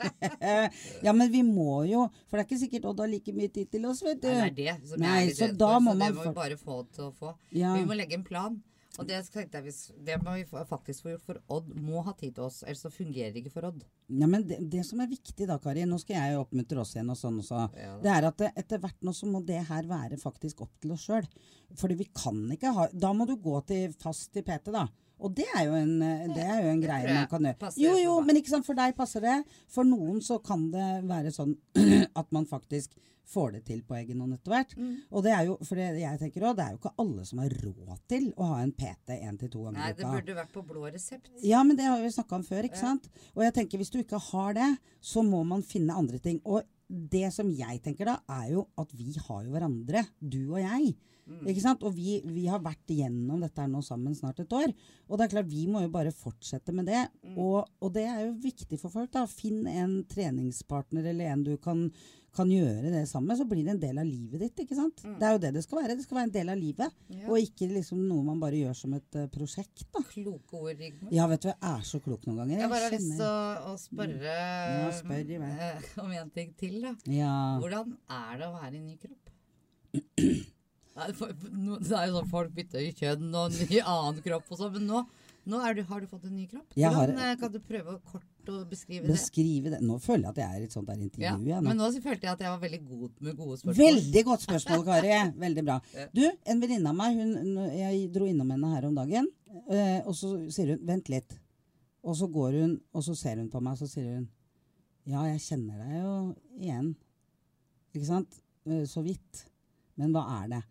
ja, 1.06 1.14
men 1.14 1.32
vi 1.32 1.44
må 1.46 1.84
jo 1.90 2.08
For 2.28 2.38
det 2.38 2.44
er 2.44 2.48
ikke 2.50 2.62
sikkert 2.64 2.90
Odd 2.92 3.04
har 3.04 3.12
like 3.12 3.34
mye 3.36 3.52
tid 3.54 3.72
til 3.74 3.86
oss, 3.90 4.02
vet 4.06 4.22
du. 4.24 4.30
Nei, 4.32 4.50
det 4.56 4.68
er 4.74 4.82
det 4.82 4.92
som 4.92 5.04
Nei, 5.04 5.20
er 5.28 5.38
så 5.38 5.52
da 5.54 5.72
må 5.80 5.94
man 5.94 6.04
det 6.08 6.18
må 6.18 6.28
vi 6.28 6.36
bare 6.42 6.60
få 6.60 6.82
til 6.96 7.08
å 7.10 7.14
få. 7.16 7.34
Ja. 7.56 7.76
Vi 7.78 7.88
må 7.88 7.98
legge 7.98 8.18
en 8.20 8.28
plan. 8.28 8.60
Og 9.00 9.08
det, 9.08 9.22
jeg, 9.24 9.72
det 10.04 10.18
må 10.20 10.34
vi 10.36 10.44
faktisk 10.68 11.06
få 11.06 11.14
gjort, 11.14 11.24
for 11.24 11.40
Odd 11.56 11.70
må 11.80 12.02
ha 12.04 12.12
tid 12.18 12.36
til 12.36 12.44
oss. 12.50 12.60
Ellers 12.66 12.82
så 12.84 12.92
fungerer 12.92 13.32
det 13.32 13.46
ikke 13.46 13.54
for 13.54 13.70
Odd. 13.70 13.86
Ja, 14.12 14.28
men 14.28 14.44
det, 14.50 14.58
det 14.74 14.84
som 14.88 15.00
er 15.00 15.08
viktig 15.12 15.48
da, 15.48 15.56
Kari, 15.64 15.86
nå 15.88 16.00
skal 16.02 16.18
jeg 16.18 16.36
jo 16.36 16.42
oppmuntre 16.44 16.82
oss 16.84 16.92
igjen 16.98 17.14
og 17.14 17.20
sånn 17.20 17.40
også, 17.40 17.62
Ja. 17.80 17.94
det 18.04 18.12
er 18.12 18.28
at 18.28 18.42
det, 18.44 18.52
etter 18.60 18.82
hvert 18.84 19.08
nå 19.08 19.14
så 19.16 19.30
må 19.32 19.40
det 19.48 19.62
her 19.70 19.88
være 19.88 20.20
faktisk 20.20 20.66
opp 20.68 20.74
til 20.84 20.92
oss 20.98 21.08
sjøl. 21.08 21.30
Fordi 21.80 21.98
vi 22.02 22.10
kan 22.12 22.44
ikke 22.52 22.74
ha 22.76 22.90
Da 22.92 23.14
må 23.16 23.24
du 23.30 23.38
gå 23.40 23.62
til 23.70 23.96
fast 24.02 24.34
til 24.36 24.44
PT, 24.44 24.74
da. 24.76 24.90
Og 25.22 25.36
det 25.38 25.46
er 25.54 25.68
jo 25.68 25.78
en, 25.78 25.94
eh, 26.06 26.26
det 26.34 26.44
er 26.44 26.66
jo 26.66 26.74
en 26.74 26.82
greie 26.82 27.14
man 27.14 27.30
kan 27.32 27.46
gjøre. 27.46 27.72
Jo, 27.82 27.94
jo, 28.00 28.18
men 28.26 28.42
ikke 28.42 28.56
sant, 28.56 28.68
for 28.68 28.78
deg 28.78 28.98
passer 28.98 29.24
det. 29.24 29.38
For 29.72 29.88
noen 29.88 30.20
så 30.26 30.40
kan 30.44 30.68
det 30.74 30.90
være 31.10 31.34
sånn 31.36 31.56
at 32.22 32.36
man 32.36 32.50
faktisk 32.50 32.98
får 33.32 33.54
det 33.56 33.62
til 33.68 33.80
på 33.88 33.96
egen 34.00 34.20
hånd 34.24 34.36
etter 34.36 34.54
hvert. 34.54 34.74
Mm. 34.76 34.96
Og 35.12 35.24
det 35.26 35.32
er 35.36 35.46
jo, 35.48 35.56
for 35.64 35.80
det 35.80 35.88
jeg 36.02 36.20
tenker 36.20 36.46
også, 36.46 36.58
det 36.58 36.66
er 36.66 36.74
jo 36.74 36.82
ikke 36.82 36.94
alle 37.04 37.28
som 37.30 37.42
har 37.44 37.56
råd 37.64 37.94
til 38.12 38.28
å 38.36 38.50
ha 38.52 38.60
en 38.64 38.74
PT 38.76 39.18
én 39.20 39.40
til 39.40 39.54
to 39.54 39.64
ganger 39.68 39.80
Nei, 39.80 39.94
det 39.96 40.04
uka. 40.04 40.12
burde 40.18 40.38
vært 40.42 40.54
på 40.58 40.66
blå 40.68 40.84
resept. 40.90 41.32
Ja, 41.46 41.62
men 41.68 41.80
det 41.80 41.88
har 41.88 42.02
vi 42.02 42.12
snakka 42.12 42.40
om 42.40 42.46
før, 42.48 42.68
ikke 42.68 42.82
sant? 42.82 43.08
Og 43.36 43.46
jeg 43.46 43.56
tenker 43.56 43.82
hvis 43.82 43.94
du 43.94 44.02
ikke 44.02 44.20
har 44.32 44.58
det, 44.58 44.70
så 45.14 45.24
må 45.24 45.44
man 45.48 45.64
finne 45.68 45.96
andre 45.98 46.20
ting. 46.24 46.42
Og 46.44 46.66
det 46.92 47.30
som 47.32 47.48
jeg 47.56 47.80
tenker 47.86 48.10
da, 48.10 48.18
er 48.42 48.52
jo 48.58 48.66
at 48.82 48.92
vi 48.98 49.14
har 49.16 49.46
jo 49.46 49.54
hverandre, 49.54 50.04
du 50.20 50.42
og 50.50 50.60
jeg. 50.60 50.92
Mm. 51.28 51.44
Ikke 51.52 51.64
sant? 51.64 51.84
Og 51.88 51.94
vi, 51.96 52.20
vi 52.26 52.48
har 52.52 52.62
vært 52.64 52.92
igjennom 52.92 53.42
dette 53.44 53.62
her 53.62 53.70
nå 53.72 53.82
sammen 53.86 54.16
snart 54.18 54.42
et 54.44 54.56
år. 54.56 54.74
Og 55.08 55.18
det 55.18 55.28
er 55.28 55.36
klart, 55.36 55.52
vi 55.52 55.68
må 55.70 55.84
jo 55.84 55.92
bare 55.94 56.14
fortsette 56.16 56.74
med 56.76 56.90
det. 56.90 57.04
Mm. 57.26 57.36
Og, 57.42 57.60
og 57.82 57.94
det 57.96 58.08
er 58.10 58.26
jo 58.26 58.34
viktig 58.42 58.80
for 58.82 58.94
folk, 58.94 59.12
da. 59.14 59.28
Finn 59.30 59.64
en 59.70 60.02
treningspartner 60.12 61.12
eller 61.12 61.32
en 61.32 61.46
du 61.46 61.54
kan, 61.62 61.86
kan 62.36 62.52
gjøre 62.52 62.92
det 62.94 63.04
sammen 63.10 63.32
med, 63.32 63.40
så 63.40 63.48
blir 63.48 63.66
det 63.68 63.76
en 63.76 63.82
del 63.82 64.02
av 64.02 64.08
livet 64.08 64.44
ditt, 64.44 64.64
ikke 64.64 64.78
sant? 64.78 65.04
Det 65.04 65.28
er 65.28 65.36
jo 65.36 65.42
det 65.46 65.54
det 65.58 65.64
skal 65.66 65.82
være. 65.82 65.98
Det 66.00 66.06
skal 66.06 66.20
være 66.20 66.30
en 66.30 66.36
del 66.38 66.54
av 66.54 66.62
livet. 66.62 67.02
Mm. 67.08 67.18
Ja. 67.22 67.26
Og 67.32 67.48
ikke 67.48 67.70
liksom 67.72 68.06
noe 68.08 68.28
man 68.28 68.44
bare 68.44 68.62
gjør 68.62 68.78
som 68.84 68.96
et 68.98 69.20
uh, 69.20 69.28
prosjekt, 69.34 69.86
da. 69.92 70.04
Kloke 70.12 70.62
ord, 70.62 70.74
Rigmor. 70.80 71.12
Ja, 71.16 71.28
vet 71.32 71.46
du, 71.46 71.52
jeg 71.52 71.60
er 71.72 71.84
så 71.88 72.02
klok 72.04 72.26
noen 72.28 72.44
ganger. 72.44 72.64
Jeg 72.66 72.74
bare 72.76 72.88
har 72.88 72.96
lyst 72.98 73.14
til 73.16 73.28
å, 73.28 73.76
spørre 73.82 74.40
Ja, 74.40 74.88
spør 74.96 75.36
om 76.06 76.16
en 76.16 76.34
ting 76.34 76.56
til. 76.60 76.80
da. 76.84 76.96
Ja. 77.12 77.36
Hvordan 77.62 77.96
er 78.10 78.42
det 78.42 78.50
å 78.50 78.56
være 78.58 78.80
i 78.80 78.84
ny 78.88 78.98
kropp? 79.02 79.38
Nei, 80.98 81.12
for, 81.16 81.32
no, 81.56 81.78
det 81.80 81.92
er 81.96 82.10
jo 82.10 82.18
sånn 82.20 82.30
folk 82.32 82.52
bytter 82.56 82.84
kjønn 83.00 83.36
og 83.40 83.54
ny 83.56 83.80
annen 83.80 84.18
kropp 84.26 84.50
og 84.52 84.60
sånn, 84.60 84.74
men 84.76 84.90
nå, 84.90 85.04
nå 85.52 85.60
du, 85.78 85.82
har 85.88 86.02
du 86.04 86.08
fått 86.12 86.26
en 86.28 86.36
ny 86.36 86.48
kropp. 86.52 86.68
Jeg 86.76 86.92
har- 86.92 87.08
Hvordan 87.14 87.32
eh, 87.32 87.36
kan 87.40 87.52
du 87.54 87.60
prøve 87.60 87.96
å 87.96 88.02
kort 88.12 88.50
å 88.52 88.58
beskrive 88.70 89.06
det? 89.08 89.14
Beskrive 89.16 89.72
det. 89.72 89.80
Nå 89.82 90.00
føler 90.04 90.28
jeg 90.28 90.30
at 90.34 90.42
jeg 90.42 90.50
er 90.50 90.62
i 90.62 90.68
et 90.68 90.76
sånt 90.76 90.88
der 90.88 90.98
Ja, 91.22 91.38
jeg, 91.38 91.62
nå. 91.62 91.70
men 91.70 91.78
nå 91.78 91.88
så 91.94 92.02
følte 92.04 92.28
jeg 92.28 92.34
at 92.34 92.44
jeg 92.44 92.50
var 92.52 92.60
veldig 92.60 92.82
god 92.90 93.22
med 93.22 93.38
gode 93.38 93.58
spørsmål. 93.62 93.78
Veldig 93.86 94.24
godt 94.26 94.42
spørsmål, 94.48 94.84
Kari. 94.86 95.14
Veldig 95.46 95.64
bra. 95.66 95.78
Ja. 95.96 96.08
Du, 96.14 96.26
en 96.46 96.60
venninne 96.62 96.90
av 96.90 96.96
meg, 97.00 97.16
hun, 97.22 97.56
jeg 97.78 98.12
dro 98.12 98.26
innom 98.28 98.52
henne 98.52 98.74
her 98.76 98.86
om 98.90 98.96
dagen, 99.00 99.30
eh, 99.70 100.02
og 100.06 100.14
så 100.18 100.34
sier 100.52 100.76
hun 100.76 100.86
'vent 100.86 101.08
litt'. 101.14 101.38
Og 102.04 102.16
så 102.18 102.28
går 102.28 102.60
hun, 102.60 102.82
og 102.94 103.04
så 103.04 103.16
ser 103.16 103.38
hun 103.38 103.50
på 103.50 103.62
meg, 103.62 103.74
og 103.74 103.80
så 103.80 103.88
sier 103.88 104.16
hun 104.16 104.28
'ja, 105.06 105.24
jeg 105.32 105.40
kjenner 105.40 105.78
deg 105.80 105.96
jo 106.02 106.36
igjen'. 106.60 106.96
Ikke 107.96 108.06
sant? 108.06 108.42
Eh, 108.66 108.84
Så 108.86 109.02
vidt. 109.04 109.46
Men 109.98 110.12
hva 110.14 110.44
er 110.44 110.48
det? 110.50 110.64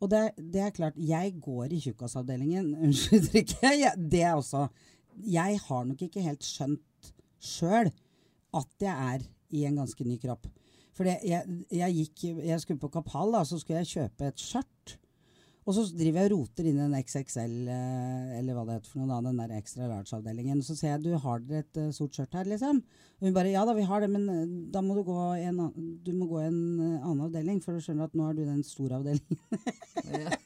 Og 0.00 0.10
det, 0.12 0.22
det 0.36 0.60
er 0.60 0.74
klart, 0.76 0.98
jeg 1.00 1.38
går 1.42 1.72
i 1.72 1.80
tjukkasavdelingen. 1.80 2.74
Unnskyld 2.84 3.30
uttrykket. 3.30 3.96
Det 3.96 4.22
er 4.22 4.34
også 4.34 4.66
Jeg 5.24 5.60
har 5.64 5.84
nok 5.88 6.02
ikke 6.02 6.24
helt 6.24 6.44
skjønt 6.44 7.12
sjøl 7.40 7.88
at 8.56 8.82
jeg 8.82 9.14
er 9.14 9.24
i 9.56 9.64
en 9.64 9.78
ganske 9.80 10.04
ny 10.04 10.18
kropp. 10.20 10.46
For 10.96 11.08
jeg, 11.08 11.44
jeg, 11.70 12.06
jeg 12.44 12.60
skulle 12.60 12.80
på 12.80 12.88
Kapal, 12.92 13.32
da, 13.34 13.42
så 13.44 13.58
skulle 13.60 13.82
jeg 13.82 13.92
kjøpe 13.92 14.30
et 14.30 14.40
skjørt. 14.40 14.96
Og 15.66 15.74
så 15.74 15.82
driver 15.98 16.22
jeg 16.22 16.30
og 16.30 16.38
roter 16.38 16.66
inn 16.70 16.76
i 16.78 16.84
en 16.84 16.94
XXL, 16.94 17.54
eh, 17.74 18.34
eller 18.38 18.54
hva 18.54 18.62
det 18.68 18.76
heter 18.76 18.90
for 18.92 19.00
noe, 19.02 19.08
da, 19.10 19.18
den 19.26 19.40
der 19.40 19.54
ekstra 19.56 19.88
large-avdelingen. 19.90 20.60
Så 20.62 20.76
sier 20.78 20.92
jeg 20.92 21.02
du, 21.08 21.10
har 21.24 21.42
dere 21.42 21.64
et 21.64 21.80
uh, 21.82 21.88
sort 21.94 22.14
skjørt 22.14 22.36
her, 22.38 22.46
liksom? 22.52 22.78
Og 23.18 23.26
hun 23.26 23.34
bare 23.34 23.50
ja 23.50 23.64
da, 23.66 23.74
vi 23.74 23.86
har 23.88 24.04
det, 24.04 24.10
men 24.12 24.28
eh, 24.30 24.44
da 24.70 24.82
må 24.86 24.94
du 24.94 25.02
gå 25.08 25.18
i 25.40 25.48
en, 25.50 25.58
du 26.06 26.12
må 26.14 26.30
gå 26.30 26.38
en 26.44 26.60
annen 27.00 27.24
avdeling, 27.26 27.58
for 27.64 27.74
du 27.74 27.82
skjønner 27.82 28.06
at 28.06 28.14
nå 28.14 28.28
er 28.28 28.38
du 28.38 28.44
den 28.46 28.62
store 28.66 29.00
avdelingen. 29.00 29.42
Ja. 30.14 30.38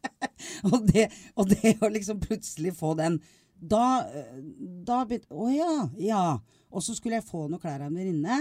og, 0.72 0.80
det, 0.90 1.06
og 1.38 1.50
det 1.52 1.76
å 1.78 1.92
liksom 1.92 2.18
plutselig 2.24 2.72
få 2.74 2.96
den 2.98 3.20
Da, 3.56 4.02
da 4.88 4.96
begynte 5.06 5.36
Å 5.36 5.46
ja, 5.52 5.74
ja. 6.00 6.22
Og 6.72 6.82
så 6.82 6.96
skulle 6.96 7.20
jeg 7.20 7.28
få 7.28 7.44
noen 7.46 7.62
klær 7.62 7.84
av 7.84 7.92
en 7.92 8.00
venninne. 8.00 8.40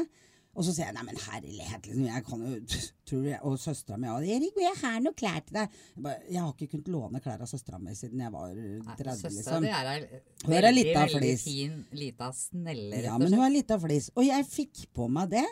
Og 0.56 0.64
så 0.64 0.72
sier 0.72 0.88
jeg 0.88 0.96
nei, 0.96 1.04
men 1.04 1.18
herlighet, 1.20 1.88
liksom, 1.90 2.06
jeg 2.08 2.24
kan 2.30 2.44
jo 2.46 2.80
tror 3.10 3.26
jeg, 3.28 3.40
Og 3.44 3.58
søstera 3.60 3.98
mi 4.00 4.08
òg. 4.08 4.24
'Erik, 4.24 4.56
jeg 4.64 4.78
har 4.82 5.02
noe 5.04 5.18
klær 5.18 5.42
til 5.44 5.58
deg'. 5.58 5.76
Jeg, 5.96 6.04
bare, 6.08 6.22
jeg 6.32 6.42
har 6.42 6.54
ikke 6.54 6.70
kunnet 6.72 6.88
låne 6.96 7.22
klær 7.24 7.44
av 7.44 7.52
søstera 7.52 7.82
mi 7.82 7.96
siden 7.98 8.24
jeg 8.24 8.32
var 8.32 8.56
30, 8.56 9.20
Søstera 9.20 9.36
liksom. 9.36 9.68
di 9.68 9.74
er 9.76 9.92
ei 9.92 10.00
veldig, 10.48 10.88
veldig 10.96 11.20
flis. 11.20 11.44
fin, 11.44 11.76
lita 11.92 12.32
snelle, 12.32 13.04
Ja, 13.04 13.18
men 13.20 13.34
hun 13.36 13.44
er 13.46 13.54
litt 13.58 13.76
av 13.76 13.84
flis. 13.84 14.10
Og 14.16 14.24
jeg 14.28 14.48
fikk 14.50 14.88
på 14.96 15.10
meg 15.12 15.36
det. 15.36 15.46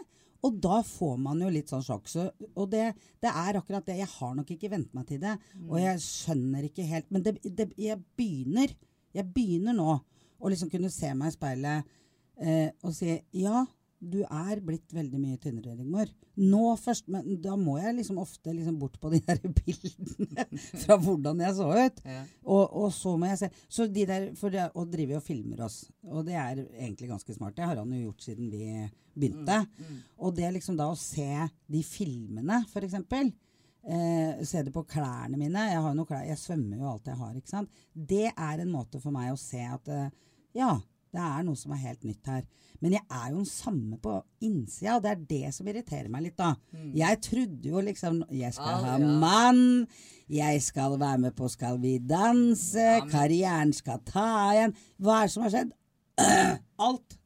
Og 0.44 0.58
da 0.60 0.82
får 0.84 1.20
man 1.24 1.40
jo 1.40 1.50
litt 1.52 1.70
sånn 1.72 1.84
sjokk. 1.86 2.10
Så, 2.12 2.26
og 2.60 2.66
det, 2.72 2.90
det 3.24 3.32
er 3.32 3.60
akkurat 3.60 3.86
det. 3.88 3.96
Jeg 4.02 4.12
har 4.12 4.34
nok 4.36 4.50
ikke 4.52 4.72
vent 4.74 4.90
meg 4.96 5.08
til 5.08 5.22
det. 5.22 5.38
Og 5.70 5.78
jeg 5.80 6.02
skjønner 6.04 6.68
ikke 6.68 6.84
helt 6.88 7.12
Men 7.16 7.24
det, 7.24 7.38
det, 7.44 7.70
jeg 7.80 8.00
begynner 8.20 8.74
Jeg 9.16 9.30
begynner 9.32 9.78
nå 9.78 9.94
å 10.44 10.52
liksom 10.52 10.68
kunne 10.72 10.90
se 10.92 11.14
meg 11.16 11.32
i 11.32 11.36
speilet 11.38 11.86
eh, 12.44 12.74
og 12.84 12.92
si 12.92 13.14
ja, 13.40 13.62
du 14.04 14.20
er 14.24 14.60
blitt 14.66 14.94
veldig 14.94 15.20
mye 15.22 15.40
tynnere, 15.42 15.76
Rigmor. 15.78 16.10
Nå 16.42 16.74
først, 16.82 17.08
men 17.14 17.38
da 17.44 17.56
må 17.60 17.78
jeg 17.80 17.96
liksom 18.00 18.20
ofte 18.22 18.54
liksom 18.56 18.80
bort 18.82 18.98
på 19.02 19.12
de 19.14 19.22
der 19.24 19.40
bildene 19.60 20.48
fra 20.84 20.98
hvordan 21.00 21.44
jeg 21.46 21.58
så 21.60 21.70
ut. 21.72 22.02
Ja. 22.06 22.24
Og, 22.44 22.64
og 22.84 22.90
så 22.96 23.16
må 23.20 23.30
jeg 23.30 23.44
se 23.44 23.50
Så 23.72 23.88
de 23.88 24.06
der 24.10 24.26
For 24.40 24.54
det, 24.54 24.66
driver 24.74 24.92
drive 24.98 25.20
og 25.20 25.26
filmer 25.26 25.64
oss, 25.68 25.84
og 26.10 26.26
det 26.28 26.36
er 26.40 26.66
egentlig 26.66 27.12
ganske 27.14 27.38
smart. 27.38 27.56
Det 27.58 27.66
har 27.68 27.80
han 27.80 27.96
jo 27.96 28.04
gjort 28.08 28.28
siden 28.28 28.52
vi 28.52 28.68
begynte. 29.14 29.62
Og 30.20 30.36
det 30.36 30.52
liksom 30.56 30.78
da 30.80 30.90
å 30.92 31.00
se 31.00 31.48
de 31.70 31.84
filmene, 31.86 32.64
for 32.72 32.86
eksempel. 32.86 33.32
Eh, 33.84 34.44
se 34.48 34.64
det 34.64 34.72
på 34.72 34.86
klærne 34.88 35.38
mine. 35.38 35.68
Jeg, 35.70 35.82
har 35.84 35.92
jo 35.92 35.98
noe 35.98 36.08
klær, 36.08 36.24
jeg 36.28 36.40
svømmer 36.40 36.80
jo 36.80 36.90
alt 36.94 37.10
jeg 37.12 37.20
har. 37.20 37.36
ikke 37.38 37.52
sant? 37.52 37.84
Det 37.94 38.30
er 38.32 38.64
en 38.64 38.72
måte 38.72 39.02
for 39.04 39.16
meg 39.16 39.34
å 39.34 39.40
se 39.40 39.60
at 39.68 39.92
eh, 39.92 40.10
ja, 40.56 40.72
det 41.14 41.22
er 41.22 41.44
noe 41.46 41.56
som 41.60 41.72
er 41.76 41.82
helt 41.84 42.04
nytt 42.04 42.26
her. 42.28 42.44
Men 42.82 42.92
jeg 42.98 43.04
er 43.10 43.28
jo 43.32 43.38
den 43.38 43.46
samme 43.48 43.98
på 44.04 44.18
innsida, 44.44 44.96
og 44.98 45.04
det 45.06 45.12
er 45.14 45.22
det 45.30 45.54
som 45.56 45.68
irriterer 45.70 46.10
meg 46.12 46.26
litt, 46.26 46.36
da. 46.38 46.50
Jeg 46.98 47.22
trodde 47.24 47.70
jo 47.70 47.80
liksom 47.86 48.24
Jeg 48.34 48.52
skal 48.58 48.74
Ah, 48.74 48.84
ha 48.84 48.98
ja. 49.00 49.08
mann, 49.22 49.88
jeg 50.28 50.62
skal 50.66 50.98
være 51.00 51.18
med 51.28 51.36
på 51.38 51.48
Skal 51.54 51.78
vi 51.80 51.98
danse, 52.00 52.80
Ja, 52.82 53.00
men- 53.06 53.10
karrieren 53.14 53.74
skal 53.74 54.00
ta 54.06 54.52
igjen. 54.54 54.74
Hva 55.00 55.22
er 55.22 55.28
det 55.28 55.32
som 55.32 55.44
har 55.44 55.54
skjedd? 55.54 55.72
Alt. 56.80 57.18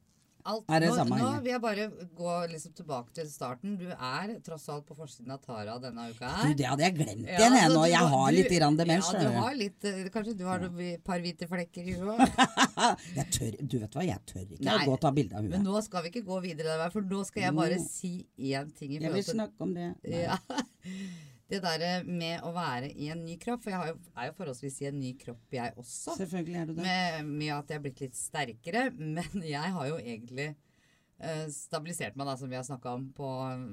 Alt. 0.48 0.64
Er 0.72 0.80
det 0.80 0.88
nå, 0.88 0.94
samme 0.96 1.18
nå 1.20 1.30
vil 1.44 1.50
jeg 1.52 1.60
bare 1.60 1.84
gå 2.16 2.34
liksom 2.54 2.72
tilbake 2.78 3.12
til 3.18 3.26
starten. 3.28 3.74
Du 3.76 3.84
er 3.92 4.30
tross 4.46 4.64
alt 4.72 4.86
på 4.88 4.96
forsiden 4.96 5.34
av 5.34 5.42
Tara 5.44 5.74
denne 5.82 6.06
uka 6.08 6.24
Du, 6.30 6.36
her. 6.46 6.54
det 6.56 6.66
hadde 6.70 6.86
jeg 6.86 6.94
glemt 6.96 7.26
Ja, 7.28 7.36
igjen, 7.42 7.56
jeg 7.58 7.72
nå. 7.74 7.82
Jeg 7.90 8.10
har 8.14 8.30
du- 8.30 8.36
litt 8.38 8.52
grann 8.56 8.78
demens. 8.80 9.10
Ja, 9.12 9.20
du 9.20 9.36
har 9.36 9.54
litt, 9.60 9.84
eh, 9.84 10.08
kanskje 10.14 10.36
du 10.38 10.44
har 10.48 10.64
et 10.64 11.04
par 11.04 11.18
hvite 11.20 11.48
flekker 11.50 11.84
i 11.92 11.98
huet. 12.00 12.24
Jeg 13.18 13.26
tør, 13.34 13.56
du 13.68 13.78
vet 13.78 13.92
hva, 13.98 14.04
jeg 14.06 14.20
tør 14.26 14.44
ikke 14.46 14.64
Nei, 14.64 14.76
å 14.78 14.86
gå 14.88 14.92
og 14.96 15.00
ta 15.02 15.10
bilde 15.12 15.36
av 15.36 15.44
Men 15.44 15.64
nå 15.66 15.80
skal 15.84 16.02
vi 16.06 16.10
ikke 16.12 16.24
gå 16.26 16.40
videre 16.42 16.76
der, 16.80 16.90
for 16.94 17.02
nå 17.02 17.24
skal 17.26 17.42
jeg 17.42 17.54
bare 17.58 17.78
si 17.84 18.12
én 18.38 18.72
ting 18.78 18.92
i 18.96 19.00
Jeg 19.02 19.12
vil 19.12 19.24
snakke 19.26 19.60
om 19.66 19.74
det. 19.74 19.90
Nei. 20.04 20.22
ja. 20.24 20.38
Det 21.48 21.62
derre 21.64 21.92
med 22.04 22.42
å 22.44 22.50
være 22.52 22.90
i 22.92 23.08
en 23.12 23.22
ny 23.24 23.38
kropp, 23.40 23.62
for 23.64 23.72
jeg 23.72 23.80
har 23.80 23.90
jo, 23.94 23.96
er 24.12 24.28
jo 24.28 24.34
forholdsvis 24.36 24.82
i 24.82 24.88
en 24.90 24.98
ny 25.00 25.14
kropp, 25.16 25.46
jeg 25.56 25.72
også. 25.80 26.18
Selvfølgelig 26.18 26.58
er 26.60 26.66
du 26.68 26.72
det. 26.74 26.82
Med, 26.84 27.30
med 27.40 27.52
at 27.54 27.72
jeg 27.72 27.78
er 27.78 27.84
blitt 27.86 28.02
litt 28.04 28.18
sterkere. 28.18 28.82
Men 29.16 29.46
jeg 29.46 29.72
har 29.78 29.88
jo 29.88 29.96
egentlig 29.96 30.50
eh, 30.52 31.46
stabilisert 31.54 32.18
meg, 32.20 32.28
da, 32.28 32.36
som 32.40 32.52
vi 32.52 32.58
har 32.58 32.66
snakka 32.68 32.92
om, 32.98 33.08
på 33.16 33.32
eh, 33.46 33.64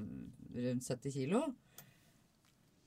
rundt 0.70 0.88
70 0.88 1.16
kilo. 1.18 1.44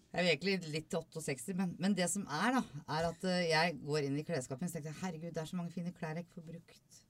Jeg 0.10 0.24
er 0.24 0.32
egentlig 0.32 0.74
litt 0.74 0.96
68, 0.98 1.54
men, 1.54 1.76
men 1.78 1.94
det 1.94 2.08
som 2.10 2.24
er, 2.34 2.56
da, 2.58 2.64
er 2.98 3.12
at 3.12 3.26
eh, 3.30 3.44
jeg 3.52 3.76
går 3.86 4.08
inn 4.08 4.18
i 4.18 4.26
klesskapet 4.26 4.66
og 4.66 4.74
tenker 4.74 4.96
herregud, 5.04 5.36
det 5.36 5.44
er 5.44 5.52
så 5.52 5.60
mange 5.60 5.74
fine 5.76 5.94
klær 5.94 6.18
jeg 6.18 6.26
ikke 6.26 6.40
får 6.40 6.48
brukt. 6.48 7.02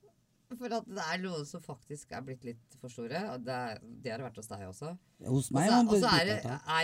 For 0.58 0.74
at 0.74 0.88
det 0.90 1.04
er 1.04 1.20
noen 1.22 1.46
som 1.46 1.62
faktisk 1.62 2.14
er 2.18 2.24
blitt 2.26 2.46
litt 2.48 2.78
for 2.82 2.90
store. 2.90 3.22
Og 3.36 3.44
det, 3.46 3.54
er, 3.54 3.84
det 4.02 4.14
har 4.14 4.22
det 4.22 4.30
vært 4.30 4.40
hos 4.42 4.50
deg 4.50 4.66
også. 4.66 4.96
Hos 5.30 5.52
meg 5.54 5.70
og 5.76 5.94
så 5.94 6.16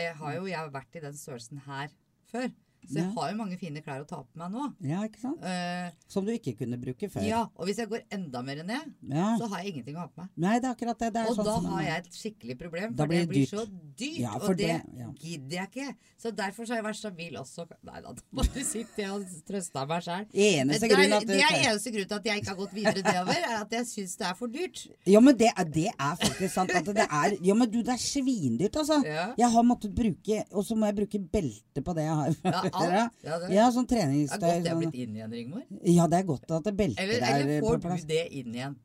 jeg 0.06 0.14
har 0.20 0.36
jo 0.38 0.46
jeg 0.52 0.74
vært 0.76 1.00
i 1.00 1.04
den 1.08 1.18
størrelsen 1.18 1.64
her 1.66 1.96
før. 2.30 2.52
Så 2.88 2.96
jeg 3.00 3.04
Ja. 3.06 3.12
har 3.22 3.32
jo 3.32 3.38
mange 3.38 3.58
fine 3.60 3.82
klær 3.82 4.02
å 4.04 4.08
ta 4.08 4.18
på 4.24 4.36
meg 4.36 4.52
nå. 4.52 4.74
Ja, 4.82 5.02
ikke 5.08 5.20
sant? 5.22 5.42
Uh, 5.42 5.90
Som 6.08 6.26
du 6.26 6.32
ikke 6.32 6.56
kunne 6.58 6.78
bruke 6.82 7.10
før. 7.10 7.24
ja, 7.28 7.42
og 7.56 7.66
hvis 7.68 7.78
jeg 7.78 7.90
går 7.90 8.02
enda 8.12 8.42
mer 8.44 8.64
ned, 8.64 8.94
Ja. 9.10 9.38
så 9.40 9.48
har 9.50 9.64
jeg 9.64 9.74
ingenting 9.76 9.96
å 9.96 10.00
ha 10.00 10.08
på 10.08 10.18
meg. 10.22 10.30
Nei, 10.38 10.60
det 10.60 10.66
er 10.70 10.74
akkurat 10.76 10.98
det. 11.00 11.14
det 11.14 11.22
er 11.24 11.30
Og 11.30 11.36
sånn 11.38 11.46
da 11.46 11.60
har 11.70 11.82
jeg 11.84 11.98
et 12.06 12.12
skikkelig 12.14 12.60
problem, 12.60 12.96
for 12.96 13.08
det 13.08 13.28
blir 13.30 13.46
dyrt. 13.46 13.50
så 13.50 13.66
dyrt. 13.98 14.20
Ja, 14.20 14.34
og 14.36 14.58
det, 14.58 14.82
det- 14.98 15.20
gidder 15.20 15.56
jeg 15.58 15.70
ikke. 15.72 15.96
Så 16.22 16.32
derfor 16.36 16.64
så 16.66 16.70
har 16.76 16.84
jeg 16.84 16.86
vært 16.86 16.96
stabil 16.96 17.34
også. 17.34 17.68
Nei 17.84 18.02
da, 18.02 18.14
bare 18.34 18.64
sitter 18.64 19.02
jeg 19.04 19.12
og 19.12 19.26
trøster 19.48 19.88
meg. 19.88 20.28
Eneste 20.34 20.80
Det, 20.82 20.92
er- 20.92 21.16
at 21.16 21.26
du 21.28 21.34
eneste 21.34 21.92
grunn 21.92 22.08
til 22.08 22.16
at 22.16 22.26
jeg 22.26 22.42
ikke 22.42 22.48
har 22.48 22.56
gått 22.56 22.74
videre 22.74 23.02
nedover, 23.02 23.38
er 23.38 23.62
at 23.62 23.72
jeg 23.72 23.86
syns 23.86 24.18
det 24.18 24.28
er 24.28 24.34
for 24.36 24.48
dyrt. 24.48 24.88
Ja, 25.06 25.20
men 25.20 25.36
det 25.38 25.50
er, 25.56 25.64
det 25.66 25.88
er 25.88 26.16
faktisk 26.16 26.52
sant. 26.54 26.72
At 26.76 26.86
det 26.86 26.98
er 27.10 27.38
Ja, 27.42 27.54
men 27.54 27.70
du, 27.70 27.82
det 27.84 27.90
er 27.94 27.98
svindyrt, 28.02 28.76
altså. 28.76 29.02
Jeg 29.38 29.50
har 29.52 29.64
måttet 29.64 29.94
bruke 29.96 30.44
Og 30.52 30.64
så 30.66 30.76
må 30.76 30.86
jeg 30.86 30.96
bruke 30.96 31.20
belte 31.32 31.82
på 31.84 31.94
det 31.96 32.04
jeg 32.04 32.16
har. 32.16 32.36
Ja, 32.44 32.62
alt. 32.76 33.12
Ja, 33.24 33.40
det- 33.40 33.50
ja 33.56 33.70
sånn 33.72 33.88
Det 34.40 34.44
er 34.44 34.48
godt 34.50 34.64
jeg 34.66 34.74
har 34.74 34.76
Sånn. 34.76 34.92
blitt 34.92 34.96
inn 35.08 35.16
igjen, 35.16 35.32
Rigmor. 35.32 35.64
Ja, 35.84 36.08
det 36.08 36.20
er 36.20 36.24
godt 36.24 36.52
at 36.52 36.64
det 36.64 36.76
belter 36.78 37.02
er 37.04 37.36
eller 37.42 37.62
får 37.62 37.82
du 37.82 37.88
det 38.08 38.28
inn 38.32 38.54
igjen? 38.54 38.76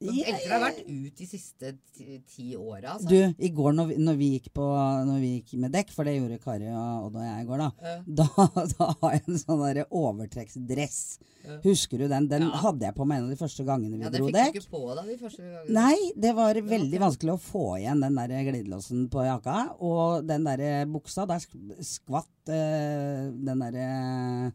Ja, 0.00 0.12
Belter 0.16 0.52
har 0.54 0.62
vært 0.62 0.78
ut 0.88 1.18
de 1.18 1.26
siste 1.28 1.70
ti, 1.92 2.14
ti 2.24 2.44
åra, 2.56 2.94
altså. 2.94 3.08
Du, 3.10 3.16
i 3.44 3.50
går 3.52 3.74
når 3.76 3.90
vi, 3.90 3.96
når 4.00 4.14
vi 4.16 4.28
på 4.56 4.68
Når 5.04 5.18
vi 5.20 5.32
gikk 5.34 5.52
med 5.60 5.74
dekk, 5.74 5.90
for 5.92 6.08
det 6.08 6.14
gjorde 6.14 6.38
Kari 6.40 6.70
og 6.72 7.10
Odd 7.10 7.18
og 7.20 7.26
jeg 7.26 7.42
i 7.42 7.48
går, 7.50 7.60
da. 7.60 7.68
uh. 7.84 8.06
Da, 8.20 8.46
da 8.72 8.86
har 9.02 9.12
jeg 9.18 9.24
en 9.26 9.40
sånn 9.42 9.60
derre 9.60 9.84
overtrekksdress. 10.00 11.00
Uh. 11.44 11.58
Husker 11.66 12.00
du 12.00 12.06
den? 12.08 12.30
Den 12.32 12.46
Ja. 12.48 12.62
hadde 12.64 12.88
jeg 12.88 12.96
på 12.96 13.04
meg 13.10 13.20
en 13.20 13.28
av 13.28 13.34
de 13.34 13.40
første 13.42 13.66
gangene 13.68 13.98
vi 13.98 14.06
ja, 14.06 14.12
det 14.14 14.22
den 14.22 14.30
fikk 14.30 14.56
du 14.56 14.62
ikke 14.62 14.72
på 14.72 14.82
da, 14.96 15.04
de 15.04 15.18
første 15.20 15.44
gangene. 15.44 15.76
Nei, 15.76 16.10
det 16.24 16.32
var 16.40 16.62
veldig 16.72 16.96
ok. 16.96 17.04
vanskelig 17.04 17.36
å 17.36 17.42
få 17.50 17.66
igjen 17.82 18.00
den 18.06 18.18
der 18.22 18.48
glidelåsen 18.48 19.04
på 19.12 19.28
jakka. 19.28 19.58
Og 19.84 20.24
den 20.32 20.48
der 20.48 20.64
buksa, 20.88 21.28
der 21.28 21.44
skvatt 21.44 22.48
uh, 22.48 23.28
den 23.36 23.64
der 23.66 23.80
eh, 23.84 24.50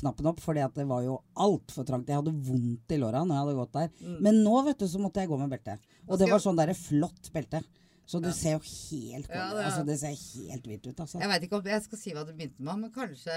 knappen 0.00 0.26
opp, 0.30 0.40
fordi 0.42 0.62
at 0.64 0.74
det 0.74 0.86
var 0.90 1.04
jo 1.04 1.18
altfor 1.38 1.86
trangt. 1.86 2.08
Jeg 2.10 2.18
hadde 2.18 2.34
vondt 2.34 2.94
i 2.94 2.98
låra 2.98 3.22
når 3.24 3.36
jeg 3.36 3.44
hadde 3.44 3.58
gått 3.60 3.76
der. 3.76 4.16
Men 4.26 4.40
nå, 4.44 4.56
vet 4.66 4.80
du, 4.82 4.88
så 4.90 5.02
måtte 5.02 5.22
jeg 5.22 5.30
gå 5.30 5.38
med 5.40 5.52
belte. 5.52 5.76
Og 6.08 6.18
det 6.18 6.30
var 6.30 6.42
sånn 6.42 6.58
derre 6.58 6.74
flott 6.78 7.30
belte. 7.34 7.62
Så 8.10 8.18
det 8.18 8.32
ser 8.34 8.56
jo 8.56 8.62
helt 8.66 9.28
Ja, 9.30 9.44
det 9.54 9.66
altså, 9.68 9.82
Det 9.86 9.94
ser 10.00 10.14
helt 10.18 10.64
vilt 10.66 10.86
ut, 10.88 10.98
altså. 10.98 11.20
Jeg 11.22 11.30
veit 11.30 11.44
ikke 11.46 11.60
om 11.60 11.68
jeg 11.70 11.82
skal 11.84 12.00
si 12.00 12.14
hva 12.16 12.24
du 12.26 12.32
begynte 12.34 12.64
med, 12.66 12.80
men 12.82 12.90
kanskje, 12.90 13.36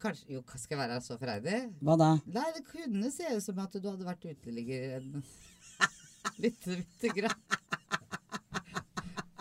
kanskje 0.00 0.38
Jo, 0.38 0.40
skal 0.54 0.78
jeg 0.78 0.80
være 0.80 0.96
så 1.04 1.18
freidig? 1.20 1.58
Hva 1.84 1.96
da? 2.00 2.08
Nei, 2.32 2.46
det 2.56 2.62
kunne 2.70 3.10
se 3.12 3.34
ut 3.34 3.44
som 3.44 3.60
at 3.60 3.76
du 3.76 3.84
hadde 3.84 4.08
vært 4.08 4.24
uteligger 4.24 4.96
en 4.96 5.20
lite, 6.46 6.78
lite 6.78 7.12
grann. 7.18 7.44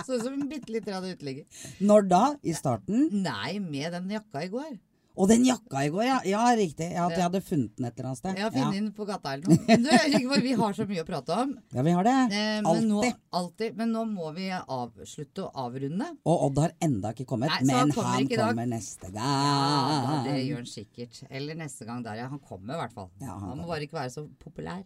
Sånn 0.04 0.20
som 0.20 0.36
en 0.36 0.50
bitte 0.52 0.74
lite 0.76 0.92
grann 0.92 1.08
uteligger. 1.08 1.64
Når 1.80 2.10
da? 2.12 2.24
I 2.44 2.56
starten? 2.58 3.08
Nei, 3.24 3.62
med 3.64 3.96
den 3.96 4.12
jakka 4.18 4.44
i 4.44 4.52
går. 4.52 4.74
Og 5.14 5.30
den 5.30 5.44
jakka 5.46 5.84
i 5.86 5.92
går, 5.94 6.04
ja! 6.08 6.16
Ja, 6.26 6.44
riktig. 6.58 6.88
Ja, 6.96 7.06
at 7.06 7.14
jeg 7.14 7.22
hadde 7.28 7.42
funnet 7.46 7.76
den 7.78 7.86
et 7.86 8.00
eller 8.00 8.10
annet 8.10 8.20
sted. 8.20 8.40
Jeg 8.40 8.46
har 8.48 8.54
funnet 8.56 8.66
ja. 8.66 8.80
den 8.80 8.88
på 8.98 9.06
gata 9.06 9.34
eller 9.36 9.52
noe. 9.52 9.78
Du, 9.84 9.90
Rigmor, 10.16 10.42
vi 10.42 10.54
har 10.58 10.78
så 10.78 10.88
mye 10.90 11.04
å 11.04 11.08
prate 11.08 11.38
om. 11.44 11.52
ja, 11.76 11.84
vi 11.86 11.94
har 11.98 12.08
det. 12.08 12.16
Eh, 12.40 12.56
Nå, 12.64 12.72
Alltid. 12.74 13.20
alltid. 13.42 13.78
Men 13.78 13.94
nå 13.94 14.06
må 14.10 14.32
vi 14.34 14.48
avslutte 14.54 15.46
og 15.46 15.62
avrunde. 15.68 16.10
Og 16.26 16.48
Odd 16.48 16.64
har 16.64 16.74
enda 16.88 17.14
ikke 17.14 17.28
kommet, 17.30 17.54
Nei, 17.54 17.70
men 17.70 17.94
kommer 17.94 18.18
han 18.18 18.32
kommer 18.34 18.72
neste 18.74 19.12
gang. 19.14 19.30
Ja, 19.30 20.18
det 20.26 20.40
gjør 20.48 20.64
han 20.64 20.72
sikkert. 20.74 21.22
Eller 21.30 21.62
neste 21.62 21.86
gang 21.90 22.02
der, 22.06 22.24
ja. 22.24 22.32
Han 22.34 22.42
kommer 22.42 22.74
i 22.74 22.82
hvert 22.82 22.98
fall. 22.98 23.12
Ja, 23.22 23.38
han 23.38 23.52
han 23.54 23.62
må 23.62 23.70
bare 23.70 23.86
ikke 23.86 24.00
være 24.02 24.16
så 24.16 24.26
populær. 24.42 24.82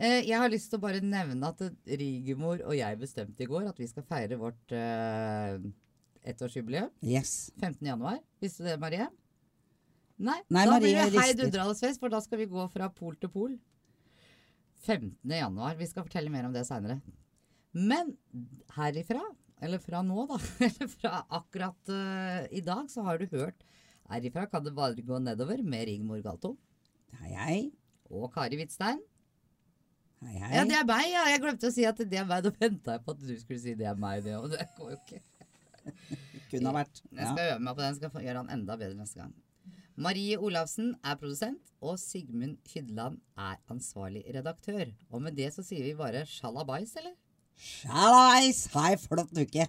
Eh, 0.00 0.22
jeg 0.28 0.36
har 0.40 0.52
lyst 0.52 0.70
til 0.72 0.80
å 0.80 0.84
bare 0.84 1.00
nevne 1.04 1.48
at 1.48 1.60
Rigemor 1.60 2.60
Rigmor 2.60 2.62
og 2.64 2.76
jeg 2.76 3.00
bestemte 3.00 3.44
i 3.44 3.48
går 3.48 3.66
at 3.68 3.80
vi 3.80 3.88
skal 3.88 4.04
feire 4.08 4.38
vårt 4.40 4.72
eh, 4.72 5.56
ettårsjubileum. 6.28 6.92
Yes. 7.04 7.50
15. 7.60 7.84
januar. 7.84 8.20
Visste 8.40 8.64
du 8.64 8.70
det, 8.70 8.78
Marie? 8.80 9.08
Nei. 10.20 10.36
Nei, 10.52 10.66
da 10.68 10.76
Marie 10.76 10.84
blir 10.84 10.98
det 11.00 11.16
rister. 11.16 11.74
fest, 11.80 12.00
for 12.02 12.12
da 12.12 12.20
skal 12.20 12.42
vi 12.42 12.48
gå 12.50 12.66
fra 12.72 12.90
pol 12.92 13.16
til 13.16 13.32
pol. 13.32 13.54
15. 14.84 15.14
januar. 15.24 15.76
Vi 15.78 15.88
skal 15.88 16.04
fortelle 16.04 16.32
mer 16.32 16.48
om 16.48 16.54
det 16.56 16.66
seinere. 16.68 17.00
Men 17.72 18.12
herifra, 18.76 19.22
eller 19.62 19.80
fra 19.82 20.02
nå, 20.04 20.26
da, 20.28 20.38
eller 20.68 20.90
fra 20.92 21.22
akkurat 21.40 21.92
uh, 21.92 22.42
i 22.52 22.62
dag, 22.64 22.88
så 22.90 23.04
har 23.06 23.20
du 23.20 23.28
hørt 23.32 23.66
Herifra 24.10 24.42
kan 24.50 24.64
det 24.64 24.72
bare 24.74 25.04
gå 25.06 25.20
nedover 25.22 25.60
med 25.62 25.84
Rigmor 25.86 26.18
Galtung 26.24 26.56
Hei, 27.20 27.30
hei. 27.38 27.58
og 28.10 28.32
Kari 28.34 28.58
Hvitstein. 28.58 28.98
Hei, 30.24 30.34
hei. 30.34 30.48
Ja, 30.56 30.64
det 30.66 30.74
er 30.80 30.86
meg, 30.88 31.04
ja. 31.12 31.22
Jeg 31.30 31.42
glemte 31.44 31.70
å 31.70 31.74
si 31.74 31.86
at 31.86 32.00
det 32.02 32.18
er 32.18 32.26
meg. 32.26 32.42
Da 32.44 32.50
venta 32.58 32.96
jeg 32.96 33.04
på 33.06 33.14
at 33.14 33.22
du 33.22 33.30
skulle 33.38 33.62
si 33.62 33.76
det 33.78 33.86
er 33.88 33.98
meg, 33.98 34.24
det 34.26 34.34
òg. 34.36 34.50
Det 34.52 34.66
går 34.76 34.92
jo 34.92 34.98
ikke. 34.98 35.20
Kunne 36.50 36.72
ha 36.72 36.74
vært. 36.80 37.00
Jeg 37.06 37.30
skal 37.30 37.52
øve 37.52 37.62
meg 37.64 37.78
på 37.78 37.84
den. 37.84 37.96
Skal 38.00 38.26
gjøre 38.26 38.42
han 38.42 38.52
enda 38.58 38.76
bedre 38.82 38.98
neste 38.98 39.22
gang. 39.22 39.32
Marie 40.00 40.38
Olavsen 40.40 40.94
er 41.04 41.16
produsent, 41.20 41.74
og 41.84 41.98
Sigmund 42.00 42.54
Hydland 42.72 43.18
er 43.36 43.58
ansvarlig 43.68 44.22
redaktør. 44.32 44.86
Og 45.12 45.20
med 45.20 45.36
det 45.36 45.50
så 45.52 45.60
sier 45.66 45.84
vi 45.84 45.92
bare 45.98 46.22
sjalabais, 46.24 46.94
eller? 46.96 47.12
Sjalabais! 47.60 48.62
Ha 48.72 48.86
ei 48.94 48.96
flott 49.02 49.36
uke. 49.36 49.66